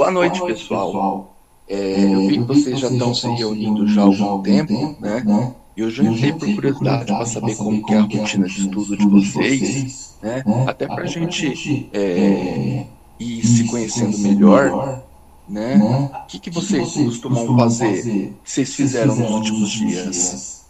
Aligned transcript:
Boa 0.00 0.10
noite, 0.10 0.40
pessoal. 0.40 1.36
É, 1.68 2.14
eu 2.14 2.26
vi 2.26 2.38
que 2.38 2.44
vocês 2.44 2.80
já 2.80 2.88
estão 2.88 3.14
se 3.14 3.28
reunindo 3.28 3.86
já 3.86 4.00
há 4.00 4.04
algum 4.04 4.42
tempo, 4.42 4.96
né? 4.98 5.54
E 5.76 5.82
eu 5.82 5.90
já 5.90 6.02
entrei 6.02 6.32
por 6.32 6.54
curiosidade 6.54 7.04
para 7.04 7.26
saber 7.26 7.54
como 7.54 7.84
que 7.84 7.92
é 7.92 7.98
a 7.98 8.00
rotina 8.00 8.46
de 8.46 8.60
estudo 8.62 8.96
de 8.96 9.06
vocês, 9.06 10.16
né? 10.22 10.42
Até 10.66 10.86
para 10.86 11.02
a 11.02 11.06
gente 11.06 11.90
é, 11.92 12.86
ir 13.18 13.46
se 13.46 13.64
conhecendo 13.64 14.18
melhor, 14.20 15.02
né? 15.46 15.78
O 16.24 16.26
que, 16.28 16.38
que 16.38 16.50
vocês 16.50 16.94
costumam 16.94 17.58
fazer, 17.58 18.02
que 18.42 18.50
vocês 18.50 18.74
fizeram 18.74 19.14
nos 19.14 19.30
últimos 19.30 19.70
dias? 19.70 20.64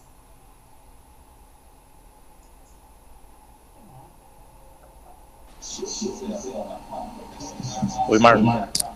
Oi, 8.09 8.19
Marco. 8.19 8.90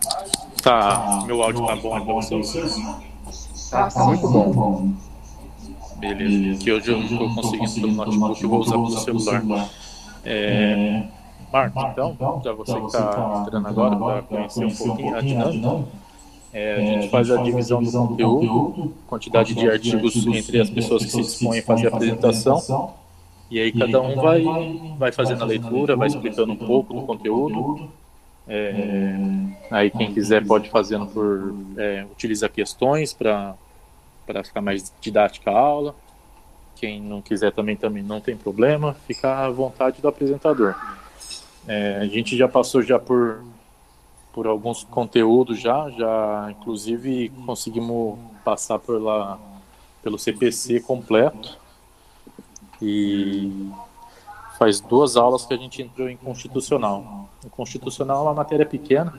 Tá, 0.66 1.22
meu 1.24 1.40
áudio 1.44 1.64
tá 1.64 1.76
bom 1.76 1.90
pra 1.90 2.14
vocês? 2.14 2.76
Tá, 3.70 3.88
tá 3.88 4.04
muito 4.04 4.28
bom. 4.28 4.90
Beleza, 5.98 6.58
que 6.58 6.72
hoje 6.72 6.90
eu 6.90 6.98
não 6.98 7.04
estou 7.06 7.34
conseguindo 7.36 7.72
pelo 7.72 7.92
notebook, 7.92 8.42
eu 8.42 8.48
vou 8.50 8.58
usar 8.62 9.04
pelo 9.04 9.20
celular. 9.20 9.70
É, 10.24 11.04
Marco, 11.52 11.80
então, 11.92 12.40
já 12.42 12.52
você 12.52 12.80
que 12.80 12.86
está 12.86 13.42
entrando 13.42 13.68
agora 13.68 13.96
para 13.96 14.22
conhecer 14.22 14.64
um 14.64 14.74
pouquinho 14.74 15.16
a 15.16 15.20
dinâmica, 15.20 15.84
é, 16.52 16.74
a 16.74 16.80
gente 16.80 17.10
faz 17.10 17.30
a 17.30 17.36
divisão 17.44 17.80
do 17.80 17.92
conteúdo, 17.92 18.94
quantidade 19.06 19.54
de 19.54 19.70
artigos 19.70 20.26
entre 20.26 20.60
as 20.60 20.68
pessoas 20.68 21.04
que 21.04 21.12
se 21.12 21.22
dispõem 21.22 21.60
a 21.60 21.62
fazer 21.62 21.86
a 21.86 21.90
apresentação, 21.94 22.90
e 23.48 23.60
aí 23.60 23.70
cada 23.70 24.02
um 24.02 24.16
vai, 24.16 24.44
vai 24.98 25.12
fazendo 25.12 25.44
a 25.44 25.46
leitura, 25.46 25.94
vai 25.94 26.08
explicando 26.08 26.52
um 26.52 26.56
pouco 26.56 26.92
do 26.92 27.02
conteúdo, 27.02 27.88
é, 28.48 29.16
aí 29.70 29.90
quem 29.90 30.12
quiser 30.14 30.46
pode 30.46 30.70
fazendo 30.70 31.06
por 31.06 31.54
é, 31.76 32.06
utiliza 32.10 32.48
questões 32.48 33.12
para 33.12 33.54
para 34.26 34.42
ficar 34.42 34.60
mais 34.60 34.92
didática 35.00 35.50
a 35.50 35.58
aula. 35.58 35.94
Quem 36.74 37.00
não 37.00 37.22
quiser 37.22 37.52
também 37.52 37.76
também 37.76 38.02
não 38.02 38.20
tem 38.20 38.36
problema, 38.36 38.94
fica 39.06 39.44
à 39.46 39.50
vontade 39.50 40.02
do 40.02 40.08
apresentador. 40.08 40.74
É, 41.66 41.98
a 41.98 42.06
gente 42.06 42.36
já 42.36 42.48
passou 42.48 42.82
já 42.82 42.98
por 42.98 43.42
por 44.32 44.46
alguns 44.46 44.84
conteúdos 44.84 45.58
já, 45.58 45.88
já 45.90 46.48
inclusive 46.50 47.30
conseguimos 47.46 48.18
passar 48.44 48.78
por 48.78 49.00
lá 49.00 49.38
pelo 50.02 50.18
CPC 50.18 50.80
completo 50.80 51.56
e 52.80 53.70
faz 54.58 54.78
duas 54.78 55.16
aulas 55.16 55.46
que 55.46 55.54
a 55.54 55.56
gente 55.56 55.80
entrou 55.80 56.08
em 56.08 56.16
constitucional. 56.16 57.25
O 57.46 57.50
constitucional 57.50 58.18
é 58.18 58.22
uma 58.22 58.34
matéria 58.34 58.66
pequena, 58.66 59.14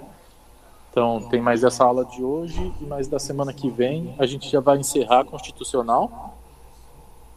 então 0.92 1.22
tem 1.30 1.40
mais 1.40 1.64
essa 1.64 1.86
aula 1.86 2.04
de 2.04 2.22
hoje 2.22 2.74
e 2.82 2.84
mais 2.84 3.08
da 3.08 3.20
semana 3.20 3.54
que 3.54 3.70
vem 3.70 4.14
a 4.20 4.26
gente 4.26 4.50
já 4.50 4.60
vai 4.60 4.78
encerrar 4.78 5.22
a 5.22 5.24
constitucional 5.24 6.38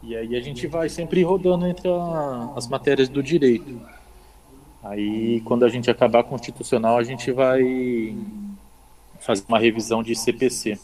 e 0.03 0.15
aí 0.15 0.35
a 0.35 0.41
gente 0.41 0.67
vai 0.67 0.89
sempre 0.89 1.23
rodando 1.23 1.65
entre 1.65 1.87
a, 1.87 2.53
as 2.57 2.67
matérias 2.67 3.07
do 3.07 3.23
direito. 3.23 3.79
Aí 4.83 5.39
quando 5.45 5.63
a 5.63 5.69
gente 5.69 5.89
acabar 5.89 6.23
constitucional 6.23 6.97
a 6.97 7.03
gente 7.03 7.31
vai 7.31 8.17
fazer 9.19 9.45
uma 9.47 9.59
revisão 9.59 10.03
de 10.03 10.13
CPC. 10.13 10.77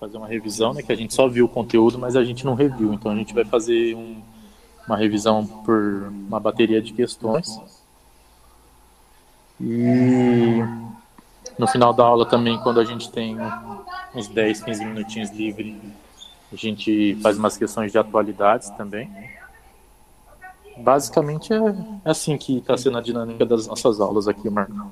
Fazer 0.00 0.16
uma 0.16 0.26
revisão, 0.26 0.74
né, 0.74 0.82
que 0.82 0.90
a 0.90 0.96
gente 0.96 1.14
só 1.14 1.28
viu 1.28 1.44
o 1.44 1.48
conteúdo, 1.48 2.00
mas 2.00 2.16
a 2.16 2.24
gente 2.24 2.44
não 2.44 2.54
reviu. 2.54 2.92
Então 2.92 3.12
a 3.12 3.14
gente 3.14 3.32
vai 3.32 3.44
fazer 3.44 3.94
um, 3.94 4.20
uma 4.88 4.96
revisão 4.96 5.46
por 5.46 6.08
uma 6.08 6.40
bateria 6.40 6.82
de 6.82 6.92
questões. 6.92 7.60
E 9.62 10.58
no 11.56 11.68
final 11.68 11.92
da 11.92 12.04
aula 12.04 12.26
também, 12.26 12.58
quando 12.58 12.80
a 12.80 12.84
gente 12.84 13.10
tem 13.12 13.36
uns 14.12 14.26
10, 14.26 14.62
15 14.62 14.84
minutinhos 14.84 15.30
livre, 15.30 15.80
a 16.52 16.56
gente 16.56 17.16
faz 17.22 17.38
umas 17.38 17.56
questões 17.56 17.92
de 17.92 17.98
atualidades 17.98 18.70
também. 18.70 19.08
Basicamente 20.78 21.52
é, 21.52 21.58
é 22.04 22.10
assim 22.10 22.36
que 22.36 22.58
está 22.58 22.76
sendo 22.76 22.98
a 22.98 23.00
dinâmica 23.00 23.46
das 23.46 23.66
nossas 23.66 24.00
aulas 24.00 24.26
aqui, 24.26 24.50
Marco. 24.50 24.90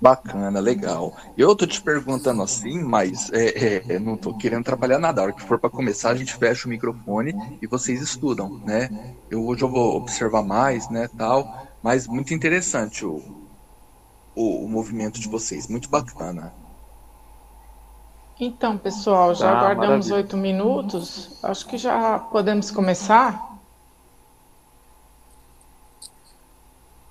Bacana, 0.00 0.60
legal. 0.60 1.12
Eu 1.36 1.56
tô 1.56 1.66
te 1.66 1.82
perguntando 1.82 2.42
assim, 2.42 2.82
mas 2.82 3.28
é, 3.32 3.82
é, 3.96 3.98
não 3.98 4.16
tô 4.16 4.32
querendo 4.32 4.64
trabalhar 4.64 4.98
nada. 4.98 5.20
A 5.20 5.24
hora 5.24 5.32
que 5.32 5.42
for 5.42 5.58
para 5.58 5.70
começar, 5.70 6.10
a 6.10 6.14
gente 6.14 6.34
fecha 6.34 6.66
o 6.66 6.70
microfone 6.70 7.34
e 7.60 7.66
vocês 7.66 8.00
estudam, 8.00 8.52
né? 8.64 8.90
Eu 9.28 9.44
hoje 9.44 9.62
eu 9.64 9.68
vou 9.70 9.96
observar 9.96 10.42
mais, 10.44 10.88
né, 10.88 11.08
tal. 11.16 11.48
Mas 11.82 12.06
muito 12.06 12.32
interessante 12.32 13.04
o, 13.04 13.16
o, 14.34 14.64
o 14.64 14.68
movimento 14.68 15.20
de 15.20 15.28
vocês, 15.28 15.66
muito 15.68 15.88
bacana. 15.90 16.54
Então, 18.40 18.78
pessoal, 18.78 19.34
já 19.34 19.50
ah, 19.50 19.60
aguardamos 19.60 20.10
oito 20.12 20.36
minutos. 20.36 21.42
Acho 21.42 21.66
que 21.66 21.76
já 21.76 22.18
podemos 22.20 22.70
começar. 22.70 23.47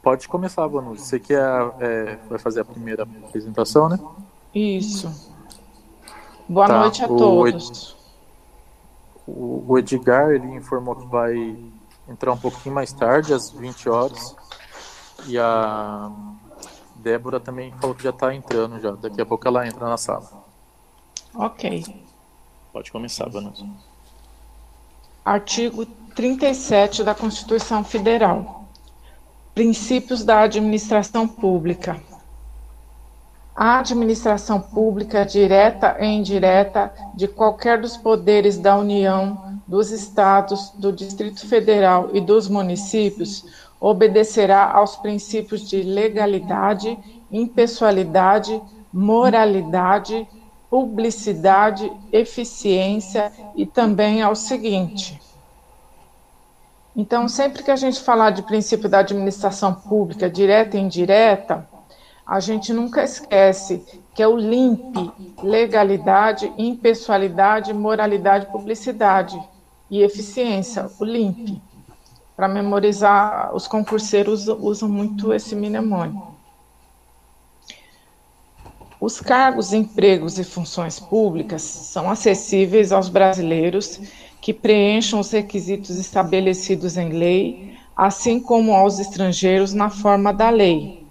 Pode 0.07 0.25
começar, 0.29 0.65
Vanu. 0.67 0.95
Você 0.95 1.19
que 1.19 1.33
é, 1.33 1.41
é, 1.81 2.17
vai 2.29 2.39
fazer 2.39 2.61
a 2.61 2.63
primeira 2.63 3.03
apresentação, 3.03 3.89
né? 3.89 3.99
Isso. 4.55 5.33
Boa 6.47 6.65
tá, 6.65 6.79
noite 6.79 7.03
a 7.03 7.07
todos. 7.09 7.93
O, 9.27 9.65
o 9.67 9.77
Edgar 9.77 10.29
ele 10.29 10.47
informou 10.55 10.95
que 10.95 11.05
vai 11.07 11.57
entrar 12.07 12.31
um 12.31 12.37
pouquinho 12.37 12.73
mais 12.73 12.93
tarde, 12.93 13.33
às 13.33 13.49
20 13.49 13.89
horas. 13.89 14.33
E 15.25 15.37
a 15.37 16.09
Débora 16.95 17.41
também 17.41 17.73
falou 17.73 17.93
que 17.93 18.03
já 18.03 18.11
está 18.11 18.33
entrando 18.33 18.79
já. 18.79 18.91
Daqui 18.91 19.19
a 19.19 19.25
pouco 19.25 19.45
ela 19.45 19.67
entra 19.67 19.89
na 19.89 19.97
sala. 19.97 20.41
Ok. 21.35 21.83
Pode 22.71 22.93
começar, 22.93 23.27
Vanessa. 23.27 23.67
Artigo 25.25 25.85
37 25.85 27.03
da 27.03 27.13
Constituição 27.13 27.83
Federal. 27.83 28.56
Princípios 29.57 30.23
da 30.23 30.41
administração 30.41 31.27
pública. 31.27 31.99
A 33.55 33.79
administração 33.79 34.61
pública, 34.61 35.25
direta 35.25 35.97
e 35.99 36.05
indireta, 36.05 36.93
de 37.15 37.27
qualquer 37.27 37.81
dos 37.81 37.97
poderes 37.97 38.59
da 38.59 38.77
União, 38.77 39.59
dos 39.65 39.89
Estados, 39.89 40.69
do 40.77 40.93
Distrito 40.93 41.47
Federal 41.47 42.11
e 42.13 42.21
dos 42.21 42.47
municípios, 42.47 43.45
obedecerá 43.81 44.71
aos 44.71 44.95
princípios 44.95 45.67
de 45.67 45.81
legalidade, 45.81 46.95
impessoalidade, 47.31 48.61
moralidade, 48.93 50.27
publicidade, 50.69 51.91
eficiência 52.11 53.31
e 53.55 53.65
também 53.65 54.21
ao 54.21 54.35
seguinte: 54.35 55.19
então, 56.97 57.29
sempre 57.29 57.61
que 57.61 57.69
a 57.69 57.75
gente 57.75 58.01
falar 58.01 58.31
de 58.31 58.41
princípio 58.41 58.89
da 58.89 58.99
administração 58.99 59.71
pública, 59.71 60.27
direta 60.27 60.75
e 60.75 60.79
indireta, 60.79 61.69
a 62.25 62.39
gente 62.39 62.73
nunca 62.73 63.03
esquece 63.03 63.85
que 64.15 64.23
é 64.23 64.27
o 64.27 64.35
LIMP, 64.35 65.11
legalidade, 65.43 66.51
impessoalidade, 66.57 67.71
moralidade, 67.71 68.47
publicidade 68.47 69.39
e 69.91 70.01
eficiência, 70.01 70.89
o 70.99 71.05
LIMP. 71.05 71.61
Para 72.35 72.47
memorizar, 72.47 73.55
os 73.55 73.67
concurseiros 73.67 74.47
usam 74.47 74.89
muito 74.89 75.31
esse 75.31 75.55
mnemônio. 75.55 76.35
Os 78.99 79.21
cargos, 79.21 79.71
empregos 79.71 80.39
e 80.39 80.43
funções 80.43 80.99
públicas 80.99 81.61
são 81.61 82.09
acessíveis 82.09 82.91
aos 82.91 83.07
brasileiros 83.07 84.01
que 84.41 84.53
preencham 84.53 85.19
os 85.19 85.31
requisitos 85.31 85.97
estabelecidos 85.97 86.97
em 86.97 87.09
lei, 87.09 87.77
assim 87.95 88.39
como 88.39 88.73
aos 88.73 88.99
estrangeiros 88.99 89.73
na 89.73 89.89
forma 89.89 90.33
da 90.33 90.49
lei. 90.49 91.07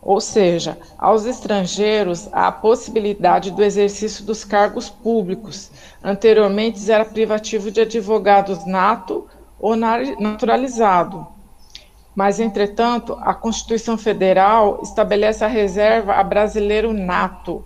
Ou 0.00 0.22
seja, 0.22 0.78
aos 0.96 1.26
estrangeiros 1.26 2.28
há 2.32 2.46
a 2.46 2.52
possibilidade 2.52 3.50
do 3.50 3.62
exercício 3.62 4.24
dos 4.24 4.42
cargos 4.42 4.88
públicos. 4.88 5.70
Anteriormente 6.02 6.90
era 6.90 7.04
privativo 7.04 7.70
de 7.70 7.82
advogados 7.82 8.64
nato 8.64 9.28
ou 9.60 9.76
naturalizado. 9.76 11.26
Mas, 12.14 12.40
entretanto, 12.40 13.18
a 13.20 13.34
Constituição 13.34 13.98
Federal 13.98 14.80
estabelece 14.82 15.44
a 15.44 15.48
reserva 15.48 16.14
a 16.14 16.24
brasileiro 16.24 16.92
nato, 16.92 17.62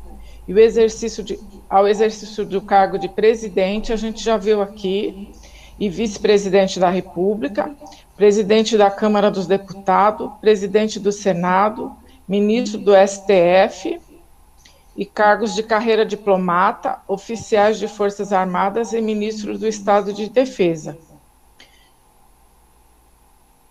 e 0.46 0.52
o 0.52 0.58
exercício 0.58 1.22
de, 1.22 1.38
ao 1.68 1.86
exercício 1.86 2.44
do 2.44 2.60
cargo 2.60 2.98
de 2.98 3.08
presidente, 3.08 3.92
a 3.92 3.96
gente 3.96 4.22
já 4.22 4.36
viu 4.36 4.60
aqui, 4.60 5.32
e 5.78 5.88
vice-presidente 5.88 6.78
da 6.78 6.90
República, 6.90 7.74
presidente 8.16 8.76
da 8.76 8.90
Câmara 8.90 9.30
dos 9.30 9.46
Deputados, 9.46 10.30
presidente 10.40 11.00
do 11.00 11.10
Senado, 11.10 11.92
ministro 12.28 12.78
do 12.78 12.92
STF 12.94 14.00
e 14.96 15.04
cargos 15.04 15.54
de 15.54 15.62
carreira 15.62 16.04
diplomata, 16.04 17.00
oficiais 17.08 17.78
de 17.78 17.88
Forças 17.88 18.32
Armadas 18.32 18.92
e 18.92 19.00
ministro 19.00 19.58
do 19.58 19.66
Estado 19.66 20.12
de 20.12 20.28
Defesa. 20.28 20.96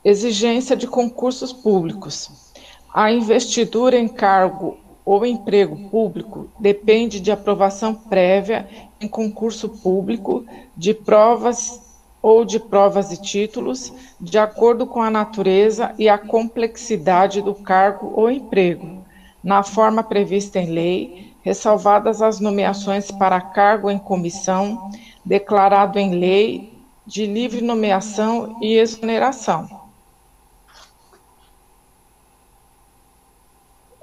Exigência 0.04 0.76
de 0.76 0.88
concursos 0.88 1.54
públicos. 1.54 2.52
A 2.94 3.12
investidura 3.12 3.98
em 3.98 4.08
cargo 4.08 4.81
ou 5.06 5.26
emprego 5.26 5.90
público 5.90 6.50
depende 6.60 7.20
de 7.20 7.32
aprovação 7.32 7.94
prévia 7.94 8.68
em 9.00 9.08
concurso 9.08 9.70
público 9.70 10.46
de 10.78 10.94
provas 10.94 11.82
ou 12.22 12.46
de 12.46 12.60
provas 12.60 13.12
e 13.12 13.20
títulos, 13.20 13.92
de 14.20 14.38
acordo 14.38 14.86
com 14.86 15.02
a 15.02 15.10
natureza 15.10 15.94
e 15.98 16.08
a 16.08 16.18
complexidade 16.18 17.42
do 17.42 17.56
cargo 17.56 18.14
ou 18.16 18.30
emprego, 18.30 19.04
na 19.44 19.64
forma 19.64 20.04
prevista 20.04 20.60
em 20.60 20.68
lei, 20.68 21.34
ressalvadas 21.42 22.22
as 22.22 22.40
nomeações 22.40 23.10
para 23.10 23.42
cargo 23.42 23.90
em 23.90 23.98
comissão, 23.98 24.92
declarado 25.26 25.98
em 25.98 26.14
lei 26.14 26.72
de 27.08 27.26
livre 27.26 27.62
nomeação 27.62 28.58
e 28.62 28.76
exoneração. 28.76 29.81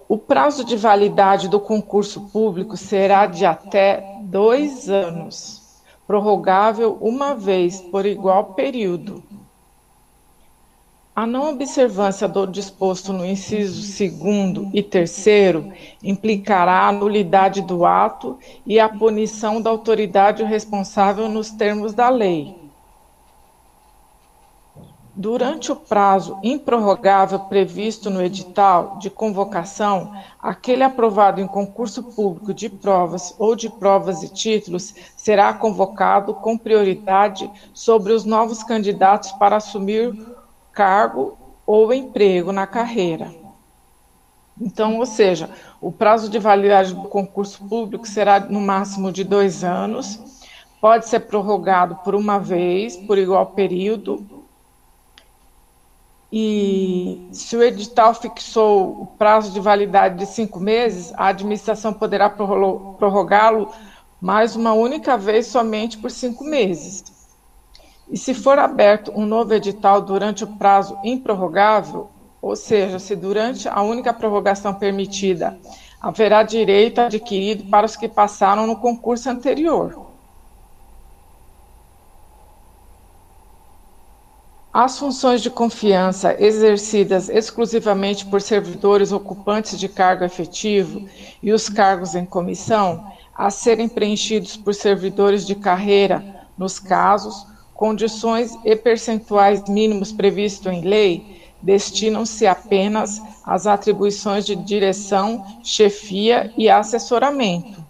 O 0.08 0.16
prazo 0.16 0.64
de 0.64 0.74
validade 0.74 1.48
do 1.48 1.60
concurso 1.60 2.22
público 2.32 2.78
será 2.78 3.26
de 3.26 3.44
até 3.44 4.18
dois 4.22 4.88
anos 4.88 5.82
prorrogável 6.06 6.96
uma 7.02 7.34
vez 7.34 7.82
por 7.82 8.06
igual 8.06 8.54
período. 8.54 9.22
A 11.14 11.26
não 11.26 11.50
observância 11.50 12.26
do 12.26 12.46
disposto 12.46 13.12
no 13.12 13.26
inciso 13.26 13.82
segundo 13.82 14.70
e 14.72 14.82
terceiro 14.82 15.70
implicará 16.02 16.88
a 16.88 16.92
nulidade 16.92 17.60
do 17.60 17.84
ato 17.84 18.38
e 18.64 18.80
a 18.80 18.88
punição 18.88 19.60
da 19.60 19.68
autoridade 19.68 20.42
responsável 20.42 21.28
nos 21.28 21.50
termos 21.50 21.92
da 21.92 22.08
lei. 22.08 22.67
Durante 25.20 25.72
o 25.72 25.74
prazo 25.74 26.38
improrrogável 26.44 27.40
previsto 27.40 28.08
no 28.08 28.22
edital 28.22 28.98
de 29.00 29.10
convocação, 29.10 30.14
aquele 30.40 30.84
aprovado 30.84 31.40
em 31.40 31.46
concurso 31.48 32.04
público 32.04 32.54
de 32.54 32.68
provas 32.68 33.34
ou 33.36 33.56
de 33.56 33.68
provas 33.68 34.22
e 34.22 34.28
títulos 34.28 34.94
será 35.16 35.52
convocado 35.52 36.34
com 36.34 36.56
prioridade 36.56 37.50
sobre 37.74 38.12
os 38.12 38.24
novos 38.24 38.62
candidatos 38.62 39.32
para 39.32 39.56
assumir 39.56 40.16
cargo 40.72 41.36
ou 41.66 41.92
emprego 41.92 42.52
na 42.52 42.64
carreira. 42.64 43.34
Então, 44.60 44.98
ou 44.98 45.06
seja, 45.06 45.50
o 45.80 45.90
prazo 45.90 46.28
de 46.28 46.38
validade 46.38 46.94
do 46.94 47.08
concurso 47.08 47.66
público 47.68 48.06
será 48.06 48.38
no 48.38 48.60
máximo 48.60 49.10
de 49.10 49.24
dois 49.24 49.64
anos, 49.64 50.46
pode 50.80 51.08
ser 51.08 51.26
prorrogado 51.26 51.96
por 52.04 52.14
uma 52.14 52.38
vez, 52.38 52.96
por 52.96 53.18
igual 53.18 53.46
período, 53.46 54.37
e 56.30 57.28
se 57.32 57.56
o 57.56 57.62
edital 57.62 58.14
fixou 58.14 59.02
o 59.02 59.06
prazo 59.06 59.50
de 59.50 59.60
validade 59.60 60.18
de 60.18 60.26
cinco 60.26 60.60
meses, 60.60 61.12
a 61.16 61.28
administração 61.28 61.92
poderá 61.92 62.28
prorrogá-lo 62.28 63.70
mais 64.20 64.54
uma 64.54 64.74
única 64.74 65.16
vez 65.16 65.46
somente 65.46 65.96
por 65.96 66.10
cinco 66.10 66.44
meses. 66.44 67.04
E 68.10 68.16
se 68.16 68.34
for 68.34 68.58
aberto 68.58 69.10
um 69.14 69.24
novo 69.24 69.54
edital 69.54 70.02
durante 70.02 70.44
o 70.44 70.56
prazo 70.56 70.98
improrrogável, 71.02 72.10
ou 72.42 72.54
seja, 72.54 72.98
se 72.98 73.16
durante 73.16 73.68
a 73.68 73.80
única 73.82 74.12
prorrogação 74.12 74.74
permitida 74.74 75.58
haverá 76.00 76.42
direito 76.42 77.00
adquirido 77.00 77.68
para 77.70 77.86
os 77.86 77.96
que 77.96 78.08
passaram 78.08 78.66
no 78.66 78.76
concurso 78.76 79.28
anterior. 79.30 80.07
As 84.72 84.98
funções 84.98 85.40
de 85.40 85.48
confiança 85.48 86.36
exercidas 86.38 87.30
exclusivamente 87.30 88.26
por 88.26 88.42
servidores 88.42 89.12
ocupantes 89.12 89.78
de 89.80 89.88
cargo 89.88 90.24
efetivo 90.24 91.08
e 91.42 91.52
os 91.52 91.70
cargos 91.70 92.14
em 92.14 92.26
comissão, 92.26 93.10
a 93.34 93.48
serem 93.50 93.88
preenchidos 93.88 94.58
por 94.58 94.74
servidores 94.74 95.46
de 95.46 95.54
carreira, 95.54 96.46
nos 96.56 96.78
casos, 96.78 97.46
condições 97.72 98.58
e 98.62 98.76
percentuais 98.76 99.62
mínimos 99.68 100.12
previstos 100.12 100.70
em 100.70 100.82
lei, 100.82 101.40
destinam-se 101.62 102.46
apenas 102.46 103.22
às 103.44 103.66
atribuições 103.66 104.44
de 104.44 104.54
direção, 104.54 105.46
chefia 105.62 106.52
e 106.58 106.68
assessoramento. 106.68 107.87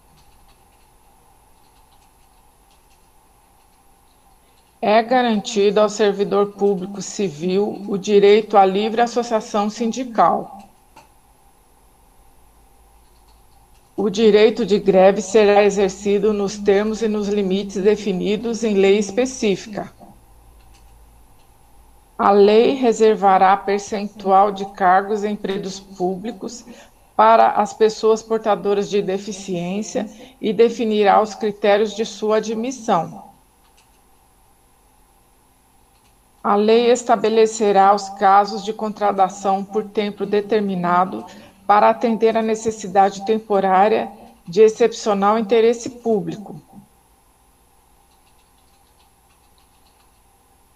É 4.80 5.02
garantido 5.02 5.80
ao 5.80 5.88
servidor 5.88 6.52
público 6.52 7.02
civil 7.02 7.84
o 7.88 7.98
direito 7.98 8.56
à 8.56 8.64
livre 8.64 9.00
associação 9.00 9.68
sindical. 9.68 10.56
O 13.96 14.08
direito 14.08 14.64
de 14.64 14.78
greve 14.78 15.20
será 15.20 15.64
exercido 15.64 16.32
nos 16.32 16.56
termos 16.56 17.02
e 17.02 17.08
nos 17.08 17.26
limites 17.26 17.82
definidos 17.82 18.62
em 18.62 18.74
lei 18.74 18.96
específica. 18.98 19.92
A 22.16 22.30
lei 22.30 22.74
reservará 22.74 23.56
percentual 23.56 24.52
de 24.52 24.64
cargos 24.74 25.24
em 25.24 25.32
empregos 25.32 25.80
públicos 25.80 26.64
para 27.16 27.50
as 27.50 27.74
pessoas 27.74 28.22
portadoras 28.22 28.88
de 28.88 29.02
deficiência 29.02 30.08
e 30.40 30.52
definirá 30.52 31.20
os 31.20 31.34
critérios 31.34 31.96
de 31.96 32.04
sua 32.04 32.36
admissão. 32.36 33.27
A 36.48 36.54
lei 36.56 36.90
estabelecerá 36.90 37.94
os 37.94 38.08
casos 38.08 38.64
de 38.64 38.72
contratação 38.72 39.62
por 39.62 39.84
tempo 39.84 40.24
determinado 40.24 41.22
para 41.66 41.90
atender 41.90 42.38
à 42.38 42.42
necessidade 42.42 43.26
temporária 43.26 44.10
de 44.46 44.62
excepcional 44.62 45.38
interesse 45.38 45.90
público. 45.90 46.58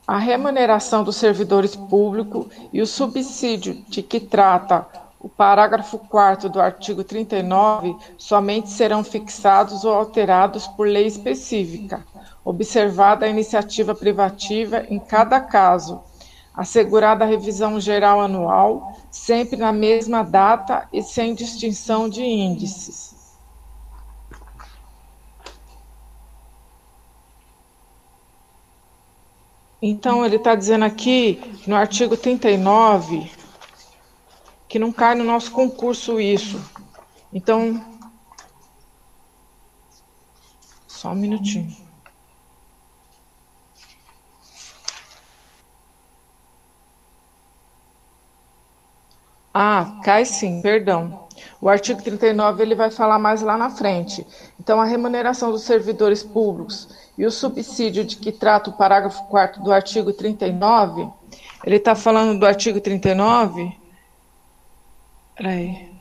A 0.07 0.19
remuneração 0.19 1.03
dos 1.03 1.17
servidores 1.17 1.75
públicos 1.75 2.49
e 2.71 2.83
o 2.83 2.87
subsídio 2.87 3.83
de 3.89 4.03
que 4.03 4.21
trata 4.21 4.87
o 5.19 5.27
parágrafo 5.27 5.99
4 6.01 6.51
do 6.51 6.61
artigo 6.61 7.03
39 7.03 7.97
somente 8.19 8.69
serão 8.69 9.03
fixados 9.03 9.87
ou 9.87 9.95
alterados 9.95 10.67
por 10.67 10.87
lei 10.87 11.07
específica 11.07 12.05
observada 12.45 13.27
a 13.27 13.29
iniciativa 13.29 13.95
privativa 13.95 14.85
em 14.89 14.99
cada 14.99 15.41
caso, 15.41 16.03
assegurada 16.55 17.25
a 17.25 17.29
revisão 17.29 17.81
geral 17.81 18.21
anual, 18.21 18.97
sempre 19.11 19.57
na 19.57 19.73
mesma 19.73 20.23
data 20.23 20.89
e 20.93 21.03
sem 21.03 21.35
distinção 21.35 22.09
de 22.09 22.23
índices. 22.23 23.23
Então, 29.85 30.25
ele 30.25 30.37
está 30.37 30.55
dizendo 30.55 30.85
aqui, 30.85 31.41
no 31.67 31.75
artigo 31.75 32.17
39, 32.17 33.29
que 34.69 34.79
não 34.79 34.93
cai 34.93 35.17
no 35.17 35.25
nosso 35.25 35.51
concurso 35.51 36.21
isso. 36.21 36.65
Então, 37.33 37.85
só 40.87 41.11
um 41.11 41.17
minutinho. 41.17 41.82
Ah, 49.53 50.01
cai 50.03 50.25
sim, 50.25 50.63
perdão. 50.63 51.27
O 51.61 51.69
artigo 51.69 52.03
39 52.03 52.63
ele 52.63 52.75
vai 52.75 52.91
falar 52.91 53.19
mais 53.19 53.43
lá 53.43 53.57
na 53.57 53.71
frente. 53.71 54.27
Então, 54.59 54.81
a 54.81 54.85
remuneração 54.85 55.51
dos 55.51 55.63
servidores 55.63 56.23
públicos 56.23 56.89
e 57.17 57.27
o 57.27 57.31
subsídio 57.31 58.05
de 58.05 58.17
que 58.17 58.33
trata 58.33 58.71
o 58.71 58.73
parágrafo 58.73 59.23
4 59.29 59.63
do 59.63 59.73
artigo 59.73 60.13
39, 60.13 61.09
ele 61.65 61.77
está 61.77 61.95
falando 61.95 62.39
do 62.39 62.47
artigo 62.47 62.81
39? 62.81 63.73
Peraí. 65.37 65.92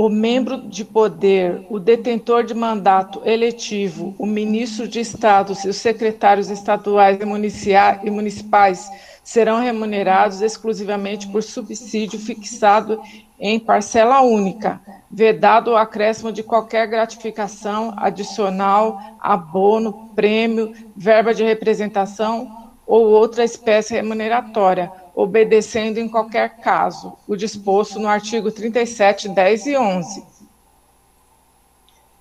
O 0.00 0.08
membro 0.08 0.58
de 0.58 0.84
poder, 0.84 1.66
o 1.68 1.80
detentor 1.80 2.44
de 2.44 2.54
mandato 2.54 3.20
eletivo, 3.24 4.14
o 4.16 4.24
ministro 4.24 4.86
de 4.86 5.00
Estado 5.00 5.52
e 5.64 5.68
os 5.68 5.76
secretários 5.76 6.50
estaduais 6.50 7.18
e 7.20 8.08
municipais 8.08 8.88
serão 9.24 9.60
remunerados 9.60 10.40
exclusivamente 10.40 11.26
por 11.26 11.42
subsídio 11.42 12.16
fixado 12.16 13.02
em 13.40 13.58
parcela 13.58 14.20
única, 14.20 14.80
vedado 15.10 15.72
o 15.72 15.76
acréscimo 15.76 16.30
de 16.30 16.44
qualquer 16.44 16.86
gratificação 16.86 17.92
adicional, 17.96 19.00
abono, 19.18 20.12
prêmio, 20.14 20.74
verba 20.96 21.34
de 21.34 21.42
representação 21.42 22.70
ou 22.86 23.04
outra 23.04 23.42
espécie 23.42 23.94
remuneratória, 23.94 24.92
obedecendo 25.18 25.98
em 25.98 26.08
qualquer 26.08 26.58
caso 26.58 27.12
o 27.26 27.34
disposto 27.34 27.98
no 27.98 28.06
artigo 28.06 28.52
37, 28.52 29.28
10 29.28 29.66
e 29.66 29.76
11. 29.76 30.24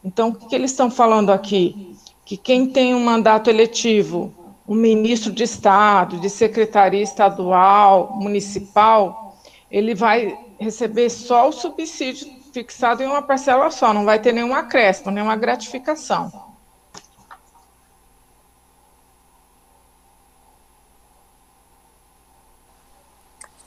Então, 0.04 0.30
o 0.30 0.34
que, 0.34 0.56
eles 0.56 0.72
estão 0.72 0.90
falando 0.90 1.32
aqui? 1.32 1.96
Que 2.26 2.36
quem 2.36 2.66
tem 2.66 2.96
um 2.96 3.00
mandato 3.00 3.52
eletivo, 3.52 4.34
um 4.68 4.74
ministro 4.74 5.32
de 5.32 5.44
Estado, 5.44 6.20
de 6.20 6.28
secretaria 6.28 7.04
estadual, 7.04 8.16
municipal, 8.16 9.38
ele 9.70 9.94
vai 9.94 10.36
receber 10.60 11.12
só 11.12 11.50
o 11.50 11.52
subsídio 11.52 12.28
fixado 12.52 13.04
em 13.04 13.06
uma 13.06 13.22
parcela 13.22 13.70
só, 13.70 13.94
não 13.94 14.06
vai 14.06 14.18
ter 14.18 14.34
nenhum 14.34 14.56
acréscimo, 14.56 15.12
nenhuma 15.12 15.36
gratificação. 15.36 16.47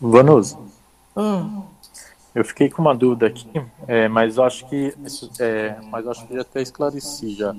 Vanusa, 0.01 0.57
hum. 1.15 1.63
eu 2.35 2.43
fiquei 2.45 2.71
com 2.71 2.81
uma 2.81 2.95
dúvida 2.95 3.27
aqui, 3.27 3.47
é, 3.87 4.09
mas 4.09 4.39
eu 4.39 4.45
acho 4.45 4.67
que 4.67 4.95
é, 5.39 5.77
mas 5.91 6.07
acho 6.07 6.27
que 6.27 6.35
já 6.35 6.41
até 6.41 6.63
esclareci 6.63 7.35
já, 7.35 7.55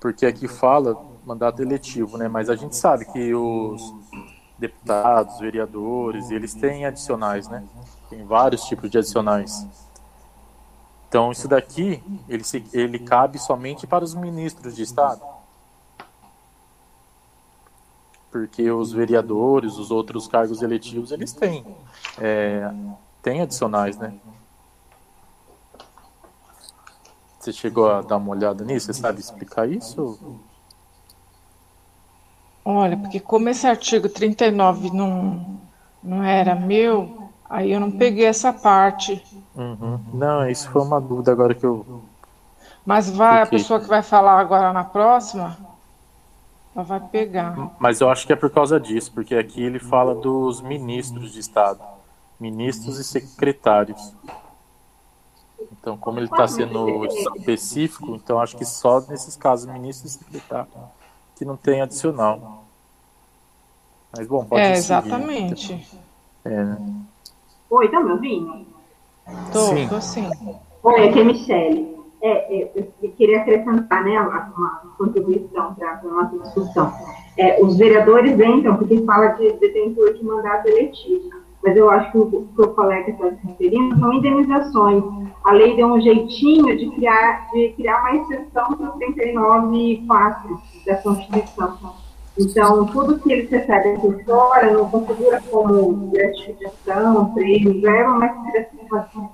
porque 0.00 0.24
aqui 0.24 0.48
fala 0.48 0.96
mandato 1.26 1.60
eletivo, 1.60 2.16
né? 2.16 2.26
Mas 2.26 2.48
a 2.48 2.56
gente 2.56 2.74
sabe 2.74 3.04
que 3.04 3.34
os 3.34 3.94
deputados, 4.58 5.38
vereadores, 5.38 6.30
eles 6.30 6.54
têm 6.54 6.86
adicionais, 6.86 7.48
né? 7.48 7.62
Tem 8.08 8.24
vários 8.24 8.62
tipos 8.64 8.90
de 8.90 8.98
adicionais. 8.98 9.66
Então 11.08 11.30
isso 11.30 11.46
daqui 11.46 12.02
ele, 12.28 12.42
ele 12.72 12.98
cabe 12.98 13.38
somente 13.38 13.86
para 13.86 14.02
os 14.02 14.14
ministros 14.14 14.74
de 14.74 14.82
estado 14.82 15.31
porque 18.32 18.70
os 18.70 18.90
vereadores, 18.90 19.76
os 19.76 19.90
outros 19.90 20.26
cargos 20.26 20.62
eletivos, 20.62 21.12
eles 21.12 21.34
têm, 21.34 21.64
é, 22.18 22.72
têm 23.22 23.42
adicionais, 23.42 23.98
né? 23.98 24.14
Você 27.38 27.52
chegou 27.52 27.90
a 27.90 28.00
dar 28.00 28.16
uma 28.16 28.30
olhada 28.30 28.64
nisso? 28.64 28.86
Você 28.86 28.94
sabe 28.94 29.20
explicar 29.20 29.68
isso? 29.68 30.18
Olha, 32.64 32.96
porque 32.96 33.20
como 33.20 33.48
esse 33.48 33.66
artigo 33.66 34.08
39 34.08 34.90
não, 34.92 35.58
não 36.02 36.22
era 36.22 36.54
meu, 36.54 37.28
aí 37.50 37.72
eu 37.72 37.80
não 37.80 37.90
peguei 37.90 38.24
essa 38.24 38.52
parte. 38.52 39.22
Uhum. 39.54 40.00
Não, 40.14 40.48
isso 40.48 40.70
foi 40.70 40.82
uma 40.82 41.00
dúvida 41.00 41.32
agora 41.32 41.54
que 41.54 41.66
eu. 41.66 42.02
Mas 42.86 43.10
vai, 43.10 43.44
Fiquei. 43.44 43.58
a 43.58 43.60
pessoa 43.60 43.80
que 43.80 43.88
vai 43.88 44.02
falar 44.02 44.38
agora 44.38 44.72
na 44.72 44.84
próxima, 44.84 45.58
ela 46.74 46.84
vai 46.84 47.00
pegar. 47.00 47.76
Mas 47.78 48.00
eu 48.00 48.08
acho 48.08 48.26
que 48.26 48.32
é 48.32 48.36
por 48.36 48.50
causa 48.50 48.80
disso, 48.80 49.12
porque 49.12 49.34
aqui 49.34 49.62
ele 49.62 49.78
fala 49.78 50.14
dos 50.14 50.60
ministros 50.60 51.32
de 51.32 51.40
Estado, 51.40 51.80
ministros 52.40 52.98
e 52.98 53.04
secretários. 53.04 54.12
Então, 55.72 55.96
como 55.96 56.18
ele 56.18 56.26
está 56.26 56.46
sendo 56.48 57.06
específico, 57.06 58.14
então 58.14 58.40
acho 58.40 58.56
que 58.56 58.64
só 58.64 59.00
nesses 59.00 59.36
casos, 59.36 59.70
ministro 59.70 60.06
e 60.06 60.10
secretário, 60.10 60.68
que 61.36 61.44
não 61.44 61.56
tem 61.56 61.82
adicional. 61.82 62.64
Mas 64.16 64.26
bom, 64.26 64.44
pode 64.44 64.62
É, 64.62 64.72
exatamente. 64.72 65.66
Seguir, 65.66 65.98
é, 66.44 66.64
né? 66.64 66.78
Oi, 67.70 67.90
tá 67.90 68.00
me 68.00 68.12
ouvindo? 68.12 68.66
Tô, 69.52 69.66
sim. 69.68 69.88
tô 69.88 70.00
sim. 70.00 70.30
Oi, 70.82 71.08
aqui 71.08 71.20
é 71.20 71.24
Michele 71.24 72.01
é, 72.22 72.62
é, 72.62 72.70
eu 73.02 73.10
queria 73.10 73.40
acrescentar 73.40 74.04
né, 74.04 74.20
uma 74.20 74.82
contribuição 74.96 75.74
para 75.74 75.98
a 75.98 76.02
nossa 76.04 76.38
discussão. 76.38 76.92
É, 77.36 77.60
os 77.60 77.76
vereadores 77.76 78.38
entram 78.38 78.76
porque 78.76 79.04
fala 79.04 79.28
de 79.28 79.52
detentor 79.54 80.14
de 80.14 80.24
mandato 80.24 80.68
eletivo, 80.68 81.30
mas 81.64 81.76
eu 81.76 81.90
acho 81.90 82.12
que 82.12 82.18
o 82.18 82.30
que 82.30 82.62
o 82.62 82.68
colega 82.68 83.10
está 83.10 83.30
se 83.30 83.46
referindo 83.46 83.98
são 83.98 84.12
indenizações. 84.12 85.02
A 85.44 85.52
lei 85.52 85.74
deu 85.74 85.88
um 85.88 86.00
jeitinho 86.00 86.76
de 86.76 86.90
criar, 86.90 87.48
de 87.52 87.70
criar 87.70 88.00
uma 88.00 88.16
exceção 88.16 88.76
para 88.76 88.90
o 88.90 88.98
39.4 88.98 90.60
da 90.86 90.96
Constituição. 90.96 92.02
Então, 92.38 92.86
tudo 92.86 93.18
que 93.18 93.32
eles 93.32 93.50
recebem 93.50 93.98
por 93.98 94.22
fora 94.24 94.72
não 94.72 94.88
configura 94.88 95.42
como 95.50 96.10
gratificação, 96.10 97.34
prêmio, 97.34 97.80
leva, 97.80 98.10
mas 98.12 98.32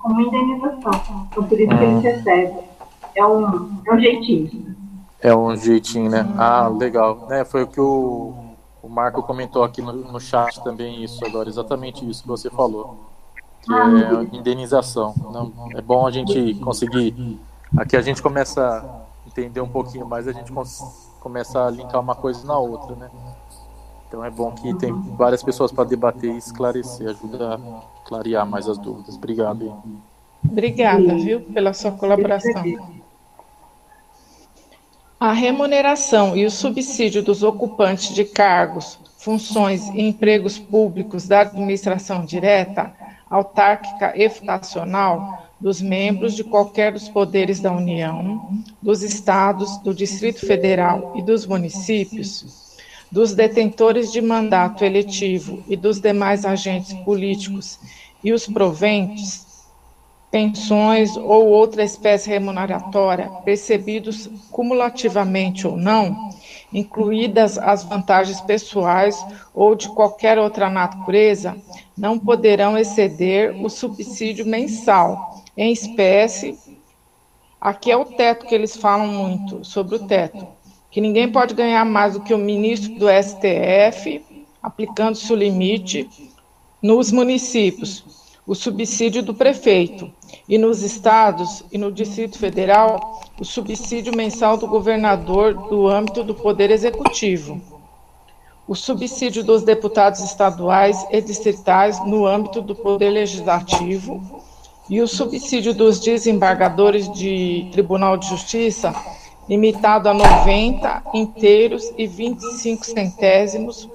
como 0.01 0.21
indenização. 0.21 1.27
Então, 1.31 1.43
por 1.43 1.59
isso 1.59 1.69
que 1.69 1.83
eles 1.83 1.95
hum. 1.95 2.01
recebem 2.01 2.69
é 3.15 3.25
um, 3.25 3.81
é 3.85 3.93
um 3.93 3.99
jeitinho. 3.99 4.75
É 5.21 5.35
um 5.35 5.55
jeitinho, 5.55 6.09
né? 6.09 6.25
Ah, 6.37 6.67
legal. 6.67 7.27
É, 7.29 7.43
foi 7.43 7.63
o 7.63 7.67
que 7.67 7.79
o, 7.79 8.33
o 8.81 8.87
Marco 8.87 9.21
comentou 9.23 9.63
aqui 9.63 9.81
no, 9.81 9.93
no 9.93 10.19
chat 10.19 10.63
também, 10.63 11.03
isso 11.03 11.23
agora, 11.25 11.49
exatamente 11.49 12.09
isso 12.09 12.21
que 12.21 12.27
você 12.27 12.49
falou. 12.49 12.97
Que 13.61 13.73
ah, 13.73 14.25
é 14.31 14.35
indenização. 14.35 15.13
Não, 15.17 15.69
é 15.75 15.81
bom 15.81 16.07
a 16.07 16.11
gente 16.11 16.55
conseguir. 16.55 17.39
Aqui 17.77 17.97
a 17.97 18.01
gente 18.01 18.21
começa 18.21 18.61
a 18.61 19.27
entender 19.27 19.61
um 19.61 19.67
pouquinho 19.67 20.05
mais, 20.05 20.27
a 20.27 20.31
gente 20.31 20.51
começa 21.19 21.65
a 21.65 21.69
linkar 21.69 21.99
uma 21.99 22.15
coisa 22.15 22.45
na 22.47 22.57
outra, 22.57 22.95
né? 22.95 23.09
Então 24.07 24.25
é 24.25 24.31
bom 24.31 24.51
que 24.53 24.73
tem 24.73 24.91
várias 25.15 25.43
pessoas 25.43 25.71
para 25.71 25.83
debater 25.83 26.33
e 26.33 26.37
esclarecer, 26.37 27.09
ajuda 27.09 27.55
a 27.55 28.07
clarear 28.07 28.47
mais 28.47 28.67
as 28.67 28.77
dúvidas. 28.77 29.15
Obrigado. 29.15 29.71
Obrigada, 30.43 31.15
viu, 31.15 31.41
pela 31.41 31.73
sua 31.73 31.91
colaboração. 31.91 32.63
A 35.19 35.33
remuneração 35.33 36.37
e 36.37 36.45
o 36.45 36.49
subsídio 36.49 37.21
dos 37.21 37.43
ocupantes 37.43 38.15
de 38.15 38.23
cargos, 38.23 38.97
funções 39.17 39.89
e 39.89 39.99
empregos 39.99 40.57
públicos 40.57 41.27
da 41.27 41.41
administração 41.41 42.23
direta, 42.23 42.93
autárquica 43.29 44.13
e 44.15 44.29
fundacional 44.29 45.45
dos 45.59 45.81
membros 45.81 46.33
de 46.35 46.43
qualquer 46.45 46.93
dos 46.93 47.09
poderes 47.09 47.59
da 47.59 47.69
União, 47.69 48.63
dos 48.81 49.03
estados, 49.03 49.77
do 49.79 49.93
Distrito 49.93 50.39
Federal 50.39 51.13
e 51.17 51.21
dos 51.21 51.45
municípios, 51.45 52.77
dos 53.11 53.33
detentores 53.33 54.13
de 54.13 54.21
mandato 54.21 54.85
eletivo 54.85 55.61
e 55.67 55.75
dos 55.75 55.99
demais 55.99 56.45
agentes 56.45 56.93
políticos 57.03 57.77
e 58.23 58.31
os 58.31 58.47
proventes 58.47 59.48
pensões 60.31 61.17
ou 61.17 61.47
outra 61.47 61.83
espécie 61.83 62.29
remuneratória, 62.29 63.29
percebidos 63.43 64.29
cumulativamente 64.51 65.67
ou 65.67 65.75
não, 65.75 66.29
incluídas 66.71 67.57
as 67.57 67.83
vantagens 67.83 68.39
pessoais 68.41 69.17
ou 69.53 69.75
de 69.75 69.89
qualquer 69.89 70.37
outra 70.37 70.69
natureza, 70.69 71.57
não 71.97 72.17
poderão 72.17 72.77
exceder 72.77 73.55
o 73.63 73.69
subsídio 73.69 74.45
mensal 74.45 75.43
em 75.57 75.71
espécie. 75.71 76.57
Aqui 77.59 77.91
é 77.91 77.97
o 77.97 78.05
teto 78.05 78.45
que 78.45 78.55
eles 78.55 78.77
falam 78.77 79.07
muito 79.07 79.65
sobre 79.65 79.95
o 79.95 80.07
teto, 80.07 80.47
que 80.91 81.01
ninguém 81.01 81.29
pode 81.31 81.53
ganhar 81.53 81.83
mais 81.85 82.13
do 82.13 82.21
que 82.21 82.33
o 82.33 82.37
ministro 82.37 82.93
do 82.95 83.07
STF, 83.09 84.23
aplicando-se 84.61 85.31
o 85.33 85.35
limite 85.35 86.07
nos 86.81 87.11
municípios, 87.11 88.18
o 88.49 88.55
subsídio 88.55 89.21
do 89.21 89.31
prefeito, 89.31 90.11
e 90.47 90.57
nos 90.57 90.81
estados 90.81 91.63
e 91.71 91.77
no 91.77 91.91
Distrito 91.91 92.39
Federal, 92.39 93.21
o 93.39 93.45
subsídio 93.45 94.17
mensal 94.17 94.57
do 94.57 94.67
governador 94.67 95.53
do 95.69 95.87
âmbito 95.87 96.23
do 96.23 96.33
Poder 96.33 96.71
Executivo, 96.71 97.61
o 98.67 98.73
subsídio 98.73 99.43
dos 99.43 99.61
deputados 99.61 100.21
estaduais 100.21 101.05
e 101.11 101.21
distritais 101.21 102.03
no 102.07 102.25
âmbito 102.25 102.59
do 102.59 102.73
Poder 102.73 103.11
Legislativo. 103.11 104.19
E 104.89 104.99
o 104.99 105.07
subsídio 105.07 105.71
dos 105.71 105.99
desembargadores 105.99 107.07
de 107.13 107.69
Tribunal 107.71 108.17
de 108.17 108.29
Justiça, 108.29 108.95
limitado 109.47 110.09
a 110.09 110.13
90 110.15 111.03
inteiros 111.13 111.93
e 111.95 112.07
25 112.07 112.83
centésimos 112.83 113.87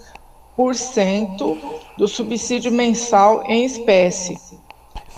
do 1.96 2.06
subsídio 2.06 2.70
mensal 2.70 3.42
em 3.46 3.64
espécie 3.64 4.38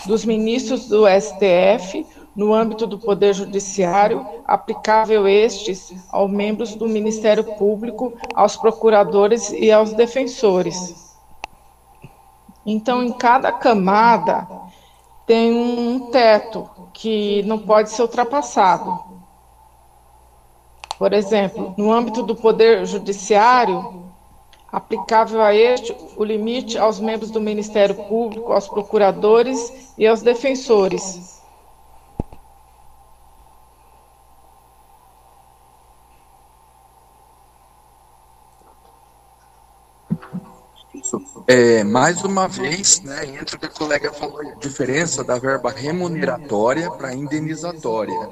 dos 0.07 0.25
ministros 0.25 0.89
do 0.89 1.05
STF 1.07 2.07
no 2.35 2.53
âmbito 2.53 2.87
do 2.87 2.99
Poder 2.99 3.35
Judiciário, 3.35 4.27
aplicável 4.47 5.27
estes 5.27 5.95
aos 6.11 6.31
membros 6.31 6.75
do 6.75 6.87
Ministério 6.87 7.43
Público, 7.43 8.13
aos 8.35 8.57
procuradores 8.57 9.51
e 9.51 9.73
aos 9.73 9.95
defensores. 9.95 11.17
Então, 12.65 13.03
em 13.03 13.13
cada 13.13 13.51
camada 13.51 14.47
tem 15.27 15.53
um 15.53 16.11
teto 16.11 16.69
que 16.93 17.43
não 17.45 17.59
pode 17.59 17.91
ser 17.91 18.03
ultrapassado. 18.03 19.03
Por 20.99 21.13
exemplo, 21.13 21.75
no 21.77 21.93
âmbito 21.93 22.23
do 22.23 22.35
Poder 22.35 22.87
Judiciário, 22.87 24.06
aplicável 24.77 25.41
a 25.41 25.55
este 25.55 25.97
o 26.19 26.23
limite 26.23 26.77
aos 26.77 27.01
membros 27.01 27.31
do 27.31 27.41
Ministério 27.41 27.95
Público, 27.95 28.53
aos 28.53 28.69
procuradores 28.69 29.95
e 29.97 30.07
aos 30.07 30.21
defensores. 30.21 31.41
É, 41.49 41.83
mais 41.83 42.23
uma 42.23 42.47
vez, 42.47 43.01
né, 43.01 43.25
entra 43.25 43.57
o 43.57 43.59
que 43.59 43.67
o 43.67 43.73
colega 43.73 44.13
falou, 44.13 44.41
a 44.41 44.55
diferença 44.57 45.25
da 45.25 45.39
verba 45.39 45.71
remuneratória 45.71 46.91
para 46.91 47.15
indenizatória. 47.15 48.29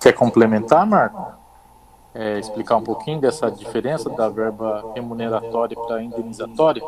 Quer 0.00 0.12
complementar, 0.12 0.86
Marco? 0.86 1.34
É, 2.14 2.38
explicar 2.38 2.76
um 2.76 2.82
pouquinho 2.82 3.20
dessa 3.20 3.50
diferença 3.50 4.08
da 4.08 4.28
verba 4.28 4.92
remuneratória 4.94 5.76
para 5.76 6.02
indenizatória? 6.02 6.82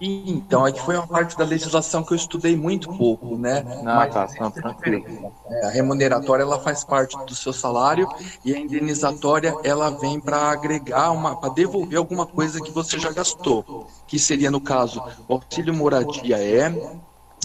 Então, 0.00 0.66
é 0.66 0.72
que 0.72 0.80
foi 0.80 0.96
uma 0.96 1.06
parte 1.06 1.36
da 1.36 1.44
legislação 1.44 2.02
que 2.02 2.12
eu 2.12 2.16
estudei 2.16 2.56
muito 2.56 2.90
pouco, 2.94 3.36
né? 3.36 3.62
Ah, 3.80 3.82
Mas, 3.82 4.14
tá, 4.14 4.26
tá 4.26 4.50
tranquilo. 4.50 5.30
É, 5.46 5.66
a 5.66 5.70
remuneratória 5.70 6.42
ela 6.42 6.58
faz 6.58 6.82
parte 6.82 7.18
do 7.26 7.34
seu 7.34 7.52
salário 7.52 8.08
e 8.42 8.54
a 8.54 8.58
indenizatória 8.58 9.54
ela 9.62 9.90
vem 9.90 10.18
para 10.18 10.38
agregar 10.50 11.10
uma, 11.10 11.36
para 11.36 11.50
devolver 11.50 11.98
alguma 11.98 12.24
coisa 12.24 12.62
que 12.62 12.70
você 12.70 12.98
já 12.98 13.12
gastou, 13.12 13.88
que 14.06 14.18
seria 14.18 14.50
no 14.50 14.60
caso 14.60 15.02
o 15.28 15.34
auxílio 15.34 15.74
moradia 15.74 16.38
é, 16.38 16.68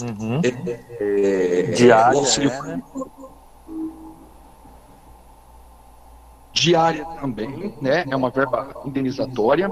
uhum. 0.02 0.40
é, 0.42 1.60
é 1.60 1.62
diária, 1.72 2.16
o 2.16 2.20
auxílio 2.20 2.50
é, 2.50 2.62
né? 2.62 2.82
Diária 6.56 7.04
também, 7.20 7.74
né? 7.80 8.04
É 8.08 8.16
uma 8.16 8.30
verba 8.30 8.82
indenizatória. 8.84 9.70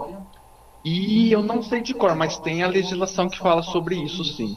E 0.85 1.33
eu 1.33 1.43
não 1.43 1.63
sei 1.63 1.81
de 1.81 1.95
cor, 1.95 2.15
mas 2.15 2.39
tem 2.39 2.63
a 2.63 2.69
legislação 2.69 3.29
que 3.29 3.39
fala 3.39 3.63
sobre 3.63 3.97
isso, 3.97 4.23
sim. 4.23 4.57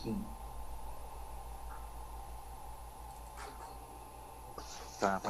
Tá. 4.99 5.21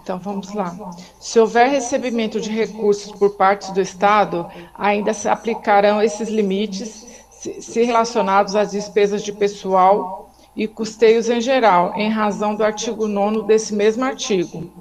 Então 0.00 0.18
vamos 0.18 0.54
lá. 0.54 0.76
Se 1.18 1.38
houver 1.40 1.68
recebimento 1.68 2.40
de 2.40 2.50
recursos 2.50 3.10
por 3.12 3.30
parte 3.30 3.72
do 3.72 3.80
Estado, 3.80 4.48
ainda 4.74 5.12
se 5.12 5.28
aplicarão 5.28 6.00
esses 6.00 6.28
limites 6.28 7.08
se 7.30 7.82
relacionados 7.82 8.54
às 8.54 8.70
despesas 8.70 9.22
de 9.22 9.32
pessoal 9.32 10.30
e 10.54 10.68
custeios 10.68 11.30
em 11.30 11.40
geral, 11.40 11.94
em 11.96 12.10
razão 12.10 12.54
do 12.54 12.62
artigo 12.62 13.08
9 13.08 13.46
desse 13.46 13.74
mesmo 13.74 14.04
artigo. 14.04 14.79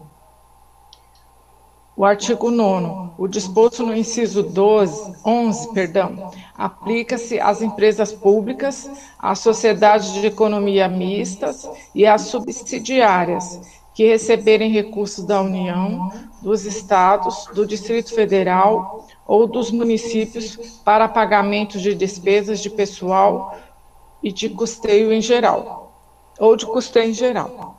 O 1.99 2.05
artigo 2.05 2.49
9 2.49 3.11
o 3.17 3.27
disposto 3.27 3.85
no 3.85 3.93
inciso 3.93 4.41
12, 4.41 5.15
11, 5.25 5.73
perdão, 5.73 6.31
aplica-se 6.57 7.41
às 7.41 7.61
empresas 7.61 8.13
públicas, 8.13 8.89
às 9.19 9.39
sociedades 9.39 10.13
de 10.13 10.25
economia 10.25 10.87
mistas 10.87 11.69
e 11.93 12.05
às 12.05 12.21
subsidiárias 12.21 13.83
que 13.93 14.07
receberem 14.07 14.71
recursos 14.71 15.25
da 15.25 15.41
União, 15.41 16.09
dos 16.41 16.63
estados, 16.63 17.47
do 17.53 17.67
Distrito 17.67 18.15
Federal 18.15 19.05
ou 19.27 19.45
dos 19.45 19.69
municípios 19.69 20.55
para 20.85 21.05
pagamento 21.09 21.77
de 21.77 21.93
despesas 21.93 22.61
de 22.61 22.69
pessoal 22.69 23.57
e 24.23 24.31
de 24.31 24.47
custeio 24.47 25.11
em 25.11 25.21
geral, 25.21 25.91
ou 26.39 26.55
de 26.55 26.65
custeio 26.65 27.09
em 27.09 27.13
geral. 27.13 27.78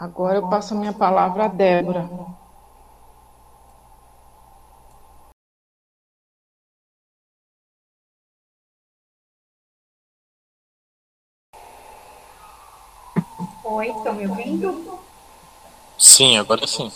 Agora 0.00 0.38
eu 0.38 0.48
passo 0.48 0.72
a 0.72 0.78
minha 0.78 0.94
palavra 0.94 1.44
a 1.44 1.48
Débora. 1.48 2.08
Oi, 13.62 13.90
estão 13.90 14.14
me 14.14 14.26
ouvindo? 14.26 14.98
Sim, 15.98 16.38
agora 16.38 16.66
sim. 16.66 16.90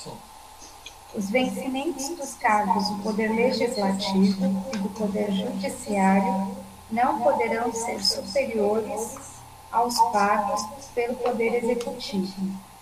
Os 1.14 1.29
vencimentos 1.29 2.09
dos 2.17 2.33
cargos 2.37 2.88
do 2.88 3.03
Poder 3.03 3.29
Legislativo 3.29 4.64
e 4.73 4.79
do 4.79 4.88
Poder 4.88 5.31
Judiciário 5.31 6.57
não 6.90 7.21
poderão 7.21 7.71
ser 7.71 8.03
superiores 8.03 9.43
aos 9.71 9.95
pagos 10.11 10.62
pelo 10.95 11.17
Poder 11.17 11.62
Executivo. 11.62 12.74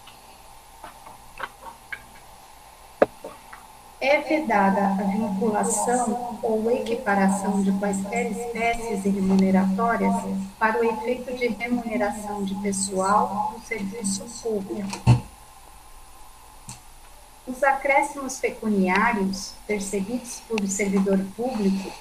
É 4.03 4.21
vedada 4.21 4.81
a 4.81 5.05
vinculação 5.05 6.41
ou 6.43 6.69
equiparação 6.73 7.63
de 7.63 7.71
quaisquer 7.79 8.33
espécies 8.33 9.05
remuneratórias 9.05 10.13
para 10.59 10.81
o 10.81 10.85
efeito 10.85 11.33
de 11.37 11.47
remuneração 11.47 12.43
de 12.43 12.53
pessoal 12.57 13.55
do 13.55 13.65
serviço 13.65 14.25
público. 14.43 15.23
Os 17.47 17.63
acréscimos 17.63 18.41
pecuniários 18.41 19.55
percebidos 19.69 20.43
por 20.49 20.67
servidor 20.67 21.21
público 21.37 21.93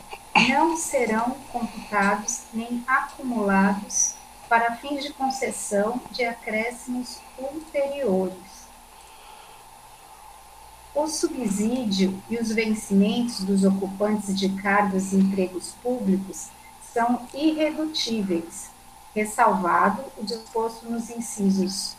não 0.49 0.75
serão 0.75 1.35
computados 1.51 2.45
nem 2.51 2.83
acumulados 2.87 4.15
para 4.49 4.75
fins 4.77 5.03
de 5.03 5.13
concessão 5.13 6.01
de 6.11 6.25
acréscimos 6.25 7.19
ulteriores 7.37 8.50
o 10.93 11.07
subsídio 11.07 12.21
e 12.29 12.37
os 12.37 12.51
vencimentos 12.51 13.43
dos 13.43 13.63
ocupantes 13.63 14.37
de 14.37 14.49
cargos 14.61 15.13
e 15.13 15.17
empregos 15.17 15.73
públicos 15.81 16.49
são 16.93 17.25
irredutíveis, 17.33 18.69
ressalvado 19.15 20.03
o 20.17 20.23
disposto 20.23 20.89
nos 20.89 21.09
incisos 21.09 21.95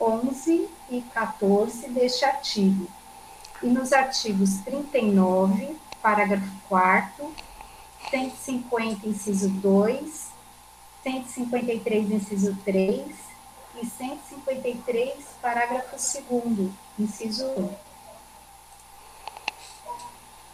11 0.00 0.68
e 0.90 1.02
14 1.12 1.90
deste 1.90 2.24
artigo, 2.24 2.88
e 3.62 3.66
nos 3.66 3.92
artigos 3.92 4.54
39, 4.64 5.76
parágrafo 6.00 6.50
4 6.68 7.34
150, 8.10 9.06
inciso 9.06 9.50
2, 9.50 10.30
153, 11.02 12.10
inciso 12.10 12.56
3 12.64 13.06
e 13.76 13.86
153, 13.86 15.14
parágrafo 15.42 15.96
2 15.96 16.70
inciso 16.98 17.46
1 17.46 17.89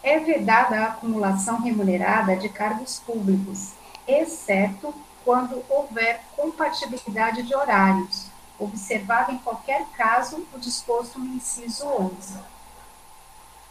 é 0.06 0.20
vedada 0.20 0.78
a 0.78 0.86
acumulação 0.86 1.60
remunerada 1.60 2.36
de 2.36 2.48
cargos 2.48 3.00
públicos, 3.00 3.72
exceto 4.06 4.94
quando 5.24 5.64
houver 5.68 6.22
compatibilidade 6.36 7.42
de 7.42 7.52
horários, 7.52 8.28
observado 8.56 9.32
em 9.32 9.38
qualquer 9.38 9.84
caso 9.96 10.46
o 10.54 10.58
disposto 10.60 11.18
no 11.18 11.34
inciso 11.34 11.84
11. 11.88 12.38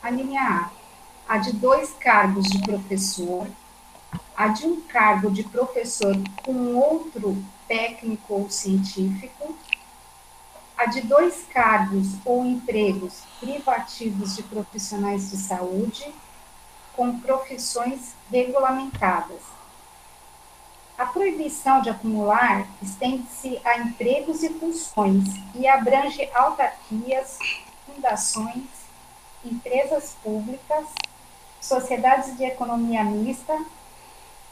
A 0.04 0.10
linha 0.10 0.42
A. 0.42 1.36
A 1.36 1.38
de 1.38 1.54
dois 1.54 1.94
cargos 1.94 2.48
de 2.48 2.62
professor, 2.62 3.48
a 4.36 4.50
de 4.50 4.68
um 4.68 4.82
cargo 4.82 5.32
de 5.32 5.44
professor 5.44 6.16
com 6.44 6.76
outro 6.76 7.42
técnico 7.66 8.34
ou 8.34 8.50
científico, 8.50 9.58
a 10.78 10.86
de 10.86 11.00
dois 11.00 11.46
cargos 11.54 12.10
ou 12.26 12.46
empregos 12.46 13.24
privativos 13.40 14.36
de 14.36 14.44
profissionais 14.44 15.32
de 15.32 15.38
saúde 15.38 16.14
com 16.96 17.20
profissões 17.20 18.14
regulamentadas. 18.32 19.42
A 20.98 21.06
proibição 21.06 21.82
de 21.82 21.90
acumular 21.90 22.68
estende-se 22.82 23.60
a 23.66 23.80
empregos 23.80 24.42
e 24.44 24.50
funções 24.50 25.26
e 25.54 25.68
abrange 25.68 26.30
autarquias, 26.34 27.38
fundações, 27.86 28.64
empresas 29.44 30.16
públicas, 30.24 30.86
sociedades 31.60 32.38
de 32.38 32.46
economia 32.46 33.04
mista 33.04 33.58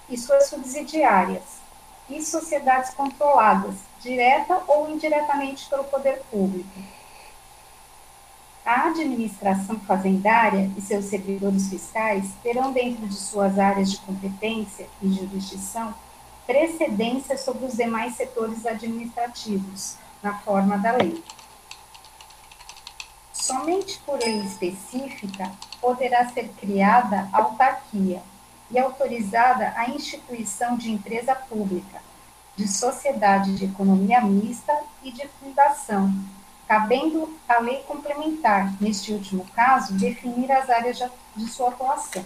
e 0.10 0.18
suas 0.18 0.48
subsidiárias, 0.48 1.64
e 2.10 2.22
sociedades 2.22 2.94
controladas, 2.94 3.76
direta 4.02 4.62
ou 4.68 4.90
indiretamente 4.90 5.70
pelo 5.70 5.86
poder 5.86 6.22
público 6.30 7.03
a 8.66 8.88
administração 8.88 9.80
fazendária 9.82 10.72
e 10.78 10.82
seus 10.82 11.06
servidores 11.06 11.70
fiscais 11.70 12.30
terão, 12.42 12.72
dentro 12.72 13.06
de 13.06 13.16
suas 13.16 13.60
áreas 13.60 13.92
de 13.92 13.98
competência 14.00 14.88
e 15.02 15.12
jurisdição, 15.12 15.94
precedência 16.48 17.38
sobre 17.38 17.66
os 17.66 17.74
demais 17.74 18.16
setores 18.16 18.66
administrativos, 18.66 19.98
na 20.22 20.40
forma 20.40 20.78
da 20.78 20.94
lei. 20.94 21.22
Somente 23.34 24.00
por 24.06 24.18
lei 24.20 24.40
específica 24.46 25.52
poderá 25.82 26.30
ser 26.30 26.48
criada 26.60 27.28
autarquia 27.34 28.22
e 28.72 28.80
autorizada 28.80 29.74
a 29.76 29.90
instituição 29.90 30.78
de 30.78 30.90
empresa 30.90 31.36
pública, 31.36 32.02
de 32.56 32.68
sociedade 32.68 33.56
de 33.56 33.66
economia 33.66 34.22
mista 34.22 34.74
e 35.04 35.12
de 35.12 35.28
fundação, 35.40 36.14
cabendo 36.74 37.32
à 37.48 37.60
lei 37.60 37.84
complementar, 37.84 38.74
neste 38.82 39.14
último 39.14 39.46
caso, 39.56 39.94
definir 39.94 40.52
as 40.52 40.68
áreas 40.72 40.98
de 41.36 41.48
sua 41.48 41.70
atuação. 41.70 42.26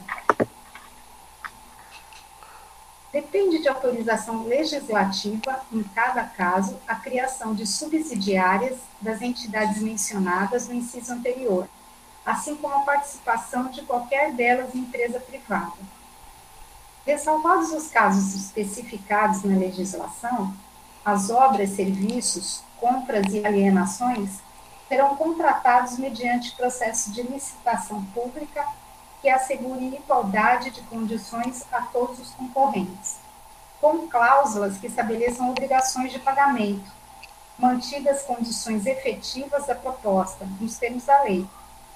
Depende 3.11 3.59
de 3.59 3.67
autorização 3.67 4.45
legislativa, 4.45 5.59
em 5.69 5.83
cada 5.83 6.23
caso, 6.23 6.77
a 6.87 6.95
criação 6.95 7.53
de 7.53 7.67
subsidiárias 7.67 8.77
das 9.01 9.21
entidades 9.21 9.81
mencionadas 9.81 10.69
no 10.69 10.75
inciso 10.75 11.11
anterior, 11.11 11.67
assim 12.25 12.55
como 12.55 12.73
a 12.73 12.85
participação 12.85 13.69
de 13.69 13.81
qualquer 13.81 14.31
delas 14.31 14.73
em 14.73 14.79
empresa 14.79 15.19
privada. 15.19 15.73
Ressalvados 17.05 17.73
os 17.73 17.89
casos 17.89 18.33
especificados 18.33 19.43
na 19.43 19.57
legislação, 19.57 20.55
as 21.03 21.29
obras, 21.29 21.71
serviços, 21.71 22.65
compras 22.79 23.25
e 23.33 23.45
alienações 23.45 24.39
serão 24.87 25.15
contratados 25.15 25.97
mediante 25.97 26.55
processo 26.55 27.11
de 27.11 27.21
licitação 27.21 28.03
pública 28.05 28.65
que 29.21 29.29
assegure 29.29 29.95
igualdade 29.95 30.69
de 30.69 30.81
condições 30.83 31.65
a 31.71 31.81
todos 31.81 32.19
os 32.19 32.31
concorrentes, 32.31 33.17
com 33.81 34.07
cláusulas 34.07 34.77
que 34.77 34.87
estabeleçam 34.87 35.49
obrigações 35.49 36.11
de 36.11 36.19
pagamento, 36.19 36.91
mantidas 37.57 38.23
condições 38.23 38.85
efetivas 38.85 39.65
da 39.65 39.75
proposta, 39.75 40.47
nos 40.59 40.77
termos 40.77 41.05
da 41.05 41.23
lei, 41.23 41.47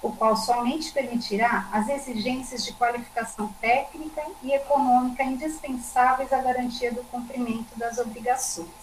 o 0.01 0.11
qual 0.11 0.35
somente 0.35 0.91
permitirá 0.91 1.69
as 1.71 1.87
exigências 1.87 2.65
de 2.65 2.73
qualificação 2.73 3.53
técnica 3.61 4.23
e 4.41 4.51
econômica 4.51 5.23
indispensáveis 5.23 6.33
à 6.33 6.41
garantia 6.41 6.91
do 6.91 7.03
cumprimento 7.03 7.77
das 7.77 7.99
obrigações. 7.99 8.80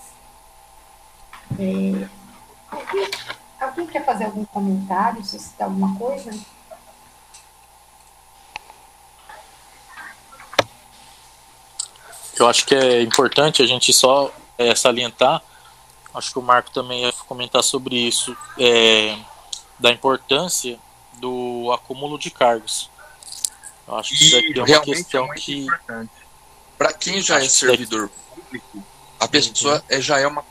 É, 1.58 2.08
alguém, 2.70 3.10
alguém 3.60 3.86
quer 3.86 4.04
fazer 4.04 4.24
algum 4.24 4.44
comentário, 4.44 5.24
suscitar 5.24 5.68
alguma 5.68 5.96
coisa? 5.96 6.30
Eu 12.38 12.48
acho 12.48 12.66
que 12.66 12.74
é 12.74 13.02
importante 13.02 13.62
a 13.62 13.66
gente 13.66 13.92
só 13.92 14.32
é, 14.56 14.74
salientar, 14.74 15.42
acho 16.14 16.32
que 16.32 16.38
o 16.38 16.42
Marco 16.42 16.70
também 16.70 17.02
ia 17.02 17.12
comentar 17.12 17.62
sobre 17.62 17.96
isso, 17.96 18.36
é, 18.58 19.16
da 19.78 19.90
importância 19.90 20.78
do 21.14 21.70
acúmulo 21.72 22.18
de 22.18 22.30
cargos. 22.30 22.90
Eu 23.86 23.96
acho 23.96 24.16
que 24.16 24.24
isso 24.24 24.36
aqui 24.36 24.58
é 24.58 24.62
uma 24.62 24.84
questão 24.84 25.32
é 25.32 25.36
que. 25.36 25.66
Para 26.76 26.92
quem 26.92 27.20
já 27.20 27.42
é 27.42 27.48
servidor 27.48 28.08
público, 28.34 28.84
a 29.18 29.26
pessoa 29.26 29.82
é, 29.88 30.00
já 30.00 30.20
é 30.20 30.26
uma. 30.26 30.44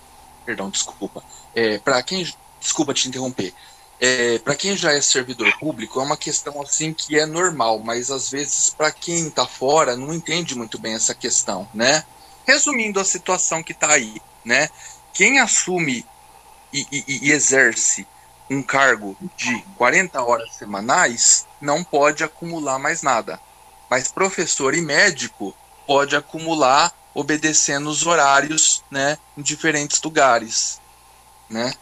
Perdão, 0.48 0.70
desculpa. 0.70 1.22
É, 1.54 1.78
para 1.78 2.02
quem. 2.02 2.26
Desculpa 2.58 2.94
te 2.94 3.10
interromper. 3.10 3.54
É, 4.00 4.40
para 4.40 4.56
quem 4.56 4.78
já 4.78 4.94
é 4.94 5.02
servidor 5.02 5.52
público, 5.60 6.00
é 6.00 6.04
uma 6.04 6.16
questão 6.16 6.62
assim 6.62 6.94
que 6.94 7.20
é 7.20 7.26
normal, 7.26 7.80
mas 7.80 8.10
às 8.10 8.30
vezes 8.30 8.70
para 8.70 8.90
quem 8.90 9.28
está 9.28 9.46
fora 9.46 9.98
não 9.98 10.14
entende 10.14 10.56
muito 10.56 10.80
bem 10.80 10.94
essa 10.94 11.14
questão, 11.14 11.68
né? 11.74 12.06
Resumindo 12.46 13.00
a 13.00 13.04
situação 13.04 13.62
que 13.62 13.74
está 13.74 13.92
aí, 13.92 14.22
né? 14.46 14.70
Quem 15.14 15.40
assume 15.40 16.06
e, 16.72 16.88
e, 16.92 17.28
e 17.28 17.32
exerce 17.32 18.08
um 18.50 18.64
cargo 18.64 19.18
de 19.36 19.62
40 19.78 20.22
horas 20.24 20.56
semanais 20.56 21.46
não 21.60 21.84
pode 21.84 22.24
acumular 22.24 22.80
mais 22.80 23.02
nada, 23.02 23.38
mas 23.90 24.12
professor 24.12 24.74
e 24.74 24.82
médico 24.82 25.54
pode 25.86 26.16
acumular 26.16 26.94
obedecendo 27.18 27.90
os 27.90 28.06
horários, 28.06 28.84
né, 28.92 29.18
em 29.36 29.42
diferentes 29.42 30.00
lugares, 30.04 30.80
né? 31.50 31.74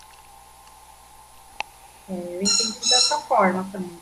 É, 2.10 2.13
eu 2.13 2.41
entendi 2.41 2.89
dessa 2.89 3.19
forma 3.19 3.67
também. 3.69 4.00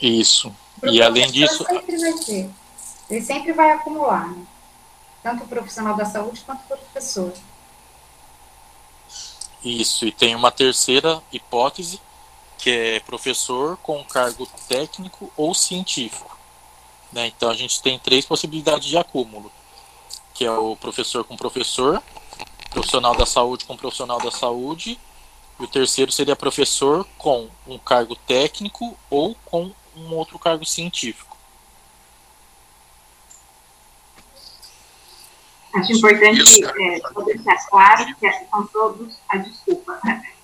Isso. 0.00 0.54
E 0.82 1.02
além 1.02 1.30
disso. 1.30 1.66
Sempre 1.66 1.98
vai 1.98 2.12
ter. 2.14 2.50
Ele 3.10 3.22
sempre 3.22 3.52
vai 3.52 3.72
acumular, 3.72 4.30
né? 4.30 4.46
Tanto 5.22 5.44
o 5.44 5.46
profissional 5.48 5.94
da 5.94 6.06
saúde 6.06 6.40
quanto 6.40 6.62
o 6.62 6.68
professor. 6.68 7.30
Isso, 9.62 10.06
e 10.06 10.12
tem 10.12 10.34
uma 10.34 10.50
terceira 10.50 11.22
hipótese, 11.30 12.00
que 12.56 12.70
é 12.70 13.00
professor 13.00 13.76
com 13.82 14.02
cargo 14.04 14.46
técnico 14.68 15.30
ou 15.36 15.54
científico. 15.54 16.38
Né? 17.12 17.26
Então 17.26 17.50
a 17.50 17.54
gente 17.54 17.82
tem 17.82 17.98
três 17.98 18.24
possibilidades 18.24 18.88
de 18.88 18.96
acúmulo, 18.96 19.52
que 20.34 20.44
é 20.44 20.50
o 20.50 20.76
professor 20.76 21.24
com 21.24 21.36
professor, 21.36 22.02
profissional 22.70 23.14
da 23.14 23.24
saúde 23.24 23.64
com 23.64 23.76
profissional 23.76 24.20
da 24.20 24.32
saúde 24.32 24.98
e 25.60 25.62
o 25.62 25.68
terceiro 25.68 26.10
seria 26.10 26.34
professor 26.34 27.06
com 27.16 27.48
um 27.66 27.78
cargo 27.78 28.16
técnico 28.16 28.96
ou 29.08 29.36
com 29.44 29.72
um 29.96 30.12
outro 30.12 30.38
cargo 30.38 30.64
científico. 30.64 31.34
Acho 35.72 35.92
importante 35.92 36.64
é, 36.64 37.00
deixar 37.24 37.68
claro 37.68 38.14
que 38.16 38.32
são 38.50 38.66
todos, 38.66 39.12
a 39.28 39.34
ah, 39.34 39.38
desculpa, 39.38 40.00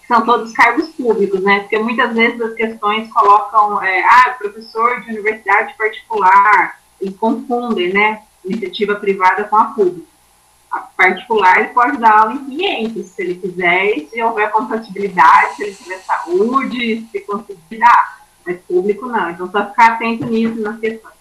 são 0.06 0.24
todos 0.24 0.52
cargos 0.52 0.88
públicos, 0.90 1.40
né? 1.42 1.60
Porque 1.60 1.78
muitas 1.78 2.14
vezes 2.14 2.40
as 2.40 2.54
questões 2.54 3.12
colocam, 3.12 3.80
é, 3.82 4.02
ah, 4.02 4.36
professor 4.38 5.00
de 5.02 5.10
universidade 5.10 5.74
particular, 5.76 6.80
e 7.00 7.12
confundem, 7.12 7.92
né? 7.92 8.22
Iniciativa 8.50 8.96
privada 8.96 9.44
com 9.44 9.56
a 9.56 9.66
pública 9.66 10.10
particular, 10.96 11.60
ele 11.60 11.68
pode 11.68 11.96
dar 11.98 12.18
aula 12.18 12.34
em 12.34 12.44
500, 12.44 13.06
se 13.06 13.22
ele 13.22 13.34
quiser, 13.36 13.96
e 13.96 14.08
se 14.08 14.22
houver 14.22 14.50
compatibilidade, 14.50 15.56
se 15.56 15.62
ele 15.62 15.74
tiver 15.74 15.98
saúde, 16.00 17.08
se 17.10 17.20
conseguir 17.20 17.78
dar. 17.78 18.20
Mas 18.46 18.60
público 18.62 19.06
não. 19.06 19.30
Então, 19.30 19.50
só 19.50 19.66
ficar 19.68 19.94
atento 19.94 20.26
nisso 20.26 20.60
nas 20.60 20.78
questões. 20.78 21.14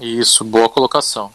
Isso, 0.00 0.44
boa 0.44 0.68
colocação. 0.68 1.32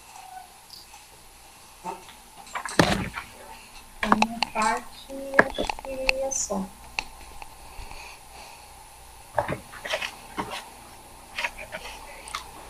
A 4.01 4.15
minha 4.15 4.39
parte, 4.53 5.13
acho 5.39 5.63
que 5.83 5.89
é 5.89 6.31
só. 6.31 6.65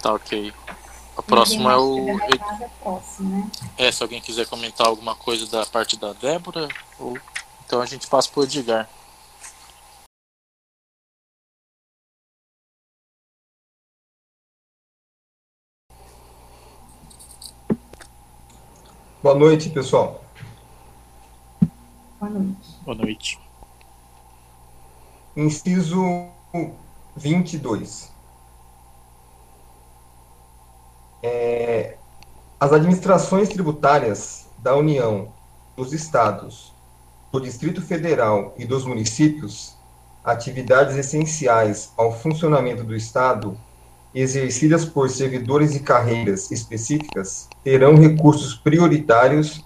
Tá 0.07 0.13
ok. 0.13 0.53
A 1.17 1.21
próxima 1.21 1.73
é 1.73 1.75
o. 1.75 2.17
Próxima, 2.81 3.29
né? 3.29 3.51
É, 3.77 3.91
se 3.91 4.01
alguém 4.01 4.21
quiser 4.21 4.47
comentar 4.47 4.87
alguma 4.87 5.13
coisa 5.13 5.45
da 5.47 5.65
parte 5.65 5.99
da 5.99 6.13
Débora, 6.13 6.69
ou... 6.97 7.19
então 7.65 7.81
a 7.81 7.85
gente 7.85 8.07
passa 8.07 8.29
para 8.29 8.39
o 8.39 8.43
Edgar. 8.45 8.89
Boa 19.21 19.35
noite, 19.35 19.69
pessoal. 19.71 20.23
Boa 22.17 22.31
noite. 22.31 22.69
Boa 22.85 22.97
noite. 22.97 23.39
Inciso 25.35 26.29
22. 27.17 28.15
É, 31.21 31.95
as 32.59 32.71
administrações 32.71 33.49
tributárias 33.49 34.47
da 34.57 34.75
União, 34.75 35.31
dos 35.75 35.93
Estados, 35.93 36.73
do 37.31 37.39
Distrito 37.39 37.81
Federal 37.81 38.53
e 38.57 38.65
dos 38.65 38.85
municípios, 38.85 39.75
atividades 40.23 40.95
essenciais 40.97 41.91
ao 41.95 42.11
funcionamento 42.11 42.83
do 42.83 42.95
Estado, 42.95 43.57
exercidas 44.13 44.83
por 44.83 45.09
servidores 45.09 45.73
de 45.73 45.79
carreiras 45.79 46.49
específicas, 46.51 47.47
terão 47.63 47.95
recursos 47.95 48.55
prioritários 48.55 49.63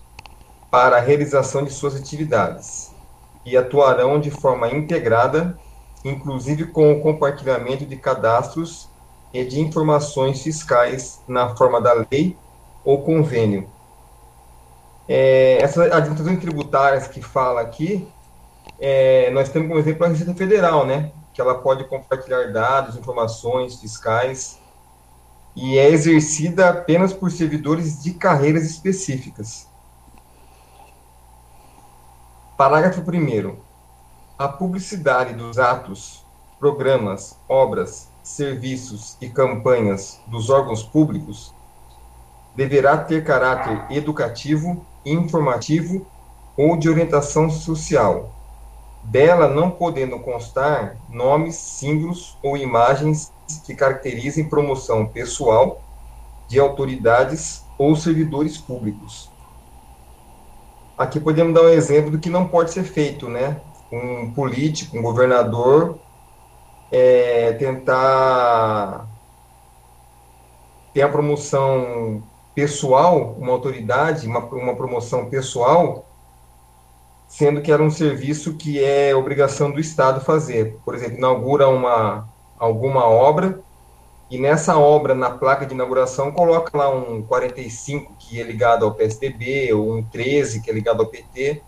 para 0.70 0.98
a 0.98 1.02
realização 1.02 1.64
de 1.64 1.72
suas 1.72 1.96
atividades 1.96 2.92
e 3.46 3.56
atuarão 3.56 4.20
de 4.20 4.30
forma 4.30 4.70
integrada, 4.70 5.58
inclusive 6.04 6.66
com 6.68 6.92
o 6.92 7.02
compartilhamento 7.02 7.86
de 7.86 7.96
cadastros 7.96 8.90
e 9.34 9.46
de 9.46 9.60
informações 9.60 10.41
fiscais 10.41 11.22
na 11.28 11.56
forma 11.56 11.80
da 11.80 12.06
lei 12.12 12.38
ou 12.84 13.04
convênio. 13.04 13.70
É, 15.08 15.58
essas 15.62 15.91
administrações 15.91 16.39
tributárias 16.39 17.08
que 17.08 17.22
fala 17.22 17.62
aqui, 17.62 18.08
é, 18.80 19.30
nós 19.32 19.50
temos 19.50 19.67
como 19.67 19.80
exemplo 19.80 20.06
a 20.06 20.10
Receita 20.10 20.34
Federal, 20.34 20.86
né? 20.86 21.12
Que 21.34 21.41
ela 21.41 21.56
pode 21.56 21.84
compartilhar 21.86 22.52
dados, 22.52 22.96
informações 22.96 23.80
fiscais 23.80 24.60
e 25.56 25.78
é 25.78 25.89
exercida 25.89 26.70
apenas 26.70 27.13
por 27.13 27.32
servidores 27.32 28.02
de 28.02 28.13
carreiras 28.13 28.63
específicas. 28.63 29.67
Parágrafo 32.58 33.02
1. 33.02 33.56
A 34.38 34.48
publicidade 34.48 35.34
dos 35.34 35.60
atos, 35.60 36.26
programas, 36.60 37.38
obras, 37.50 38.11
serviços 38.23 39.17
e 39.19 39.29
campanhas 39.29 40.19
dos 40.27 40.49
órgãos 40.49 40.84
públicos 40.84 41.53
deverá 42.55 42.97
ter 42.97 43.23
caráter 43.23 43.86
educativo, 43.89 44.86
informativo 45.05 46.05
ou 46.57 46.77
de 46.77 46.89
orientação 46.89 47.49
social, 47.49 48.29
dela 49.03 49.47
não 49.47 49.71
podendo 49.71 50.19
constar 50.19 50.97
nomes, 51.10 51.55
símbolos 51.55 52.38
ou 52.43 52.57
imagens 52.57 53.31
que 53.65 53.73
caracterizem 53.73 54.47
promoção 54.47 55.05
pessoal 55.05 55.81
de 56.47 56.60
autoridades 56.60 57.65
ou 57.77 57.95
servidores 57.95 58.57
públicos. 58.57 59.31
Aqui 60.97 61.19
podemos 61.19 61.53
dar 61.53 61.63
um 61.63 61.69
exemplo 61.69 62.12
do 62.12 62.19
que 62.19 62.29
não 62.29 62.47
pode 62.47 62.71
ser 62.71 62.84
feito, 62.84 63.27
né? 63.27 63.60
Um 63.91 64.31
político, 64.31 64.97
um 64.97 65.01
governador 65.01 65.97
é, 66.91 67.54
tentar 67.54 69.08
tem 70.93 71.04
a 71.04 71.10
promoção 71.10 72.21
pessoal, 72.54 73.36
uma 73.38 73.54
autoridade, 73.54 74.27
uma, 74.27 74.39
uma 74.39 74.75
promoção 74.75 75.30
pessoal, 75.30 76.06
sendo 77.27 77.62
que 77.62 77.71
era 77.71 77.82
um 77.82 77.89
serviço 77.89 78.56
que 78.56 78.84
é 78.84 79.15
obrigação 79.15 79.71
do 79.71 79.80
Estado 79.80 80.19
fazer. 80.19 80.77
Por 80.84 80.93
exemplo, 80.93 81.17
inaugura 81.17 81.69
uma, 81.69 82.27
alguma 82.60 83.06
obra, 83.06 83.62
e 84.30 84.38
nessa 84.38 84.77
obra, 84.77 85.13
na 85.13 85.30
placa 85.30 85.65
de 85.65 85.73
inauguração, 85.73 86.32
coloca 86.32 86.77
lá 86.77 86.89
um 86.89 87.21
45 87.21 88.13
que 88.17 88.39
é 88.39 88.43
ligado 88.43 88.86
ao 88.86 88.93
PSDB, 88.93 89.73
ou 89.73 89.93
um 89.93 90.04
13 90.04 90.62
que 90.62 90.69
é 90.69 90.73
ligado 90.73 91.01
ao 91.01 91.08
PT. 91.08 91.62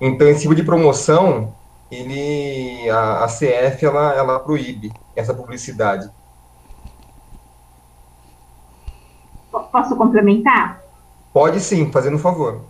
Então, 0.00 0.26
esse 0.28 0.42
tipo 0.42 0.54
de 0.54 0.62
promoção, 0.62 1.54
ele, 1.92 2.88
a, 2.88 3.24
a 3.24 3.26
CF, 3.26 3.84
ela, 3.84 4.14
ela 4.14 4.40
proíbe 4.40 4.90
essa 5.14 5.34
publicidade. 5.34 6.10
Posso 9.70 9.94
complementar? 9.96 10.82
Pode 11.32 11.60
sim, 11.60 11.90
fazendo 11.92 12.16
um 12.16 12.20
favor. 12.20 12.62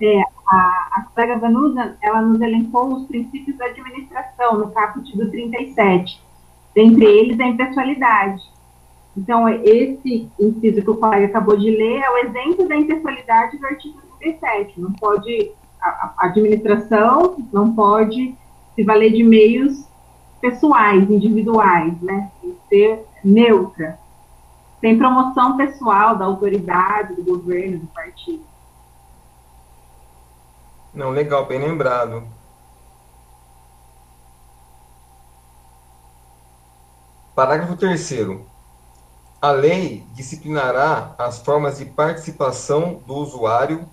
É, 0.00 0.20
a, 0.46 0.88
a 0.92 1.06
colega 1.14 1.38
Vanusa, 1.38 1.96
ela 2.02 2.20
nos 2.20 2.40
elencou 2.40 2.94
os 2.94 3.06
princípios 3.06 3.56
da 3.56 3.66
administração 3.66 4.58
no 4.58 4.70
caput 4.70 5.16
do 5.16 5.30
37, 5.30 6.22
dentre 6.74 7.04
eles 7.04 7.40
a 7.40 7.46
impessoalidade. 7.46 8.42
Então, 9.16 9.48
esse 9.48 10.28
inciso 10.38 10.82
que 10.82 10.90
o 10.90 10.96
colega 10.96 11.26
acabou 11.26 11.56
de 11.56 11.70
ler 11.70 12.00
é 12.00 12.10
o 12.10 12.18
exemplo 12.18 12.68
da 12.68 12.76
impessoalidade 12.76 13.56
do 13.58 13.66
artigo 13.66 13.98
37. 14.18 14.80
Não 14.80 14.92
pode, 14.92 15.52
a, 15.84 16.14
administração 16.18 17.36
não 17.52 17.74
pode 17.74 18.34
se 18.74 18.82
valer 18.82 19.12
de 19.12 19.22
meios 19.22 19.84
pessoais, 20.40 21.08
individuais, 21.10 22.00
né? 22.00 22.30
Que 22.40 22.56
ser 22.68 23.06
neutra. 23.22 23.98
Tem 24.80 24.98
promoção 24.98 25.56
pessoal 25.56 26.16
da 26.16 26.24
autoridade, 26.24 27.14
do 27.14 27.24
governo, 27.24 27.78
do 27.78 27.86
partido. 27.86 28.44
Não, 30.92 31.10
legal, 31.10 31.46
bem 31.46 31.58
lembrado. 31.58 32.22
Parágrafo 37.34 37.76
3 37.76 38.10
A 39.42 39.50
lei 39.50 40.06
disciplinará 40.12 41.14
as 41.18 41.38
formas 41.40 41.78
de 41.78 41.84
participação 41.84 43.02
do 43.06 43.14
usuário 43.14 43.88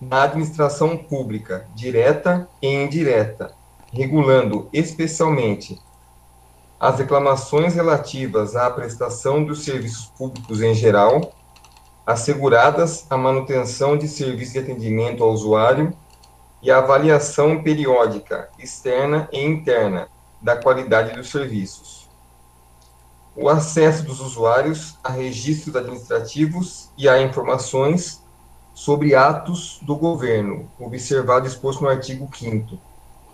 na 0.00 0.22
administração 0.22 0.96
pública, 0.96 1.66
direta 1.74 2.48
e 2.62 2.68
indireta, 2.68 3.52
regulando 3.92 4.68
especialmente 4.72 5.80
as 6.78 6.98
reclamações 6.98 7.74
relativas 7.74 8.54
à 8.54 8.70
prestação 8.70 9.44
dos 9.44 9.64
serviços 9.64 10.06
públicos 10.16 10.62
em 10.62 10.74
geral, 10.74 11.32
asseguradas 12.06 13.04
a 13.10 13.16
manutenção 13.16 13.96
de 13.96 14.06
serviços 14.06 14.54
de 14.54 14.60
atendimento 14.60 15.24
ao 15.24 15.30
usuário 15.30 15.92
e 16.62 16.70
a 16.70 16.78
avaliação 16.78 17.62
periódica, 17.62 18.48
externa 18.58 19.28
e 19.32 19.44
interna, 19.44 20.08
da 20.40 20.56
qualidade 20.56 21.14
dos 21.16 21.30
serviços. 21.30 22.08
O 23.34 23.48
acesso 23.48 24.04
dos 24.04 24.20
usuários 24.20 24.96
a 25.02 25.10
registros 25.10 25.74
administrativos 25.74 26.90
e 26.96 27.08
a 27.08 27.20
informações 27.20 28.22
sobre 28.78 29.12
atos 29.12 29.80
do 29.82 29.96
governo, 29.96 30.70
observado 30.78 31.48
exposto 31.48 31.82
no 31.82 31.88
artigo 31.88 32.30
5 32.32 32.78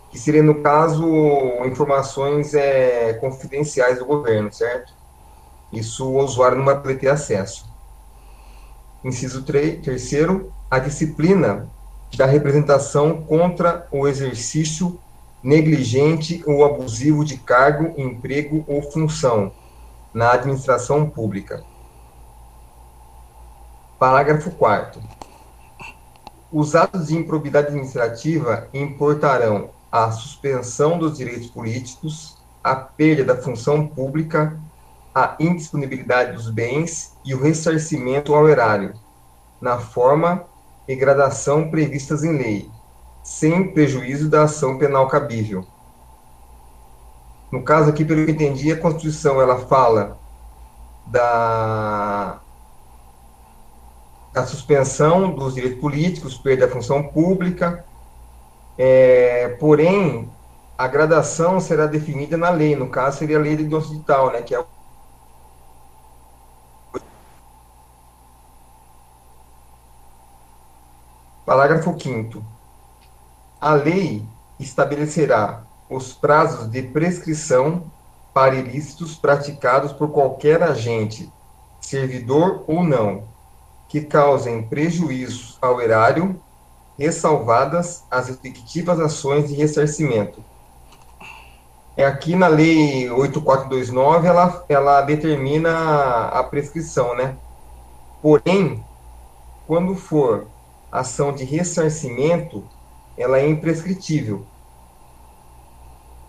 que 0.09 0.17
seria, 0.17 0.41
no 0.41 0.63
caso, 0.63 1.05
informações 1.65 2.53
é, 2.53 3.13
confidenciais 3.13 3.99
do 3.99 4.05
governo, 4.05 4.51
certo? 4.51 4.91
Isso 5.71 6.07
o 6.07 6.23
usuário 6.23 6.57
não 6.57 6.65
vai 6.65 6.79
poder 6.79 6.97
ter 6.97 7.09
acesso. 7.09 7.69
Inciso 9.03 9.43
3, 9.43 9.83
terceiro, 9.83 10.51
a 10.71 10.79
disciplina 10.79 11.69
da 12.17 12.25
representação 12.25 13.21
contra 13.23 13.87
o 13.91 14.07
exercício 14.07 14.99
negligente 15.43 16.41
ou 16.47 16.65
abusivo 16.65 17.23
de 17.23 17.37
cargo, 17.37 17.93
emprego 17.99 18.63
ou 18.67 18.81
função 18.81 19.51
na 20.11 20.31
administração 20.31 21.07
pública. 21.07 21.61
Parágrafo 23.99 24.49
4 24.51 25.15
Os 26.57 26.73
atos 26.73 27.07
de 27.07 27.17
improbidade 27.17 27.67
administrativa 27.67 28.69
importarão 28.73 29.71
a 29.91 30.09
suspensão 30.09 30.97
dos 30.97 31.17
direitos 31.17 31.49
políticos, 31.49 32.37
a 32.63 32.73
perda 32.73 33.25
da 33.25 33.41
função 33.41 33.85
pública, 33.85 34.57
a 35.13 35.35
indisponibilidade 35.37 36.31
dos 36.31 36.49
bens 36.49 37.11
e 37.25 37.35
o 37.35 37.41
ressarcimento 37.41 38.33
ao 38.33 38.47
erário, 38.47 38.93
na 39.59 39.79
forma 39.79 40.45
e 40.87 40.95
gradação 40.95 41.69
previstas 41.69 42.23
em 42.23 42.37
lei, 42.37 42.71
sem 43.21 43.73
prejuízo 43.73 44.29
da 44.29 44.43
ação 44.43 44.77
penal 44.77 45.09
cabível. 45.09 45.65
No 47.51 47.63
caso 47.63 47.89
aqui, 47.89 48.05
pelo 48.05 48.23
que 48.23 48.31
eu 48.31 48.33
entendi, 48.33 48.71
a 48.71 48.79
Constituição 48.79 49.41
ela 49.41 49.59
fala 49.59 50.17
da, 51.05 52.39
da 54.35 54.45
suspensão 54.45 55.33
dos 55.33 55.55
direitos 55.55 55.79
políticos, 55.79 56.37
perda 56.37 56.67
da 56.67 56.73
função 56.73 57.01
pública, 57.01 57.85
é, 58.77 59.55
porém, 59.61 60.29
a 60.77 60.89
gradação 60.89 61.61
será 61.61 61.85
definida 61.85 62.35
na 62.35 62.49
lei, 62.49 62.75
no 62.75 62.89
caso 62.89 63.19
seria 63.19 63.37
a 63.37 63.41
lei 63.41 63.55
de 63.55 63.63
digital, 63.63 64.33
né, 64.33 64.41
que 64.41 64.53
é 64.53 64.61
Parágrafo 71.45 71.95
5 71.97 72.43
A 73.61 73.73
lei 73.73 74.27
estabelecerá 74.59 75.63
os 75.89 76.11
prazos 76.11 76.69
de 76.69 76.81
prescrição 76.81 77.89
para 78.33 78.55
ilícitos 78.55 79.15
praticados 79.15 79.93
por 79.93 80.11
qualquer 80.11 80.61
agente, 80.61 81.31
servidor 81.79 82.65
ou 82.67 82.83
não, 82.83 83.34
que 83.95 84.01
causem 84.01 84.61
prejuízo 84.61 85.57
ao 85.61 85.79
erário, 85.79 86.37
ressalvadas 86.99 88.03
as 88.11 88.27
respectivas 88.27 88.99
ações 88.99 89.47
de 89.47 89.55
ressarcimento. 89.55 90.43
É 91.95 92.03
aqui 92.05 92.35
na 92.35 92.49
lei 92.49 93.09
8429 93.09 94.27
ela 94.27 94.65
ela 94.67 95.01
determina 95.01 96.27
a 96.27 96.43
prescrição, 96.43 97.15
né? 97.15 97.37
Porém, 98.21 98.83
quando 99.65 99.95
for 99.95 100.45
ação 100.91 101.31
de 101.31 101.45
ressarcimento, 101.45 102.65
ela 103.17 103.39
é 103.39 103.47
imprescritível. 103.47 104.45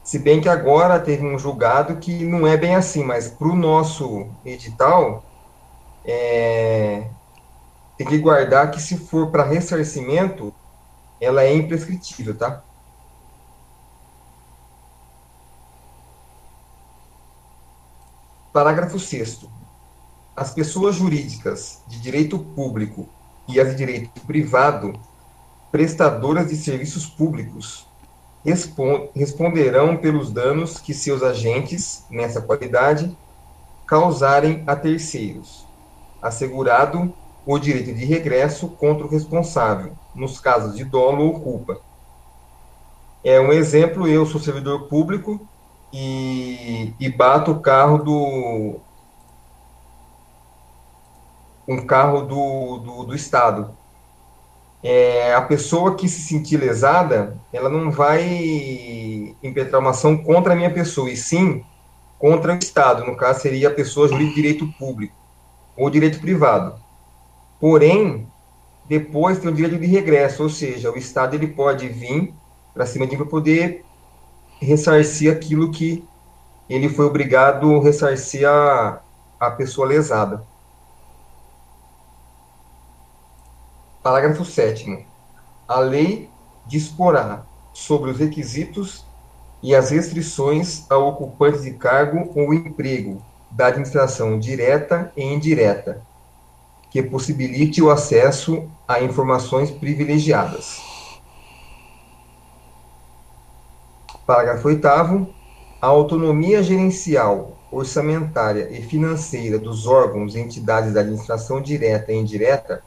Se 0.05 0.21
bem 0.21 0.41
que 0.41 0.49
agora 0.49 1.01
teve 1.01 1.27
um 1.27 1.37
julgado 1.37 1.97
que 1.97 2.25
não 2.25 2.47
é 2.47 2.57
bem 2.57 2.77
assim, 2.77 3.03
mas 3.03 3.27
para 3.27 3.49
o 3.49 3.57
nosso 3.57 4.29
edital, 4.45 5.25
é, 6.05 7.09
tem 7.97 8.07
que 8.07 8.19
guardar 8.19 8.71
que 8.71 8.81
se 8.81 8.97
for 8.99 9.31
para 9.31 9.45
ressarcimento, 9.45 10.55
ela 11.21 11.43
é 11.43 11.55
imprescritível, 11.55 12.37
tá? 12.37 12.63
Parágrafo 18.53 18.99
6 18.99 19.47
As 20.35 20.53
pessoas 20.53 20.97
jurídicas 20.97 21.83
de 21.87 22.01
direito 22.01 22.39
público 22.39 23.09
e 23.49 23.61
as 23.61 23.71
de 23.71 23.77
direito 23.77 24.21
privado, 24.23 24.99
prestadoras 25.71 26.49
de 26.49 26.57
serviços 26.57 27.07
públicos, 27.07 27.87
responderão 29.15 29.97
pelos 29.97 30.31
danos 30.31 30.79
que 30.79 30.95
seus 30.95 31.23
agentes, 31.23 32.05
nessa 32.11 32.41
qualidade, 32.41 33.17
causarem 33.87 34.63
a 34.67 34.77
terceiros, 34.77 35.67
assegurado 36.23 37.13
o 37.47 37.59
direito 37.59 37.95
de 37.95 38.05
regresso 38.05 38.69
contra 38.69 39.07
o 39.07 39.09
responsável, 39.09 39.93
nos 40.15 40.41
casos 40.41 40.77
de 40.77 40.85
dolo 40.85 41.25
ou 41.25 41.41
culpa. 41.41 41.81
É 43.23 43.41
um 43.41 43.53
exemplo, 43.53 44.09
eu 44.09 44.27
sou 44.27 44.41
servidor 44.41 44.89
público 44.89 45.49
e, 45.93 46.93
e 46.99 47.09
bato 47.09 47.53
o 47.53 47.61
carro 47.61 47.99
do, 47.99 48.81
um 51.69 51.87
carro 51.87 52.23
do, 52.23 52.79
do, 52.79 53.05
do 53.05 53.15
Estado. 53.15 53.71
É, 54.83 55.35
a 55.35 55.43
pessoa 55.43 55.97
que 55.97 56.09
se 56.09 56.21
sentir 56.23 56.57
lesada, 56.57 57.37
ela 57.53 57.69
não 57.69 57.91
vai 57.91 59.37
impetrar 59.43 59.81
uma 59.81 59.91
ação 59.91 60.17
contra 60.17 60.53
a 60.53 60.57
minha 60.57 60.73
pessoa, 60.73 61.11
e 61.11 61.17
sim 61.17 61.65
contra 62.19 62.55
o 62.55 62.59
Estado. 62.59 63.05
No 63.05 63.17
caso, 63.17 63.41
seria 63.41 63.69
a 63.69 63.75
pessoa 63.75 64.09
de 64.09 64.35
direito 64.35 64.67
público 64.79 65.15
ou 65.77 65.91
direito 65.91 66.21
privado. 66.21 66.86
Porém, 67.61 68.27
depois 68.89 69.39
tem 69.39 69.51
o 69.51 69.55
direito 69.55 69.81
de 69.81 69.87
regresso, 69.87 70.43
ou 70.43 70.49
seja, 70.49 70.91
o 70.91 70.97
Estado 70.97 71.35
ele 71.35 71.49
pode 71.49 71.89
vir 71.89 72.33
para 72.75 72.87
cima 72.87 73.07
de 73.07 73.13
mim 73.13 73.19
para 73.19 73.31
poder 73.31 73.85
ressarcir 74.61 75.33
aquilo 75.33 75.71
que 75.71 76.05
ele 76.69 76.89
foi 76.89 77.05
obrigado 77.07 77.77
a 77.77 77.83
ressarcir 77.83 78.49
a, 78.49 79.01
a 79.41 79.51
pessoa 79.51 79.87
lesada. 79.87 80.45
Parágrafo 84.03 84.45
7. 84.45 85.05
A 85.67 85.81
lei 85.81 86.31
disporá 86.67 87.45
sobre 87.73 88.11
os 88.11 88.19
requisitos 88.19 89.05
e 89.63 89.75
as 89.75 89.91
restrições 89.91 90.89
ao 90.89 91.09
ocupante 91.09 91.61
de 91.61 91.73
cargo 91.73 92.31
ou 92.35 92.55
emprego 92.55 93.21
da 93.51 93.67
administração 93.67 94.39
direta 94.39 95.13
e 95.17 95.25
indireta, 95.25 96.06
que 96.91 97.03
possibilite 97.03 97.83
o 97.83 97.91
acesso 97.91 98.69
a 98.87 99.01
informações 99.01 99.71
privilegiadas. 99.71 100.81
Parágrafo 104.27 104.69
8 104.69 104.87
a 104.87 105.87
autonomia 105.87 106.63
gerencial, 106.63 107.57
orçamentária 107.71 108.69
e 108.71 108.83
financeira 108.83 109.59
dos 109.59 109.87
órgãos 109.87 110.35
e 110.35 110.41
entidades 110.41 110.93
da 110.93 111.01
administração 111.01 111.61
direta 111.61 112.13
e 112.13 112.17
indireta 112.17 112.83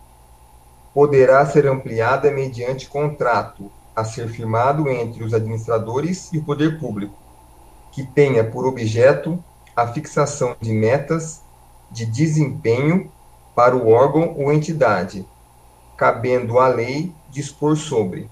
poderá 0.93 1.45
ser 1.45 1.67
ampliada 1.67 2.31
mediante 2.31 2.89
contrato 2.89 3.71
a 3.95 4.03
ser 4.03 4.27
firmado 4.29 4.89
entre 4.89 5.23
os 5.23 5.33
administradores 5.33 6.31
e 6.33 6.39
o 6.39 6.43
poder 6.43 6.79
público, 6.79 7.17
que 7.91 8.03
tenha 8.03 8.43
por 8.43 8.65
objeto 8.65 9.41
a 9.75 9.87
fixação 9.87 10.55
de 10.59 10.73
metas 10.73 11.41
de 11.91 12.05
desempenho 12.05 13.11
para 13.55 13.75
o 13.75 13.89
órgão 13.89 14.35
ou 14.37 14.51
entidade, 14.51 15.25
cabendo 15.97 16.59
à 16.59 16.67
lei 16.67 17.11
dispor 17.29 17.75
sobre 17.75 18.29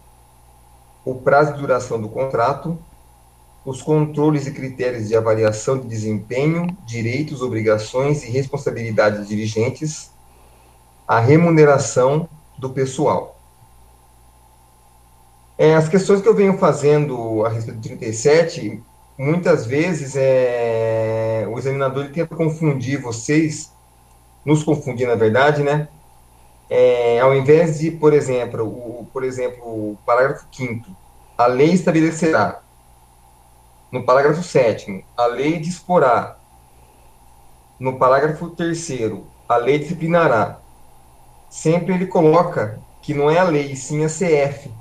o 1.06 1.16
prazo 1.16 1.54
de 1.54 1.60
duração 1.60 2.02
do 2.02 2.10
contrato, 2.10 2.78
os 3.66 3.82
controles 3.82 4.48
e 4.48 4.52
critérios 4.52 5.08
de 5.08 5.16
avaliação 5.16 5.78
de 5.78 5.88
desempenho, 5.88 6.68
direitos, 6.86 7.42
obrigações 7.42 8.24
e 8.24 8.30
responsabilidades 8.30 9.28
dirigentes, 9.28 10.12
a 11.08 11.20
remuneração 11.20 12.28
do 12.58 12.70
pessoal. 12.70 13.38
É, 15.58 15.76
as 15.76 15.90
questões 15.90 16.22
que 16.22 16.28
eu 16.28 16.36
venho 16.36 16.58
fazendo 16.58 17.46
a 17.46 17.50
respeito 17.50 17.80
do 17.80 17.88
37, 17.88 18.84
muitas 19.18 19.66
vezes 19.66 20.16
é, 20.16 21.48
o 21.50 21.58
examinador 21.58 22.06
ele 22.06 22.14
tenta 22.14 22.36
confundir 22.36 23.02
vocês, 23.02 23.72
nos 24.48 24.64
confundir 24.64 25.06
na 25.06 25.16
verdade, 25.16 25.62
né? 25.62 25.90
É, 26.70 27.20
ao 27.20 27.36
invés 27.36 27.80
de, 27.80 27.92
por 27.92 28.14
exemplo, 28.14 28.66
o, 28.66 29.08
por 29.12 29.24
exemplo, 29.24 29.64
o 29.66 29.98
parágrafo 30.06 30.46
5 30.52 30.90
a 31.38 31.46
lei 31.46 31.72
estabelecerá 31.74 32.62
no 33.92 34.04
parágrafo 34.04 34.44
7 34.44 35.06
a 35.16 35.26
lei 35.26 35.60
disporá. 35.60 36.38
No 37.80 37.98
parágrafo 37.98 38.50
3 38.50 38.88
a 39.48 39.58
lei 39.58 39.80
disciplinará. 39.80 40.60
Sempre 41.50 41.94
ele 41.94 42.08
coloca 42.08 42.80
que 43.02 43.14
não 43.14 43.30
é 43.30 43.40
a 43.40 43.44
lei, 43.44 43.76
sim 43.76 44.04
a 44.04 44.08
CF. 44.08 44.72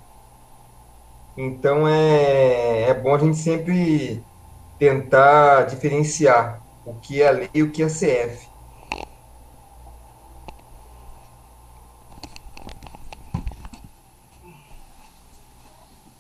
Então 1.37 1.87
é, 1.87 2.88
é 2.88 2.94
bom 2.94 3.14
a 3.14 3.18
gente 3.18 3.37
sempre 3.37 4.22
tentar 4.79 5.64
diferenciar 5.64 6.62
o 6.85 6.94
que 6.94 7.20
é 7.22 7.29
a 7.29 7.31
lei 7.33 7.50
e 7.52 7.62
o 7.62 7.70
que 7.70 7.83
é 7.83 7.87
a 7.87 7.88
CF. 7.88 8.56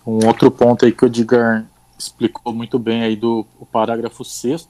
Um 0.06 0.26
outro 0.26 0.50
ponto 0.50 0.84
aí 0.84 0.92
que 0.92 1.04
o 1.04 1.06
Edgar 1.06 1.66
explicou 1.98 2.52
muito 2.52 2.78
bem 2.78 3.02
aí 3.02 3.16
do 3.16 3.44
parágrafo 3.72 4.24
6 4.24 4.68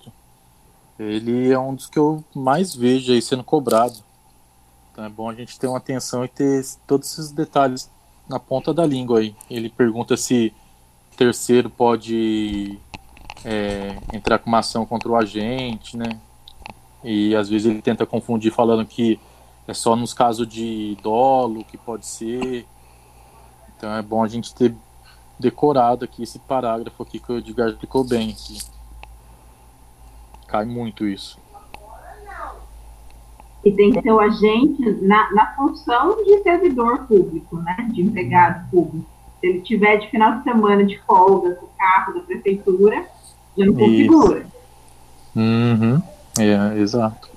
ele 0.99 1.53
é 1.53 1.59
um 1.59 1.75
dos 1.75 1.87
que 1.87 1.99
eu 1.99 2.25
mais 2.35 2.75
vejo 2.75 3.13
aí 3.13 3.21
sendo 3.21 3.45
cobrado. 3.45 3.97
Então 4.91 5.05
é 5.05 5.09
bom 5.09 5.29
a 5.29 5.35
gente 5.35 5.59
ter 5.59 5.67
uma 5.67 5.77
atenção 5.77 6.25
e 6.25 6.29
ter 6.29 6.65
todos 6.87 7.13
esses 7.13 7.31
detalhes 7.31 7.91
na 8.29 8.39
ponta 8.39 8.73
da 8.73 8.87
língua 8.87 9.21
aí. 9.21 9.37
Ele 9.51 9.69
pergunta 9.69 10.17
se 10.17 10.55
terceiro 11.17 11.69
pode 11.69 12.79
é, 13.45 13.97
entrar 14.13 14.39
com 14.39 14.49
uma 14.49 14.61
ação 14.61 14.87
contra 14.87 15.09
o 15.09 15.17
agente, 15.17 15.97
né? 15.97 16.19
E 17.05 17.37
às 17.37 17.49
vezes 17.49 17.71
ele 17.71 17.83
tenta 17.83 18.07
confundir 18.07 18.51
falando 18.51 18.87
que 18.87 19.21
é 19.69 19.75
só 19.75 19.95
nos 19.95 20.15
casos 20.15 20.49
de 20.49 20.97
dolo 21.03 21.63
que 21.65 21.77
pode 21.77 22.07
ser. 22.07 22.67
Então 23.77 23.95
é 23.95 24.01
bom 24.01 24.25
a 24.25 24.29
gente 24.29 24.55
ter 24.55 24.75
decorado 25.39 26.05
aqui 26.05 26.23
esse 26.23 26.39
parágrafo 26.39 27.03
aqui 27.03 27.19
que 27.19 27.33
o 27.33 27.39
Edgar 27.39 27.69
explicou 27.69 28.05
bem 28.05 28.31
aqui. 28.31 28.59
Cai 30.47 30.65
muito 30.65 31.07
isso. 31.07 31.39
E 33.65 33.73
tem 33.73 33.93
que 33.93 34.01
ser 34.01 34.13
o 34.13 34.21
agente 34.21 34.83
na, 35.03 35.33
na 35.33 35.55
função 35.57 36.23
de 36.25 36.41
servidor 36.43 37.07
público, 37.07 37.57
né? 37.57 37.89
De 37.93 38.01
empregado 38.01 38.71
público. 38.71 39.09
Se 39.41 39.47
ele 39.49 39.61
tiver 39.61 39.97
de 39.97 40.09
final 40.09 40.39
de 40.39 40.45
semana 40.45 40.85
de 40.85 40.99
folga 41.01 41.55
com 41.57 41.67
o 41.67 41.71
carro 41.77 42.15
da 42.15 42.21
prefeitura, 42.21 43.05
já 43.59 43.67
não 43.67 43.75
configura. 43.75 44.47
Uhum. 45.35 46.01
É, 46.39 46.79
exato. 46.79 47.29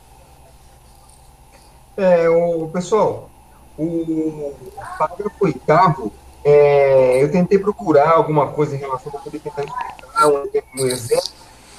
É, 1.97 2.29
o, 2.29 2.69
pessoal, 2.69 3.29
o 3.77 4.53
parágrafo 4.97 5.45
oitavo 5.45 6.13
é, 6.43 7.21
eu 7.23 7.31
tentei 7.31 7.59
procurar 7.59 8.11
alguma 8.11 8.51
coisa 8.51 8.75
em 8.75 8.79
relação 8.79 9.11
a 9.15 9.19
poder 9.19 9.39
tentar 9.39 9.63
explicar 9.63 10.27
um, 10.27 10.81
um 10.81 10.85
exemplo, 10.85 11.31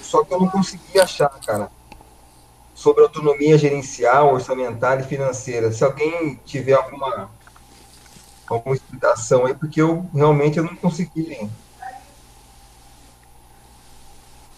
só 0.03 0.25
que 0.25 0.35
eu 0.35 0.41
não 0.41 0.49
consegui 0.49 1.01
achar, 1.01 1.29
cara, 1.45 1.71
sobre 2.75 3.03
autonomia 3.03 3.59
gerencial, 3.59 4.35
orçamentária 4.35 5.03
e 5.03 5.07
financeira. 5.07 5.71
Se 5.73 5.85
alguém 5.85 6.41
tiver 6.45 6.73
alguma 6.73 7.31
alguma 8.47 8.75
explicação 8.75 9.47
aí, 9.47 9.55
porque 9.55 9.81
eu 9.81 10.09
realmente 10.13 10.59
eu 10.59 10.65
não 10.65 10.75
consegui 10.75 11.49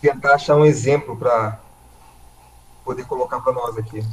tentar 0.01 0.35
achar 0.35 0.57
um 0.57 0.65
exemplo 0.65 1.17
para 1.17 1.61
poder 2.85 3.05
colocar 3.05 3.41
para 3.41 3.53
nós 3.53 3.77
aqui. 3.77 4.05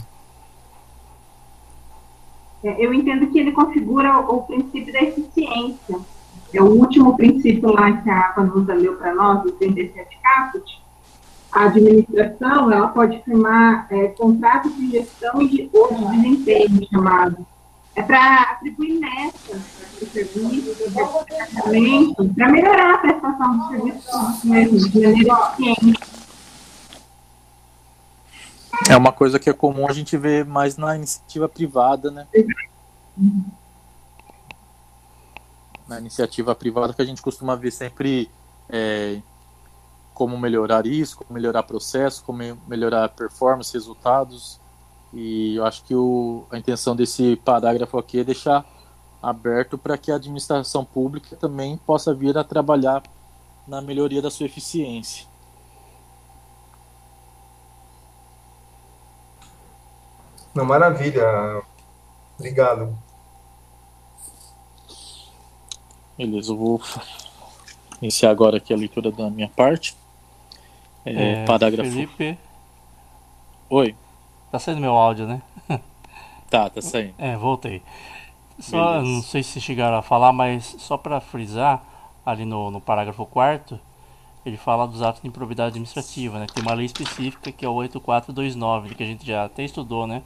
É, 2.63 2.85
eu 2.85 2.93
entendo 2.93 3.27
que 3.27 3.39
ele 3.39 3.51
configura 3.51 4.17
o, 4.19 4.43
princípio 4.43 4.91
da 4.91 5.01
eficiência. 5.01 5.99
É 6.53 6.61
o 6.61 6.65
último 6.65 7.15
princípio 7.15 7.71
lá 7.71 7.91
que 7.91 8.09
a 8.09 8.31
Vanusa 8.31 8.73
leu 8.73 8.95
para 8.95 9.13
nós, 9.13 9.45
o 9.45 9.51
37 9.51 10.17
caput. 10.21 10.79
A 11.51 11.65
administração 11.65 12.71
ela 12.71 12.89
pode 12.89 13.21
firmar 13.23 13.87
é, 13.89 14.07
contratos 14.09 14.75
de 14.75 14.91
gestão 14.91 15.45
de, 15.45 15.69
ou 15.73 15.93
de 15.93 16.17
desempenho, 16.17 16.87
chamado. 16.91 17.45
É 17.95 18.01
para 18.01 18.43
atribuir 18.43 18.99
metas 18.99 19.61
para 19.97 20.05
o 20.05 20.09
serviço, 20.09 20.75
para 22.35 22.49
melhorar 22.49 22.93
a 22.93 22.97
prestação 22.99 23.57
do 23.57 23.67
serviço 23.67 24.41
de 24.41 24.47
maneira 24.47 25.33
eficiente. 25.55 26.18
É 28.87 28.95
uma 28.95 29.11
coisa 29.11 29.39
que 29.39 29.49
é 29.49 29.53
comum 29.53 29.87
a 29.87 29.93
gente 29.93 30.15
ver 30.17 30.45
mais 30.45 30.77
na 30.77 30.95
iniciativa 30.95 31.49
privada, 31.49 32.11
né? 32.11 32.27
Na 35.87 35.99
iniciativa 35.99 36.53
privada 36.55 36.93
que 36.93 37.01
a 37.01 37.05
gente 37.05 37.21
costuma 37.21 37.55
ver 37.55 37.71
sempre 37.71 38.29
é, 38.69 39.21
como 40.13 40.37
melhorar 40.37 40.85
isso, 40.85 41.17
como 41.17 41.33
melhorar 41.33 41.63
processo, 41.63 42.23
como 42.23 42.57
melhorar 42.67 43.09
performance, 43.09 43.73
resultados. 43.73 44.59
E 45.13 45.55
eu 45.55 45.65
acho 45.65 45.83
que 45.83 45.95
o, 45.95 46.45
a 46.51 46.57
intenção 46.57 46.95
desse 46.95 47.35
parágrafo 47.37 47.97
aqui 47.97 48.19
é 48.19 48.23
deixar 48.23 48.65
aberto 49.21 49.77
para 49.77 49.97
que 49.97 50.11
a 50.11 50.15
administração 50.15 50.85
pública 50.85 51.35
também 51.35 51.77
possa 51.77 52.13
vir 52.13 52.37
a 52.37 52.43
trabalhar 52.43 53.03
na 53.67 53.81
melhoria 53.81 54.21
da 54.21 54.31
sua 54.31 54.45
eficiência. 54.45 55.28
Não, 60.53 60.65
maravilha. 60.65 61.61
Obrigado. 62.37 62.97
Beleza, 66.17 66.51
eu 66.51 66.57
vou 66.57 66.81
iniciar 68.01 68.31
agora 68.31 68.57
aqui 68.57 68.73
a 68.73 68.77
leitura 68.77 69.11
da 69.11 69.29
minha 69.29 69.47
parte. 69.49 69.95
É, 71.05 71.43
é, 71.43 71.45
parágrafo. 71.45 71.89
Felipe. 71.89 72.37
Oi. 73.69 73.95
Tá 74.51 74.59
saindo 74.59 74.81
meu 74.81 74.95
áudio, 74.95 75.27
né? 75.27 75.41
Tá, 76.49 76.67
tá 76.67 76.81
saindo. 76.81 77.13
É, 77.19 77.37
voltei. 77.37 77.83
Só, 78.59 78.93
Beleza. 78.93 79.07
não 79.07 79.21
sei 79.21 79.43
se 79.43 79.61
chegaram 79.61 79.97
a 79.97 80.01
falar, 80.01 80.33
mas 80.33 80.75
só 80.79 80.97
para 80.97 81.21
frisar, 81.21 81.83
ali 82.25 82.43
no, 82.43 82.71
no 82.71 82.81
parágrafo 82.81 83.23
4 83.27 83.79
ele 84.45 84.57
fala 84.57 84.87
dos 84.87 85.01
atos 85.01 85.21
de 85.21 85.27
improbidade 85.27 85.69
administrativa, 85.69 86.39
né? 86.39 86.47
Tem 86.53 86.63
uma 86.63 86.73
lei 86.73 86.85
específica 86.85 87.51
que 87.51 87.65
é 87.65 87.69
o 87.69 87.73
8429, 87.73 88.95
que 88.95 89.03
a 89.03 89.05
gente 89.05 89.25
já 89.25 89.45
até 89.45 89.63
estudou, 89.63 90.07
né? 90.07 90.23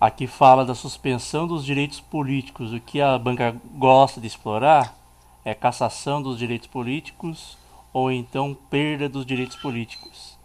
Aqui 0.00 0.26
fala 0.26 0.64
da 0.64 0.74
suspensão 0.74 1.46
dos 1.46 1.64
direitos 1.64 2.00
políticos. 2.00 2.72
O 2.72 2.80
que 2.80 3.00
a 3.00 3.18
banca 3.18 3.56
gosta 3.74 4.20
de 4.20 4.26
explorar 4.26 4.96
é 5.44 5.54
cassação 5.54 6.22
dos 6.22 6.38
direitos 6.38 6.68
políticos 6.68 7.58
ou 7.92 8.10
então 8.12 8.56
perda 8.70 9.08
dos 9.08 9.26
direitos 9.26 9.56
políticos. 9.56 10.38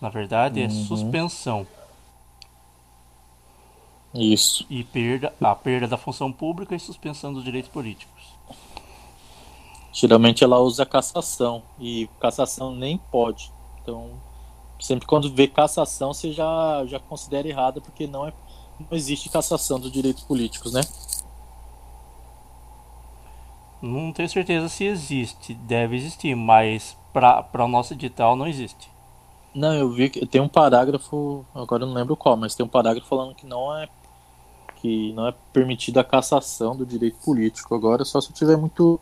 Na 0.00 0.08
verdade, 0.08 0.60
é 0.60 0.64
uhum. 0.64 0.70
suspensão. 0.70 1.66
Isso. 4.14 4.66
E 4.68 4.82
perda, 4.82 5.32
a 5.40 5.54
perda 5.54 5.86
da 5.86 5.96
função 5.96 6.32
pública 6.32 6.74
e 6.74 6.80
suspensão 6.80 7.32
dos 7.32 7.44
direitos 7.44 7.70
políticos. 7.70 8.34
Geralmente 9.92 10.44
ela 10.44 10.58
usa 10.58 10.84
cassação 10.84 11.62
e 11.78 12.08
cassação 12.20 12.74
nem 12.74 12.98
pode. 12.98 13.50
Então, 13.82 14.10
sempre 14.78 15.06
quando 15.06 15.32
vê 15.32 15.46
cassação, 15.46 16.12
você 16.12 16.32
já, 16.32 16.84
já 16.86 16.98
considera 16.98 17.48
errada, 17.48 17.80
porque 17.80 18.06
não, 18.06 18.26
é, 18.26 18.32
não 18.88 18.96
existe 18.96 19.28
cassação 19.28 19.78
dos 19.78 19.92
direitos 19.92 20.22
políticos, 20.22 20.72
né? 20.72 20.80
Não 23.82 24.12
tenho 24.12 24.28
certeza 24.28 24.68
se 24.68 24.84
existe, 24.84 25.54
deve 25.54 25.96
existir, 25.96 26.34
mas 26.34 26.96
para 27.12 27.64
o 27.64 27.68
nosso 27.68 27.94
edital 27.94 28.36
não 28.36 28.46
existe. 28.46 28.90
Não, 29.54 29.74
eu 29.74 29.90
vi 29.90 30.10
que 30.10 30.24
tem 30.26 30.40
um 30.40 30.48
parágrafo, 30.48 31.44
agora 31.54 31.82
eu 31.82 31.86
não 31.86 31.94
lembro 31.94 32.16
qual, 32.16 32.36
mas 32.36 32.54
tem 32.54 32.64
um 32.64 32.68
parágrafo 32.68 33.08
falando 33.08 33.34
que 33.34 33.46
não 33.46 33.76
é 33.76 33.88
que 34.76 35.12
não 35.12 35.28
é 35.28 35.34
permitida 35.52 36.00
a 36.00 36.04
cassação 36.04 36.74
do 36.74 36.86
direito 36.86 37.16
político. 37.22 37.74
Agora 37.74 38.02
só 38.04 38.18
se 38.20 38.32
tiver 38.32 38.56
muito 38.56 38.98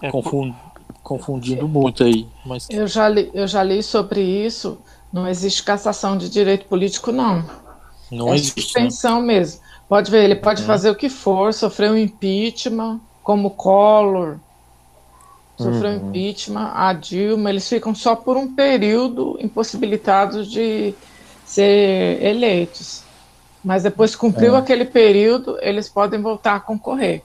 é, 0.00 0.12
confund, 0.12 0.54
confundindo 1.02 1.66
muito 1.66 2.04
aí. 2.04 2.28
Mas... 2.44 2.68
Eu, 2.70 2.86
já 2.86 3.08
li, 3.08 3.30
eu 3.34 3.48
já 3.48 3.64
li 3.64 3.82
sobre 3.82 4.20
isso. 4.22 4.78
Não 5.12 5.26
existe 5.26 5.64
cassação 5.64 6.16
de 6.16 6.28
direito 6.28 6.66
político, 6.66 7.10
não. 7.10 7.44
Não 8.10 8.32
é 8.32 8.36
existe. 8.36 8.56
Né? 8.56 8.62
Suspensão 8.62 9.20
né? 9.20 9.26
mesmo. 9.26 9.60
Pode 9.88 10.10
ver, 10.10 10.24
ele 10.24 10.36
pode 10.36 10.62
é. 10.62 10.64
fazer 10.66 10.90
o 10.90 10.94
que 10.94 11.08
for, 11.08 11.52
sofrer 11.54 11.90
um 11.90 11.96
impeachment, 11.96 13.00
como 13.22 13.50
Collor, 13.50 14.38
sofreu 15.56 15.90
uhum. 15.90 16.08
impeachment, 16.08 16.70
a 16.74 16.92
Dilma, 16.92 17.50
eles 17.50 17.68
ficam 17.68 17.94
só 17.94 18.14
por 18.14 18.36
um 18.36 18.54
período 18.54 19.36
impossibilitados 19.40 20.50
de 20.50 20.94
ser 21.44 22.22
eleitos. 22.22 23.02
Mas 23.64 23.82
depois 23.82 24.14
cumpriu 24.14 24.54
é. 24.54 24.58
aquele 24.58 24.84
período, 24.84 25.58
eles 25.60 25.88
podem 25.88 26.20
voltar 26.20 26.56
a 26.56 26.60
concorrer. 26.60 27.22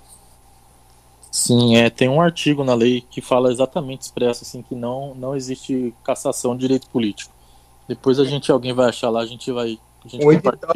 Sim, 1.32 1.78
é, 1.78 1.90
tem 1.90 2.10
um 2.10 2.22
artigo 2.22 2.64
na 2.64 2.74
lei 2.74 3.02
que 3.10 3.22
fala 3.22 3.52
exatamente 3.52 4.02
expresso 4.02 4.44
assim 4.44 4.62
que 4.62 4.76
não 4.76 5.16
não 5.16 5.36
existe 5.36 5.94
cassação 6.04 6.56
de 6.56 6.62
direito 6.62 6.88
político. 6.90 7.34
Depois 7.88 8.20
a 8.20 8.24
gente 8.24 8.52
alguém 8.52 8.74
vai 8.74 8.90
achar 8.90 9.10
lá, 9.10 9.22
a 9.22 9.26
gente 9.26 9.52
vai 9.52 9.80
a 10.06 10.10
gente 10.10 10.26
o 10.26 10.32
edital, 10.32 10.74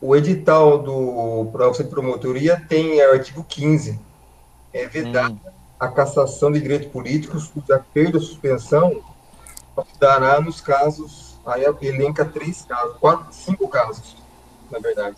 o 0.00 0.16
edital 0.16 0.78
do 0.78 1.48
processo 1.52 1.84
de 1.84 1.90
promotoria 1.90 2.62
tem 2.68 3.00
é, 3.00 3.08
o 3.08 3.12
artigo 3.12 3.44
15. 3.44 3.98
É 4.72 4.86
vedado 4.86 5.32
hum 5.32 5.58
a 5.78 5.88
cassação 5.88 6.50
de 6.50 6.60
direitos 6.60 6.88
políticos, 6.88 7.46
cuja 7.46 7.84
perda 7.94 8.18
ou 8.18 8.22
suspensão 8.22 9.02
dará 10.00 10.40
nos 10.40 10.60
casos, 10.60 11.36
aí 11.46 11.62
elenca 11.82 12.24
três 12.24 12.62
casos, 12.62 12.96
quatro, 12.98 13.32
cinco 13.32 13.68
casos, 13.68 14.16
na 14.70 14.80
verdade. 14.80 15.16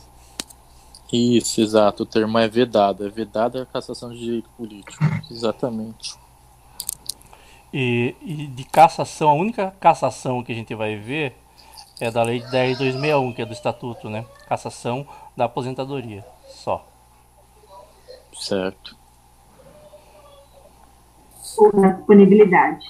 Isso, 1.10 1.60
exato, 1.60 2.02
o 2.02 2.06
termo 2.06 2.38
é 2.38 2.46
vedado, 2.46 3.06
é 3.06 3.08
vedada 3.08 3.62
a 3.62 3.66
cassação 3.66 4.10
de 4.10 4.18
direito 4.18 4.50
político, 4.50 5.02
exatamente. 5.30 6.14
E, 7.72 8.14
e, 8.20 8.46
de 8.48 8.64
cassação, 8.64 9.30
a 9.30 9.34
única 9.34 9.74
cassação 9.80 10.42
que 10.42 10.52
a 10.52 10.54
gente 10.54 10.74
vai 10.74 10.96
ver 10.96 11.36
é 12.04 12.10
da 12.10 12.22
Lei 12.22 12.40
10.261, 12.40 13.34
que 13.34 13.42
é 13.42 13.46
do 13.46 13.52
Estatuto, 13.52 14.08
né? 14.08 14.24
Cassação 14.48 15.06
da 15.36 15.44
aposentadoria, 15.44 16.24
só. 16.48 16.86
Certo 18.34 19.00
ou 21.60 21.72
na 21.74 21.92
disponibilidade? 21.92 22.86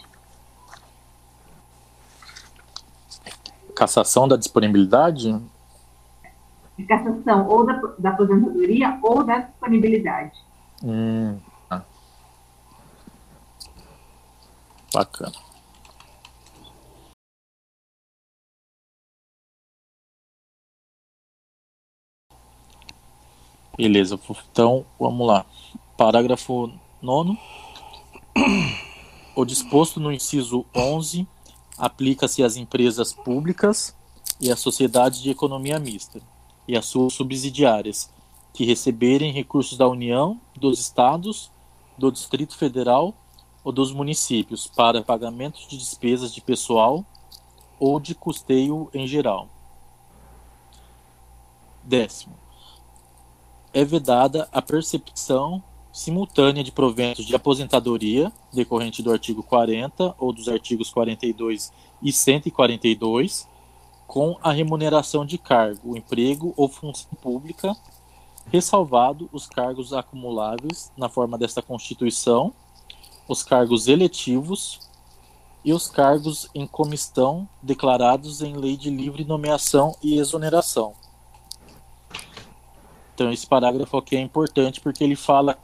Cassação 3.74 4.28
da 4.28 4.36
disponibilidade? 4.36 5.40
De 6.76 6.84
cassação 6.84 7.48
ou 7.48 7.66
da, 7.66 7.72
da 7.98 8.10
aposentadoria 8.10 8.98
ou 9.02 9.24
da 9.24 9.38
disponibilidade. 9.38 10.38
Hum, 10.82 11.38
tá. 11.68 11.84
Bacana. 14.92 15.49
Beleza, 23.76 24.18
então 24.50 24.84
vamos 24.98 25.26
lá. 25.26 25.46
Parágrafo 25.96 26.72
nono. 27.00 27.36
O 29.34 29.44
disposto 29.44 30.00
no 30.00 30.12
inciso 30.12 30.66
11 30.74 31.26
aplica-se 31.78 32.42
às 32.42 32.56
empresas 32.56 33.12
públicas 33.12 33.94
e 34.40 34.50
às 34.50 34.60
sociedades 34.60 35.20
de 35.22 35.30
economia 35.30 35.78
mista 35.78 36.20
e 36.66 36.76
às 36.76 36.86
suas 36.86 37.14
subsidiárias 37.14 38.10
que 38.52 38.64
receberem 38.64 39.32
recursos 39.32 39.78
da 39.78 39.88
União, 39.88 40.40
dos 40.56 40.78
Estados, 40.78 41.50
do 41.96 42.10
Distrito 42.10 42.56
Federal 42.56 43.14
ou 43.62 43.72
dos 43.72 43.92
municípios 43.92 44.66
para 44.66 45.02
pagamento 45.02 45.60
de 45.68 45.76
despesas 45.78 46.32
de 46.32 46.40
pessoal 46.40 47.04
ou 47.78 48.00
de 48.00 48.14
custeio 48.14 48.90
em 48.92 49.06
geral. 49.06 49.48
Décimo. 51.82 52.39
É 53.72 53.84
vedada 53.84 54.48
a 54.50 54.60
percepção 54.60 55.62
simultânea 55.92 56.64
de 56.64 56.72
proventos 56.72 57.24
de 57.24 57.34
aposentadoria, 57.36 58.32
decorrente 58.52 59.02
do 59.02 59.12
artigo 59.12 59.42
40 59.42 60.14
ou 60.18 60.32
dos 60.32 60.48
artigos 60.48 60.90
42 60.90 61.72
e 62.02 62.12
142, 62.12 63.48
com 64.08 64.36
a 64.42 64.50
remuneração 64.50 65.24
de 65.24 65.38
cargo, 65.38 65.96
emprego 65.96 66.52
ou 66.56 66.68
função 66.68 67.10
pública, 67.22 67.76
ressalvado 68.50 69.28
os 69.32 69.46
cargos 69.46 69.92
acumuláveis 69.92 70.90
na 70.96 71.08
forma 71.08 71.38
desta 71.38 71.62
Constituição, 71.62 72.52
os 73.28 73.44
cargos 73.44 73.86
eletivos 73.86 74.80
e 75.64 75.72
os 75.72 75.86
cargos 75.86 76.48
em 76.54 76.66
comissão 76.66 77.48
declarados 77.62 78.42
em 78.42 78.54
lei 78.54 78.76
de 78.76 78.90
livre 78.90 79.24
nomeação 79.24 79.94
e 80.02 80.18
exoneração. 80.18 80.99
Então, 83.20 83.30
esse 83.30 83.46
parágrafo 83.46 83.98
aqui 83.98 84.16
é 84.16 84.20
importante 84.20 84.80
porque 84.80 85.04
ele 85.04 85.14
fala 85.14 85.58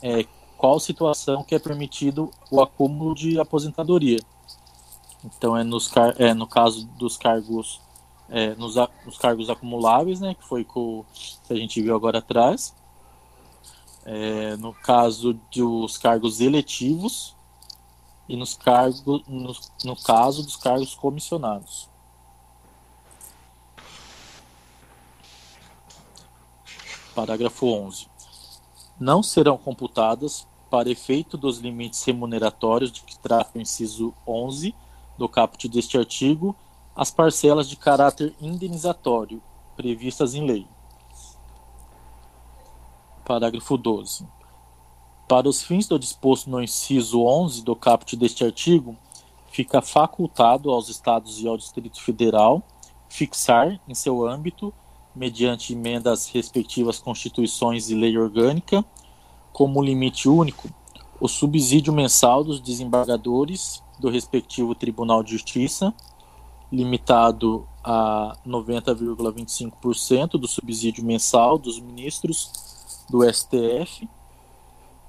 é, 0.00 0.24
qual 0.56 0.80
situação 0.80 1.44
que 1.44 1.54
é 1.54 1.58
permitido 1.58 2.30
o 2.50 2.58
acúmulo 2.58 3.14
de 3.14 3.38
aposentadoria. 3.38 4.18
Então 5.22 5.54
é, 5.54 5.62
nos 5.62 5.92
é 6.16 6.32
no 6.32 6.46
caso 6.46 6.86
dos 6.96 7.18
cargos 7.18 7.82
é, 8.30 8.54
nos, 8.54 8.76
nos, 9.04 9.18
cargos 9.18 9.50
acumuláveis, 9.50 10.20
né, 10.20 10.32
que 10.32 10.42
foi 10.42 10.64
com, 10.64 11.04
que 11.46 11.52
a 11.52 11.56
gente 11.56 11.82
viu 11.82 11.94
agora 11.94 12.20
atrás. 12.20 12.74
É, 14.06 14.56
no 14.56 14.72
caso 14.72 15.38
dos 15.54 15.98
cargos 15.98 16.40
eletivos 16.40 17.36
e 18.26 18.38
nos 18.38 18.54
cargos 18.54 19.22
no, 19.28 19.54
no 19.84 19.96
caso 19.96 20.42
dos 20.42 20.56
cargos 20.56 20.94
comissionados. 20.94 21.89
Parágrafo 27.14 27.66
11 27.66 28.08
não 29.00 29.22
serão 29.22 29.56
computadas, 29.56 30.46
para 30.70 30.90
efeito 30.90 31.36
dos 31.36 31.58
limites 31.58 32.04
remuneratórios 32.04 32.92
de 32.92 33.00
que 33.00 33.18
trata 33.18 33.58
o 33.58 33.60
inciso 33.60 34.14
11 34.24 34.72
do 35.18 35.28
caput 35.28 35.68
deste 35.68 35.98
artigo, 35.98 36.54
as 36.94 37.10
parcelas 37.10 37.68
de 37.68 37.76
caráter 37.76 38.32
indenizatório 38.40 39.42
previstas 39.74 40.34
em 40.34 40.46
lei. 40.46 40.66
Parágrafo 43.24 43.76
12. 43.76 44.26
Para 45.26 45.48
os 45.48 45.62
fins 45.62 45.88
do 45.88 45.98
disposto 45.98 46.48
no 46.48 46.62
inciso 46.62 47.22
11 47.22 47.64
do 47.64 47.74
caput 47.74 48.16
deste 48.16 48.44
artigo, 48.44 48.96
fica 49.50 49.80
facultado 49.82 50.70
aos 50.70 50.88
Estados 50.88 51.40
e 51.40 51.48
ao 51.48 51.56
Distrito 51.56 52.00
Federal 52.00 52.62
fixar, 53.08 53.80
em 53.88 53.94
seu 53.94 54.24
âmbito, 54.24 54.72
mediante 55.14 55.72
emenda 55.72 56.12
às 56.12 56.28
respectivas 56.28 56.98
constituições 56.98 57.90
e 57.90 57.94
lei 57.94 58.16
orgânica, 58.16 58.84
como 59.52 59.82
limite 59.82 60.28
único, 60.28 60.68
o 61.20 61.28
subsídio 61.28 61.92
mensal 61.92 62.42
dos 62.42 62.60
desembargadores 62.60 63.82
do 63.98 64.08
respectivo 64.08 64.74
Tribunal 64.74 65.22
de 65.22 65.32
Justiça, 65.32 65.92
limitado 66.72 67.66
a 67.84 68.36
90,25% 68.46 70.38
do 70.38 70.46
subsídio 70.48 71.04
mensal 71.04 71.58
dos 71.58 71.78
ministros 71.80 72.50
do 73.10 73.22
STF, 73.30 74.08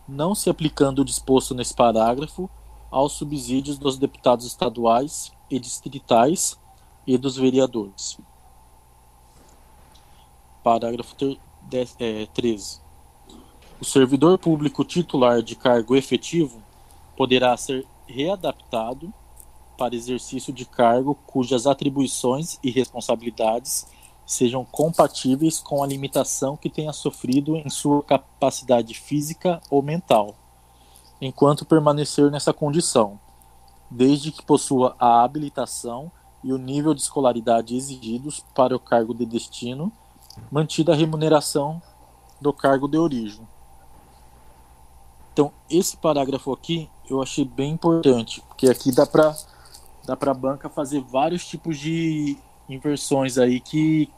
não 0.08 0.34
se 0.36 0.50
aplicando 0.50 1.00
o 1.00 1.06
disposto 1.06 1.54
nesse 1.54 1.74
parágrafo 1.74 2.50
aos 2.90 3.14
subsídios 3.14 3.78
dos 3.78 3.98
deputados 3.98 4.46
estaduais 4.46 5.32
e 5.50 5.58
distritais 5.60 6.60
e 7.08 7.18
dos 7.18 7.38
vereadores. 7.38 8.18
Parágrafo 10.64 11.16
13. 11.16 11.38
É, 12.00 12.28
o 13.80 13.86
servidor 13.86 14.38
público 14.38 14.84
titular 14.84 15.42
de 15.42 15.56
cargo 15.56 15.96
efetivo 15.96 16.62
poderá 17.18 17.56
ser 17.58 17.86
readaptado 18.08 19.14
para 19.78 19.96
exercício 19.96 20.54
de 20.54 20.66
cargo 20.66 21.16
cujas 21.26 21.66
atribuições 21.66 22.60
e 22.64 22.70
responsabilidades 22.70 23.88
sejam 24.32 24.64
compatíveis 24.64 25.60
com 25.60 25.84
a 25.84 25.88
limitação 25.88 26.56
que 26.56 26.70
tenha 26.70 26.94
sofrido 26.94 27.58
em 27.58 27.70
sua 27.70 28.02
capacidade 28.04 28.94
física 28.94 29.60
ou 29.70 29.82
mental, 29.82 30.36
enquanto 31.20 31.66
permanecer 31.66 32.32
nessa 32.32 32.54
condição, 32.54 33.20
desde 33.90 34.32
que 34.32 34.46
possua 34.46 34.96
a 34.98 35.24
habilitação 35.24 36.12
e 36.44 36.54
o 36.54 36.58
nível 36.58 36.94
de 36.94 37.02
escolaridade 37.02 37.76
exigidos 37.76 38.46
para 38.56 38.76
o 38.76 38.80
cargo 38.80 39.14
de 39.14 39.26
destino, 39.26 39.92
mantida 40.52 40.94
a 40.94 40.96
remuneração 40.96 41.82
do 42.40 42.52
cargo 42.52 42.88
de 42.88 42.98
origem. 42.98 43.48
Então, 45.34 45.52
esse 45.70 45.96
parágrafo 45.98 46.52
aqui 46.52 46.90
eu 47.10 47.22
achei 47.22 47.46
bem 47.46 47.72
importante, 47.74 48.42
porque 48.42 48.70
aqui 48.70 48.92
dá 48.92 49.06
para 49.06 49.36
dá 50.06 50.18
para 50.18 50.32
a 50.32 50.34
banca 50.34 50.70
fazer 50.70 51.02
vários 51.02 51.46
tipos 51.46 51.78
de 51.78 52.38
inversões 52.68 53.38
aí 53.38 53.60
que 53.60 54.10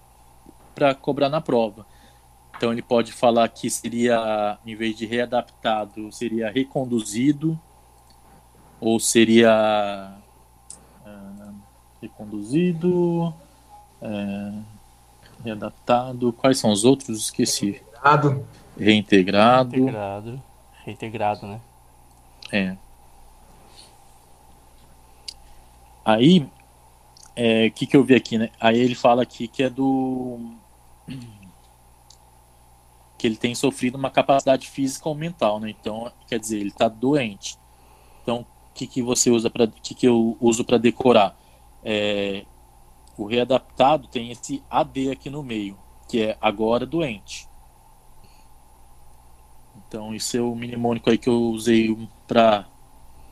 para 0.73 0.95
cobrar 0.95 1.29
na 1.29 1.41
prova. 1.41 1.85
Então 2.55 2.71
ele 2.71 2.81
pode 2.81 3.11
falar 3.11 3.47
que 3.49 3.69
seria, 3.69 4.57
em 4.65 4.75
vez 4.75 4.95
de 4.95 5.05
readaptado, 5.05 6.11
seria 6.11 6.49
reconduzido, 6.49 7.59
ou 8.79 8.99
seria 8.99 10.15
uh, 11.05 11.55
reconduzido, 12.01 13.33
uh, 14.01 14.63
readaptado. 15.43 16.33
Quais 16.33 16.57
são 16.57 16.71
os 16.71 16.83
outros? 16.83 17.09
Esqueci. 17.09 17.81
Reintegrado. 18.01 18.45
Reintegrado. 18.77 19.71
Reintegrado. 19.71 20.41
Reintegrado, 20.85 21.47
né? 21.47 21.61
É. 22.51 22.77
Aí, 26.05 26.39
o 26.39 26.49
é, 27.35 27.69
que, 27.69 27.87
que 27.87 27.95
eu 27.95 28.03
vi 28.03 28.15
aqui, 28.15 28.37
né? 28.37 28.49
Aí 28.59 28.79
ele 28.79 28.95
fala 28.95 29.23
aqui 29.23 29.47
que 29.47 29.63
é 29.63 29.69
do 29.69 30.39
que 33.17 33.27
ele 33.27 33.37
tem 33.37 33.55
sofrido 33.55 33.95
uma 33.95 34.09
capacidade 34.09 34.69
física 34.69 35.07
ou 35.07 35.15
mental, 35.15 35.57
né? 35.57 35.69
Então, 35.69 36.11
quer 36.27 36.37
dizer, 36.37 36.59
ele 36.59 36.67
está 36.67 36.89
doente. 36.89 37.57
Então, 38.21 38.41
o 38.41 38.73
que, 38.73 38.85
que 38.85 39.01
você 39.01 39.31
usa 39.31 39.49
para, 39.49 39.65
que, 39.65 39.95
que 39.95 40.05
eu 40.05 40.37
uso 40.41 40.65
para 40.65 40.77
decorar? 40.77 41.33
É, 41.85 42.43
o 43.17 43.25
readaptado 43.25 44.07
tem 44.07 44.31
esse 44.31 44.63
AD 44.69 45.11
aqui 45.11 45.29
no 45.29 45.43
meio, 45.43 45.77
que 46.07 46.21
é 46.21 46.37
agora 46.41 46.85
doente. 46.85 47.47
Então, 49.87 50.13
isso 50.13 50.35
é 50.35 50.41
o 50.41 50.55
mnemônico 50.55 51.09
aí 51.09 51.17
que 51.17 51.29
eu 51.29 51.39
usei 51.51 51.95
para 52.27 52.65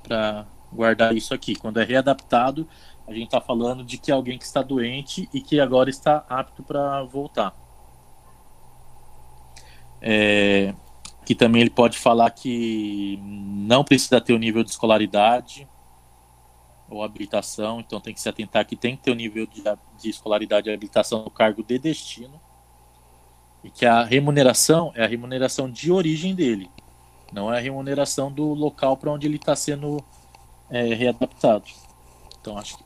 para 0.04 0.46
guardar 0.72 1.16
isso 1.16 1.34
aqui. 1.34 1.56
Quando 1.56 1.80
é 1.80 1.84
readaptado, 1.84 2.68
a 3.08 3.14
gente 3.14 3.26
está 3.26 3.42
falando 3.42 3.84
de 3.84 3.98
que 3.98 4.12
é 4.12 4.14
alguém 4.14 4.38
que 4.38 4.46
está 4.46 4.62
doente 4.62 5.30
e 5.34 5.42
que 5.42 5.60
agora 5.60 5.90
está 5.90 6.26
apto 6.30 6.64
para 6.64 7.04
voltar. 7.04 7.56
É, 10.02 10.74
que 11.26 11.36
também 11.36 11.62
ele 11.62 11.70
pode 11.70 11.98
falar 11.98 12.32
que 12.32 13.20
não 13.22 13.84
precisa 13.84 14.20
ter 14.20 14.34
o 14.34 14.40
nível 14.40 14.64
de 14.64 14.72
escolaridade 14.72 15.68
ou 16.92 17.04
habilitação, 17.04 17.80
então 17.80 18.02
tem 18.02 18.14
que 18.14 18.20
se 18.20 18.28
atentar 18.28 18.66
que 18.66 18.76
tem 18.76 18.98
que 18.98 19.04
ter 19.04 19.12
o 19.12 19.16
nível 19.16 19.48
de, 19.48 19.64
de 19.98 20.10
escolaridade 20.10 20.70
e 20.70 20.74
habilitação 20.74 21.24
no 21.24 21.32
cargo 21.32 21.64
de 21.64 21.80
destino 21.80 22.40
e 23.64 23.70
que 23.70 23.86
a 23.86 24.04
remuneração 24.04 24.92
é 24.94 25.04
a 25.04 25.08
remuneração 25.08 25.70
de 25.70 25.92
origem 25.92 26.36
dele, 26.36 26.70
não 27.32 27.52
é 27.52 27.58
a 27.58 27.62
remuneração 27.62 28.30
do 28.30 28.54
local 28.54 28.98
para 28.98 29.10
onde 29.10 29.26
ele 29.26 29.38
está 29.38 29.56
sendo 29.56 30.04
é, 30.70 30.94
readaptado. 30.94 31.64
Então 32.40 32.58
acho 32.58 32.78
que 32.78 32.84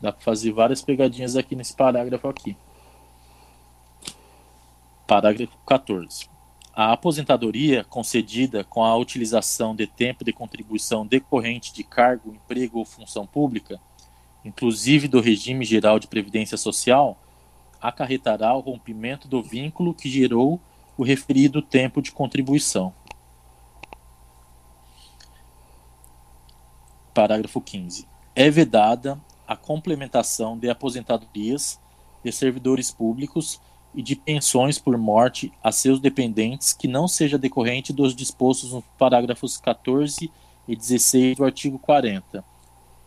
dá 0.00 0.10
para 0.10 0.22
fazer 0.22 0.50
várias 0.50 0.82
pegadinhas 0.82 1.36
aqui 1.36 1.54
nesse 1.54 1.76
parágrafo 1.76 2.26
aqui. 2.26 2.56
Parágrafo 5.06 5.56
14 5.64 6.33
a 6.74 6.92
aposentadoria 6.92 7.84
concedida 7.84 8.64
com 8.64 8.82
a 8.82 8.96
utilização 8.96 9.76
de 9.76 9.86
tempo 9.86 10.24
de 10.24 10.32
contribuição 10.32 11.06
decorrente 11.06 11.72
de 11.72 11.84
cargo, 11.84 12.34
emprego 12.34 12.78
ou 12.78 12.84
função 12.84 13.24
pública, 13.24 13.80
inclusive 14.44 15.06
do 15.06 15.20
regime 15.20 15.64
geral 15.64 16.00
de 16.00 16.08
previdência 16.08 16.56
social, 16.56 17.16
acarretará 17.80 18.52
o 18.54 18.60
rompimento 18.60 19.28
do 19.28 19.40
vínculo 19.40 19.94
que 19.94 20.10
gerou 20.10 20.60
o 20.98 21.04
referido 21.04 21.62
tempo 21.62 22.02
de 22.02 22.10
contribuição. 22.10 22.92
Parágrafo 27.12 27.60
15. 27.60 28.08
É 28.34 28.50
vedada 28.50 29.20
a 29.46 29.54
complementação 29.54 30.58
de 30.58 30.68
aposentadorias 30.68 31.78
de 32.24 32.32
servidores 32.32 32.90
públicos 32.90 33.60
e 33.94 34.02
de 34.02 34.16
pensões 34.16 34.78
por 34.78 34.98
morte 34.98 35.52
a 35.62 35.70
seus 35.70 36.00
dependentes 36.00 36.72
que 36.72 36.88
não 36.88 37.06
seja 37.06 37.38
decorrente 37.38 37.92
dos 37.92 38.14
dispostos 38.14 38.72
nos 38.72 38.84
parágrafos 38.98 39.56
14 39.56 40.30
e 40.66 40.76
16 40.76 41.36
do 41.36 41.44
artigo 41.44 41.78
40, 41.78 42.44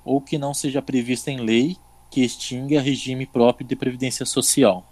ou 0.06 0.22
que 0.22 0.38
não 0.38 0.54
seja 0.54 0.82
prevista 0.82 1.30
em 1.30 1.38
lei 1.38 1.78
que 2.10 2.24
extinga 2.24 2.80
regime 2.80 3.26
próprio 3.26 3.68
de 3.68 3.76
previdência 3.76 4.26
social. 4.26 4.86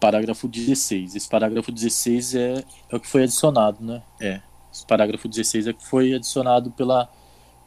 Parágrafo 0.00 0.48
16. 0.48 1.16
Esse 1.16 1.28
parágrafo 1.28 1.72
16 1.72 2.34
é, 2.34 2.64
é 2.88 2.96
o 2.96 3.00
que 3.00 3.06
foi 3.06 3.24
adicionado, 3.24 3.84
né? 3.84 4.02
É. 4.20 4.40
Esse 4.72 4.86
parágrafo 4.86 5.28
16 5.28 5.66
é 5.66 5.70
o 5.70 5.74
que 5.74 5.84
foi 5.84 6.14
adicionado 6.14 6.70
pela 6.70 7.10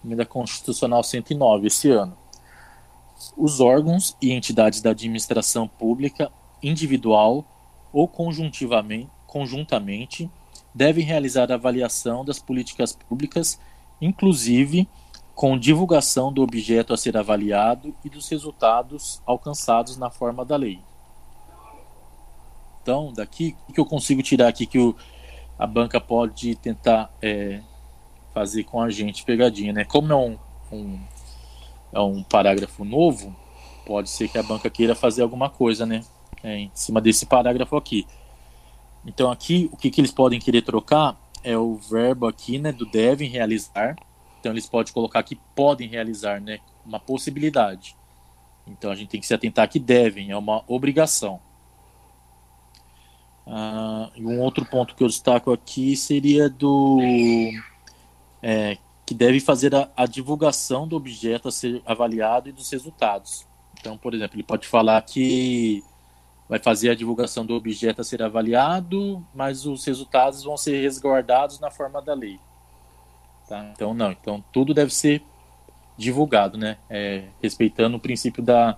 emenda 0.03 0.25
constitucional 0.25 1.03
109 1.03 1.67
esse 1.67 1.89
ano. 1.89 2.17
Os 3.37 3.59
órgãos 3.59 4.15
e 4.21 4.31
entidades 4.31 4.81
da 4.81 4.91
administração 4.91 5.67
pública, 5.67 6.31
individual 6.61 7.45
ou 7.93 8.07
conjuntamente, 8.07 10.29
devem 10.73 11.03
realizar 11.03 11.51
avaliação 11.51 12.23
das 12.23 12.39
políticas 12.39 12.93
públicas, 12.93 13.59
inclusive 13.99 14.87
com 15.35 15.57
divulgação 15.57 16.31
do 16.31 16.41
objeto 16.41 16.93
a 16.93 16.97
ser 16.97 17.17
avaliado 17.17 17.95
e 18.03 18.09
dos 18.09 18.29
resultados 18.29 19.21
alcançados 19.25 19.97
na 19.97 20.09
forma 20.09 20.45
da 20.45 20.55
lei. 20.55 20.79
Então, 22.81 23.11
daqui, 23.13 23.55
o 23.67 23.73
que 23.73 23.79
eu 23.79 23.85
consigo 23.85 24.23
tirar 24.23 24.47
aqui 24.47 24.65
que 24.65 24.79
o, 24.79 24.95
a 25.57 25.67
banca 25.67 26.01
pode 26.01 26.55
tentar 26.55 27.11
é, 27.21 27.61
fazer 28.33 28.63
com 28.63 28.81
a 28.81 28.89
gente 28.89 29.23
pegadinha, 29.23 29.71
né? 29.71 29.85
Como 29.85 30.11
é 30.11 30.15
um, 30.15 30.37
um 30.71 30.99
é 31.93 31.99
um 31.99 32.23
parágrafo 32.23 32.83
novo, 32.83 33.35
pode 33.85 34.09
ser 34.09 34.27
que 34.27 34.37
a 34.37 34.43
banca 34.43 34.69
queira 34.69 34.95
fazer 34.95 35.21
alguma 35.21 35.49
coisa, 35.49 35.85
né? 35.85 36.01
É, 36.43 36.57
em 36.57 36.71
cima 36.73 36.99
desse 36.99 37.25
parágrafo 37.25 37.75
aqui. 37.75 38.07
Então 39.05 39.31
aqui 39.31 39.69
o 39.71 39.77
que, 39.77 39.89
que 39.89 40.01
eles 40.01 40.11
podem 40.11 40.39
querer 40.39 40.61
trocar 40.61 41.17
é 41.43 41.57
o 41.57 41.75
verbo 41.75 42.27
aqui, 42.27 42.57
né, 42.57 42.71
do 42.71 42.85
devem 42.85 43.29
realizar. 43.29 43.95
Então 44.39 44.51
eles 44.51 44.65
podem 44.65 44.93
colocar 44.93 45.23
que 45.23 45.35
podem 45.55 45.87
realizar, 45.87 46.39
né, 46.39 46.59
uma 46.85 46.99
possibilidade. 46.99 47.95
Então 48.65 48.91
a 48.91 48.95
gente 48.95 49.09
tem 49.09 49.19
que 49.19 49.27
se 49.27 49.33
atentar 49.33 49.67
que 49.69 49.79
devem 49.79 50.31
é 50.31 50.37
uma 50.37 50.63
obrigação. 50.67 51.39
Ah, 53.45 54.09
e 54.15 54.25
um 54.25 54.39
outro 54.39 54.65
ponto 54.65 54.95
que 54.95 55.03
eu 55.03 55.07
destaco 55.07 55.51
aqui 55.51 55.95
seria 55.95 56.49
do 56.49 56.99
é, 58.41 58.77
que 59.05 59.13
deve 59.13 59.39
fazer 59.39 59.73
a, 59.75 59.89
a, 59.95 60.05
divulgação 60.05 60.87
do 60.87 60.95
objeto 60.95 61.47
a 61.47 61.51
ser 61.51 61.81
avaliado 61.85 62.49
e 62.49 62.51
dos 62.51 62.69
resultados. 62.71 63.45
Então, 63.79 63.97
por 63.97 64.13
exemplo, 64.13 64.35
ele 64.35 64.43
pode 64.43 64.67
falar 64.67 65.01
que 65.01 65.83
vai 66.47 66.59
fazer 66.59 66.89
a 66.89 66.95
divulgação 66.95 67.45
do 67.45 67.55
objeto 67.55 68.01
a 68.01 68.03
ser 68.03 68.21
avaliado, 68.21 69.25
mas 69.33 69.65
os 69.65 69.85
resultados 69.85 70.43
vão 70.43 70.57
ser 70.57 70.81
resguardados 70.81 71.59
na 71.59 71.71
forma 71.71 72.01
da 72.01 72.13
lei. 72.13 72.39
Tá? 73.47 73.71
Então, 73.73 73.93
não. 73.93 74.11
Então, 74.11 74.43
tudo 74.51 74.73
deve 74.73 74.93
ser 74.93 75.23
divulgado, 75.97 76.57
né? 76.57 76.77
É, 76.89 77.25
respeitando 77.41 77.97
o 77.97 77.99
princípio 77.99 78.43
da 78.43 78.77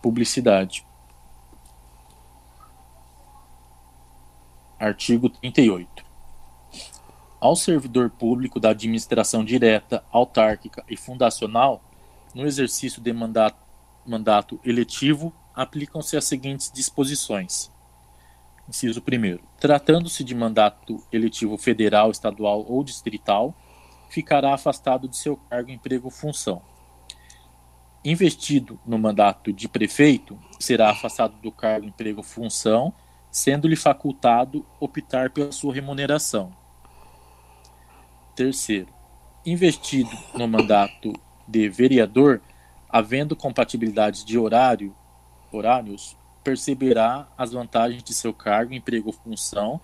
publicidade. 0.00 0.84
Artigo 4.78 5.28
38 5.28 6.01
ao 7.42 7.56
servidor 7.56 8.08
público 8.08 8.60
da 8.60 8.70
administração 8.70 9.44
direta, 9.44 10.04
autárquica 10.12 10.84
e 10.88 10.96
fundacional, 10.96 11.82
no 12.32 12.46
exercício 12.46 13.02
de 13.02 13.12
mandato, 13.12 13.58
mandato 14.06 14.60
eletivo, 14.64 15.34
aplicam-se 15.52 16.16
as 16.16 16.24
seguintes 16.24 16.70
disposições. 16.70 17.68
Inciso 18.68 19.00
1. 19.00 19.40
Tratando-se 19.58 20.22
de 20.22 20.36
mandato 20.36 21.04
eletivo 21.10 21.58
federal, 21.58 22.12
estadual 22.12 22.64
ou 22.64 22.84
distrital, 22.84 23.52
ficará 24.08 24.54
afastado 24.54 25.08
de 25.08 25.16
seu 25.16 25.36
cargo, 25.36 25.72
emprego 25.72 26.04
ou 26.04 26.12
função. 26.12 26.62
Investido 28.04 28.78
no 28.86 29.00
mandato 29.00 29.52
de 29.52 29.68
prefeito, 29.68 30.38
será 30.60 30.90
afastado 30.90 31.34
do 31.38 31.50
cargo, 31.50 31.88
emprego 31.88 32.20
ou 32.20 32.24
função, 32.24 32.94
sendo-lhe 33.32 33.74
facultado 33.74 34.64
optar 34.78 35.30
pela 35.30 35.50
sua 35.50 35.74
remuneração 35.74 36.61
Terceiro, 38.34 38.88
investido 39.44 40.10
no 40.34 40.48
mandato 40.48 41.12
de 41.46 41.68
vereador, 41.68 42.40
havendo 42.88 43.36
compatibilidade 43.36 44.24
de 44.24 44.38
horário 44.38 44.94
horários 45.52 46.16
perceberá 46.42 47.28
as 47.36 47.52
vantagens 47.52 48.02
de 48.02 48.14
seu 48.14 48.32
cargo, 48.32 48.72
emprego 48.72 49.08
ou 49.08 49.12
função, 49.12 49.80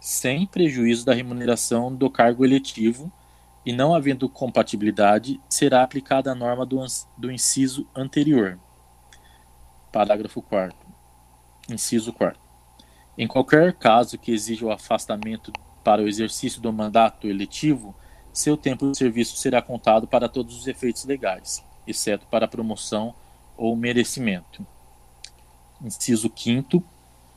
sem 0.00 0.46
prejuízo 0.46 1.06
da 1.06 1.14
remuneração 1.14 1.94
do 1.94 2.10
cargo 2.10 2.44
eletivo, 2.44 3.10
e 3.64 3.72
não 3.72 3.94
havendo 3.94 4.28
compatibilidade, 4.28 5.40
será 5.48 5.84
aplicada 5.84 6.32
a 6.32 6.34
norma 6.34 6.66
do, 6.66 6.84
do 7.16 7.30
inciso 7.30 7.86
anterior. 7.94 8.58
Parágrafo 9.92 10.42
4. 10.42 10.76
Inciso 11.70 12.12
4. 12.12 12.40
Em 13.16 13.28
qualquer 13.28 13.72
caso 13.74 14.18
que 14.18 14.32
exija 14.32 14.66
o 14.66 14.72
afastamento 14.72 15.52
para 15.82 16.02
o 16.02 16.08
exercício 16.08 16.60
do 16.60 16.72
mandato 16.72 17.26
eletivo, 17.26 17.94
seu 18.32 18.56
tempo 18.56 18.90
de 18.90 18.96
serviço 18.96 19.36
será 19.36 19.60
contado 19.60 20.06
para 20.06 20.28
todos 20.28 20.58
os 20.58 20.66
efeitos 20.66 21.04
legais, 21.04 21.62
exceto 21.86 22.26
para 22.26 22.48
promoção 22.48 23.14
ou 23.56 23.76
merecimento. 23.76 24.66
Inciso 25.82 26.32
5. 26.34 26.82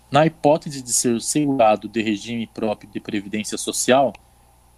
Na 0.09 0.25
hipótese 0.25 0.81
de 0.81 0.93
ser 0.93 1.19
segurado 1.21 1.89
de 1.89 2.01
regime 2.01 2.47
próprio 2.47 2.89
de 2.89 2.99
previdência 2.99 3.57
social, 3.57 4.13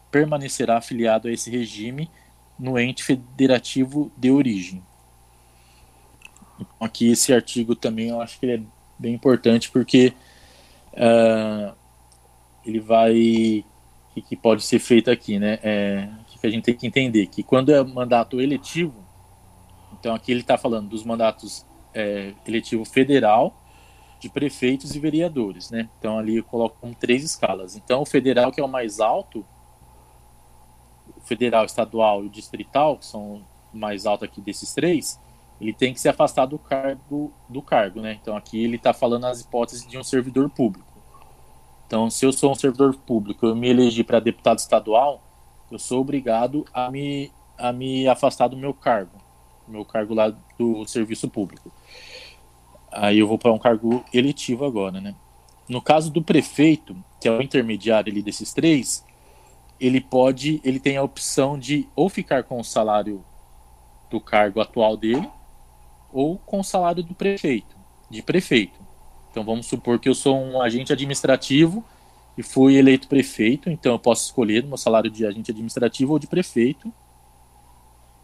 permanecerá 0.09 0.77
afiliado 0.77 1.27
a 1.27 1.31
esse 1.31 1.51
regime 1.51 2.09
no 2.57 2.79
ente 2.79 3.03
federativo 3.03 4.11
de 4.17 4.31
origem. 4.31 4.81
Então, 6.55 6.87
aqui 6.87 7.11
esse 7.11 7.31
artigo 7.31 7.75
também 7.75 8.09
eu 8.09 8.19
acho 8.19 8.39
que 8.39 8.45
é 8.47 8.61
bem 8.97 9.13
importante 9.13 9.69
porque 9.69 10.13
uh, 10.93 11.75
ele 12.69 12.79
vai 12.79 13.65
o 14.15 14.21
que 14.21 14.35
pode 14.35 14.63
ser 14.63 14.79
feito 14.79 15.11
aqui, 15.11 15.37
né? 15.37 15.59
É, 15.61 16.09
que 16.39 16.47
a 16.47 16.49
gente 16.49 16.63
tem 16.63 16.75
que 16.75 16.87
entender 16.87 17.27
que 17.27 17.43
quando 17.43 17.71
é 17.71 17.83
mandato 17.83 18.39
eletivo, 18.39 19.03
então 19.99 20.13
aqui 20.13 20.31
ele 20.31 20.41
está 20.41 20.57
falando 20.57 20.89
dos 20.89 21.03
mandatos 21.03 21.65
é, 21.93 22.33
eletivo 22.45 22.85
federal, 22.85 23.55
de 24.19 24.29
prefeitos 24.29 24.95
e 24.95 24.99
vereadores, 24.99 25.69
né? 25.69 25.89
Então 25.99 26.17
ali 26.17 26.37
eu 26.37 26.43
coloco 26.43 26.77
com 26.79 26.93
três 26.93 27.23
escalas. 27.23 27.75
Então 27.75 28.01
o 28.01 28.05
federal 28.05 28.51
que 28.51 28.59
é 28.59 28.63
o 28.63 28.67
mais 28.67 28.99
alto, 28.99 29.45
o 31.15 31.21
federal, 31.21 31.65
estadual 31.65 32.23
e 32.23 32.27
o 32.27 32.29
distrital, 32.29 32.97
que 32.97 33.05
são 33.05 33.43
o 33.73 33.77
mais 33.77 34.05
alto 34.05 34.25
aqui 34.25 34.41
desses 34.41 34.73
três, 34.73 35.19
ele 35.59 35.73
tem 35.73 35.93
que 35.93 35.99
se 35.99 36.09
afastar 36.09 36.45
do 36.45 36.57
cargo, 36.57 37.31
do 37.49 37.61
cargo, 37.61 38.01
né? 38.01 38.17
Então 38.21 38.35
aqui 38.35 38.63
ele 38.63 38.77
está 38.77 38.93
falando 38.93 39.25
as 39.25 39.41
hipóteses 39.41 39.87
de 39.87 39.97
um 39.97 40.03
servidor 40.03 40.49
público. 40.49 40.96
Então, 41.87 42.09
se 42.09 42.25
eu 42.25 42.33
sou 42.33 42.51
um 42.51 42.55
servidor 42.55 42.93
público, 42.93 43.45
eu 43.45 43.55
me 43.55 43.69
elegi 43.69 44.03
para 44.03 44.19
deputado 44.19 44.59
estadual, 44.59 45.23
eu 45.71 45.79
sou 45.79 46.01
obrigado 46.01 46.65
a 46.73 46.91
me, 46.91 47.31
a 47.57 47.71
me 47.71 48.05
afastar 48.09 48.49
do 48.49 48.57
meu 48.57 48.73
cargo, 48.73 49.17
meu 49.65 49.85
cargo 49.85 50.13
lá 50.13 50.33
do 50.59 50.85
serviço 50.85 51.29
público. 51.29 51.71
Aí 52.91 53.19
eu 53.19 53.27
vou 53.27 53.37
para 53.37 53.53
um 53.53 53.57
cargo 53.57 54.03
eletivo 54.13 54.65
agora, 54.65 54.99
né? 54.99 55.15
No 55.67 55.81
caso 55.81 56.11
do 56.11 56.21
prefeito, 56.21 56.95
que 57.21 57.27
é 57.27 57.31
o 57.31 57.41
intermediário 57.41 58.11
ali 58.11 58.21
desses 58.21 58.53
três, 58.53 59.05
ele 59.79 60.01
pode, 60.01 60.59
ele 60.63 60.79
tem 60.79 60.97
a 60.97 61.03
opção 61.03 61.57
de 61.57 61.87
ou 61.95 62.09
ficar 62.09 62.43
com 62.43 62.59
o 62.59 62.63
salário 62.63 63.23
do 64.09 64.19
cargo 64.19 64.59
atual 64.59 64.97
dele, 64.97 65.29
ou 66.11 66.37
com 66.37 66.59
o 66.59 66.63
salário 66.63 67.03
do 67.03 67.13
prefeito, 67.13 67.75
de 68.09 68.21
prefeito. 68.21 68.86
Então 69.31 69.43
vamos 69.43 69.67
supor 69.67 69.99
que 69.99 70.09
eu 70.09 70.15
sou 70.15 70.37
um 70.37 70.61
agente 70.61 70.91
administrativo 70.91 71.83
e 72.37 72.43
fui 72.43 72.75
eleito 72.75 73.07
prefeito, 73.07 73.69
então 73.69 73.93
eu 73.93 73.99
posso 73.99 74.25
escolher 74.25 74.63
meu 74.63 74.77
salário 74.77 75.09
de 75.09 75.25
agente 75.25 75.51
administrativo 75.51 76.13
ou 76.13 76.19
de 76.19 76.27
prefeito. 76.27 76.91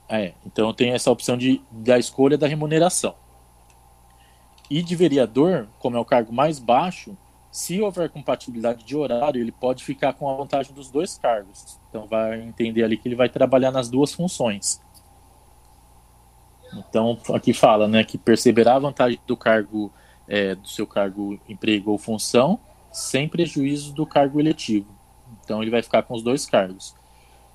É, 0.08 0.34
então 0.45 0.68
eu 0.68 0.74
tenho 0.74 0.93
essa 0.93 1.10
opção 1.10 1.36
de, 1.36 1.62
da 1.72 1.97
escolha 1.97 2.38
da 2.38 2.47
remuneração. 2.47 3.16
E 4.70 4.82
de 4.82 4.95
vereador, 4.95 5.68
como 5.80 5.97
é 5.97 5.99
o 5.99 6.06
cargo 6.06 6.32
mais 6.32 6.60
baixo, 6.60 7.18
se 7.51 7.80
houver 7.82 8.10
compatibilidade 8.10 8.84
de 8.84 8.95
horário, 8.95 9.39
ele 9.39 9.51
pode 9.51 9.84
ficar 9.84 10.14
com 10.14 10.30
a 10.30 10.36
vantagem 10.36 10.74
dos 10.74 10.89
dois 10.89 11.18
cargos. 11.18 11.80
Então 11.89 12.08
vai 12.08 12.41
entender 12.41 12.84
ali 12.84 12.97
que 12.97 13.08
ele 13.08 13.16
vai 13.16 13.30
trabalhar 13.30 13.72
nas 13.72 13.89
duas 13.89 14.14
funções. 14.14 14.82
Então 16.74 17.18
aqui 17.34 17.54
fala, 17.54 17.88
né, 17.88 18.04
que 18.04 18.18
perceberá 18.18 18.76
a 18.76 18.80
vantagem 18.80 19.20
do 19.28 19.38
cargo 19.38 19.91
é, 20.28 20.55
do 20.55 20.67
seu 20.67 20.86
cargo, 20.88 21.39
emprego 21.47 21.91
ou 21.91 21.97
função, 21.97 22.59
sem 22.91 23.28
prejuízo 23.28 23.93
do 23.93 24.05
cargo 24.05 24.39
eletivo. 24.39 24.93
Então 25.43 25.61
ele 25.61 25.71
vai 25.71 25.82
ficar 25.82 26.03
com 26.03 26.13
os 26.13 26.24
dois 26.24 26.45
cargos. 26.45 26.95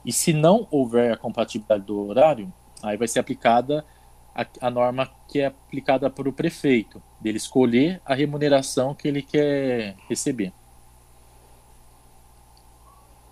E 0.04 0.12
se 0.12 0.32
não 0.32 0.66
houver 0.70 1.12
a 1.12 1.16
compatibilidade 1.16 1.84
do 1.84 1.98
horário, 2.06 2.52
aí 2.82 2.96
vai 2.96 3.08
ser 3.08 3.18
aplicada 3.18 3.84
a, 4.34 4.46
a 4.60 4.70
norma 4.70 5.10
que 5.28 5.40
é 5.40 5.46
aplicada 5.46 6.08
para 6.08 6.28
o 6.28 6.32
prefeito, 6.32 7.02
dele 7.20 7.36
escolher 7.36 8.00
a 8.04 8.14
remuneração 8.14 8.94
que 8.94 9.08
ele 9.08 9.22
quer 9.22 9.96
receber. 10.08 10.52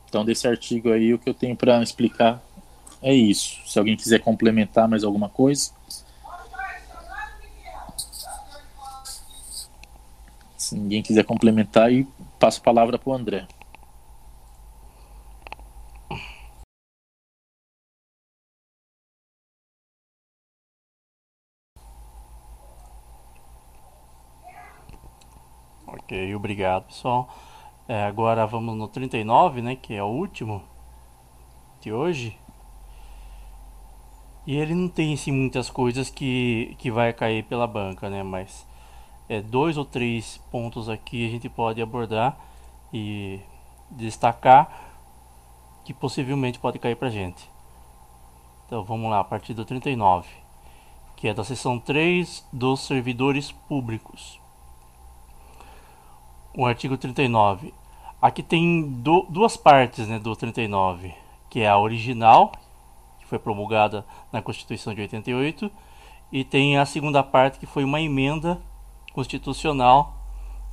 Então, 0.09 0.25
desse 0.25 0.49
artigo 0.49 0.91
aí, 0.91 1.13
o 1.13 1.19
que 1.19 1.29
eu 1.29 1.35
tenho 1.35 1.57
para 1.57 1.83
explicar 1.83 2.43
é 3.03 3.13
isso. 3.15 3.61
Se 3.67 3.79
alguém 3.79 3.97
quiser 3.97 4.21
complementar 4.21 4.89
mais 4.89 5.05
alguma 5.05 5.29
coisa. 5.29 5.71
Se 10.67 10.75
ninguém 10.77 11.01
quiser 11.01 11.25
complementar, 11.25 11.93
e 11.93 12.05
passo 12.41 12.61
a 12.61 12.65
palavra 12.65 12.99
para 12.99 13.09
o 13.09 13.15
André. 13.15 13.47
Ok, 25.87 26.35
obrigado 26.35 26.87
pessoal. 26.87 27.29
É, 27.89 28.03
agora 28.03 28.45
vamos 28.45 28.77
no 28.77 28.89
39, 28.89 29.63
né, 29.63 29.77
que 29.77 29.95
é 29.95 30.03
o 30.03 30.07
último 30.07 30.63
de 31.81 31.93
hoje. 31.93 32.37
E 34.45 34.57
ele 34.57 34.75
não 34.75 34.89
tem 34.89 35.15
assim, 35.15 35.31
muitas 35.31 35.71
coisas 35.71 36.11
que, 36.11 36.75
que 36.79 36.91
vai 36.91 37.13
cair 37.13 37.45
pela 37.45 37.69
banca, 37.69 38.11
né, 38.11 38.25
mas 38.25 38.67
é, 39.29 39.41
dois 39.41 39.77
ou 39.77 39.85
três 39.85 40.41
pontos 40.51 40.89
aqui 40.89 41.27
a 41.27 41.31
gente 41.31 41.49
pode 41.49 41.83
abordar 41.83 42.37
e 42.93 43.41
destacar 43.91 44.87
que 45.85 45.95
possivelmente 45.95 46.59
pode 46.59 46.79
cair 46.79 46.97
para 46.97 47.11
gente. 47.11 47.49
Então 48.67 48.83
vamos 48.83 49.11
lá, 49.11 49.21
a 49.21 49.25
partir 49.25 49.55
do 49.55 49.65
39, 49.65 50.29
que 51.15 51.29
é 51.29 51.35
da 51.35 51.45
seção 51.45 51.79
3 51.79 52.45
dos 52.53 52.81
servidores 52.81 53.53
públicos. 53.53 54.41
O 56.53 56.67
artigo 56.67 56.97
39. 56.97 57.73
Aqui 58.21 58.43
tem 58.43 58.83
do, 58.83 59.27
duas 59.29 59.57
partes 59.57 60.09
né, 60.09 60.19
do 60.19 60.35
39, 60.35 61.15
que 61.49 61.61
é 61.61 61.69
a 61.69 61.79
original, 61.79 62.51
que 63.21 63.27
foi 63.27 63.39
promulgada 63.39 64.05
na 64.33 64.43
Constituição 64.43 64.95
de 64.95 65.03
88, 65.03 65.71
e 66.33 66.43
tem 66.43 66.79
a 66.79 66.87
segunda 66.87 67.23
parte, 67.23 67.59
que 67.59 67.67
foi 67.67 67.85
uma 67.85 68.01
emenda 68.01 68.61
constitucional 69.17 70.15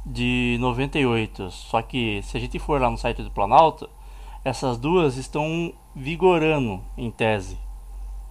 de 0.06 0.58
98. 0.60 1.50
Só 1.50 1.82
que 1.82 2.22
se 2.24 2.36
a 2.36 2.40
gente 2.40 2.60
for 2.60 2.82
lá 2.82 2.90
no 2.92 2.98
site 2.98 3.24
do 3.24 3.32
Planalto, 3.32 3.90
essas 4.44 4.78
duas 4.78 5.16
estão 5.16 5.74
vigorando 5.96 6.84
em 6.98 7.10
tese. 7.10 7.58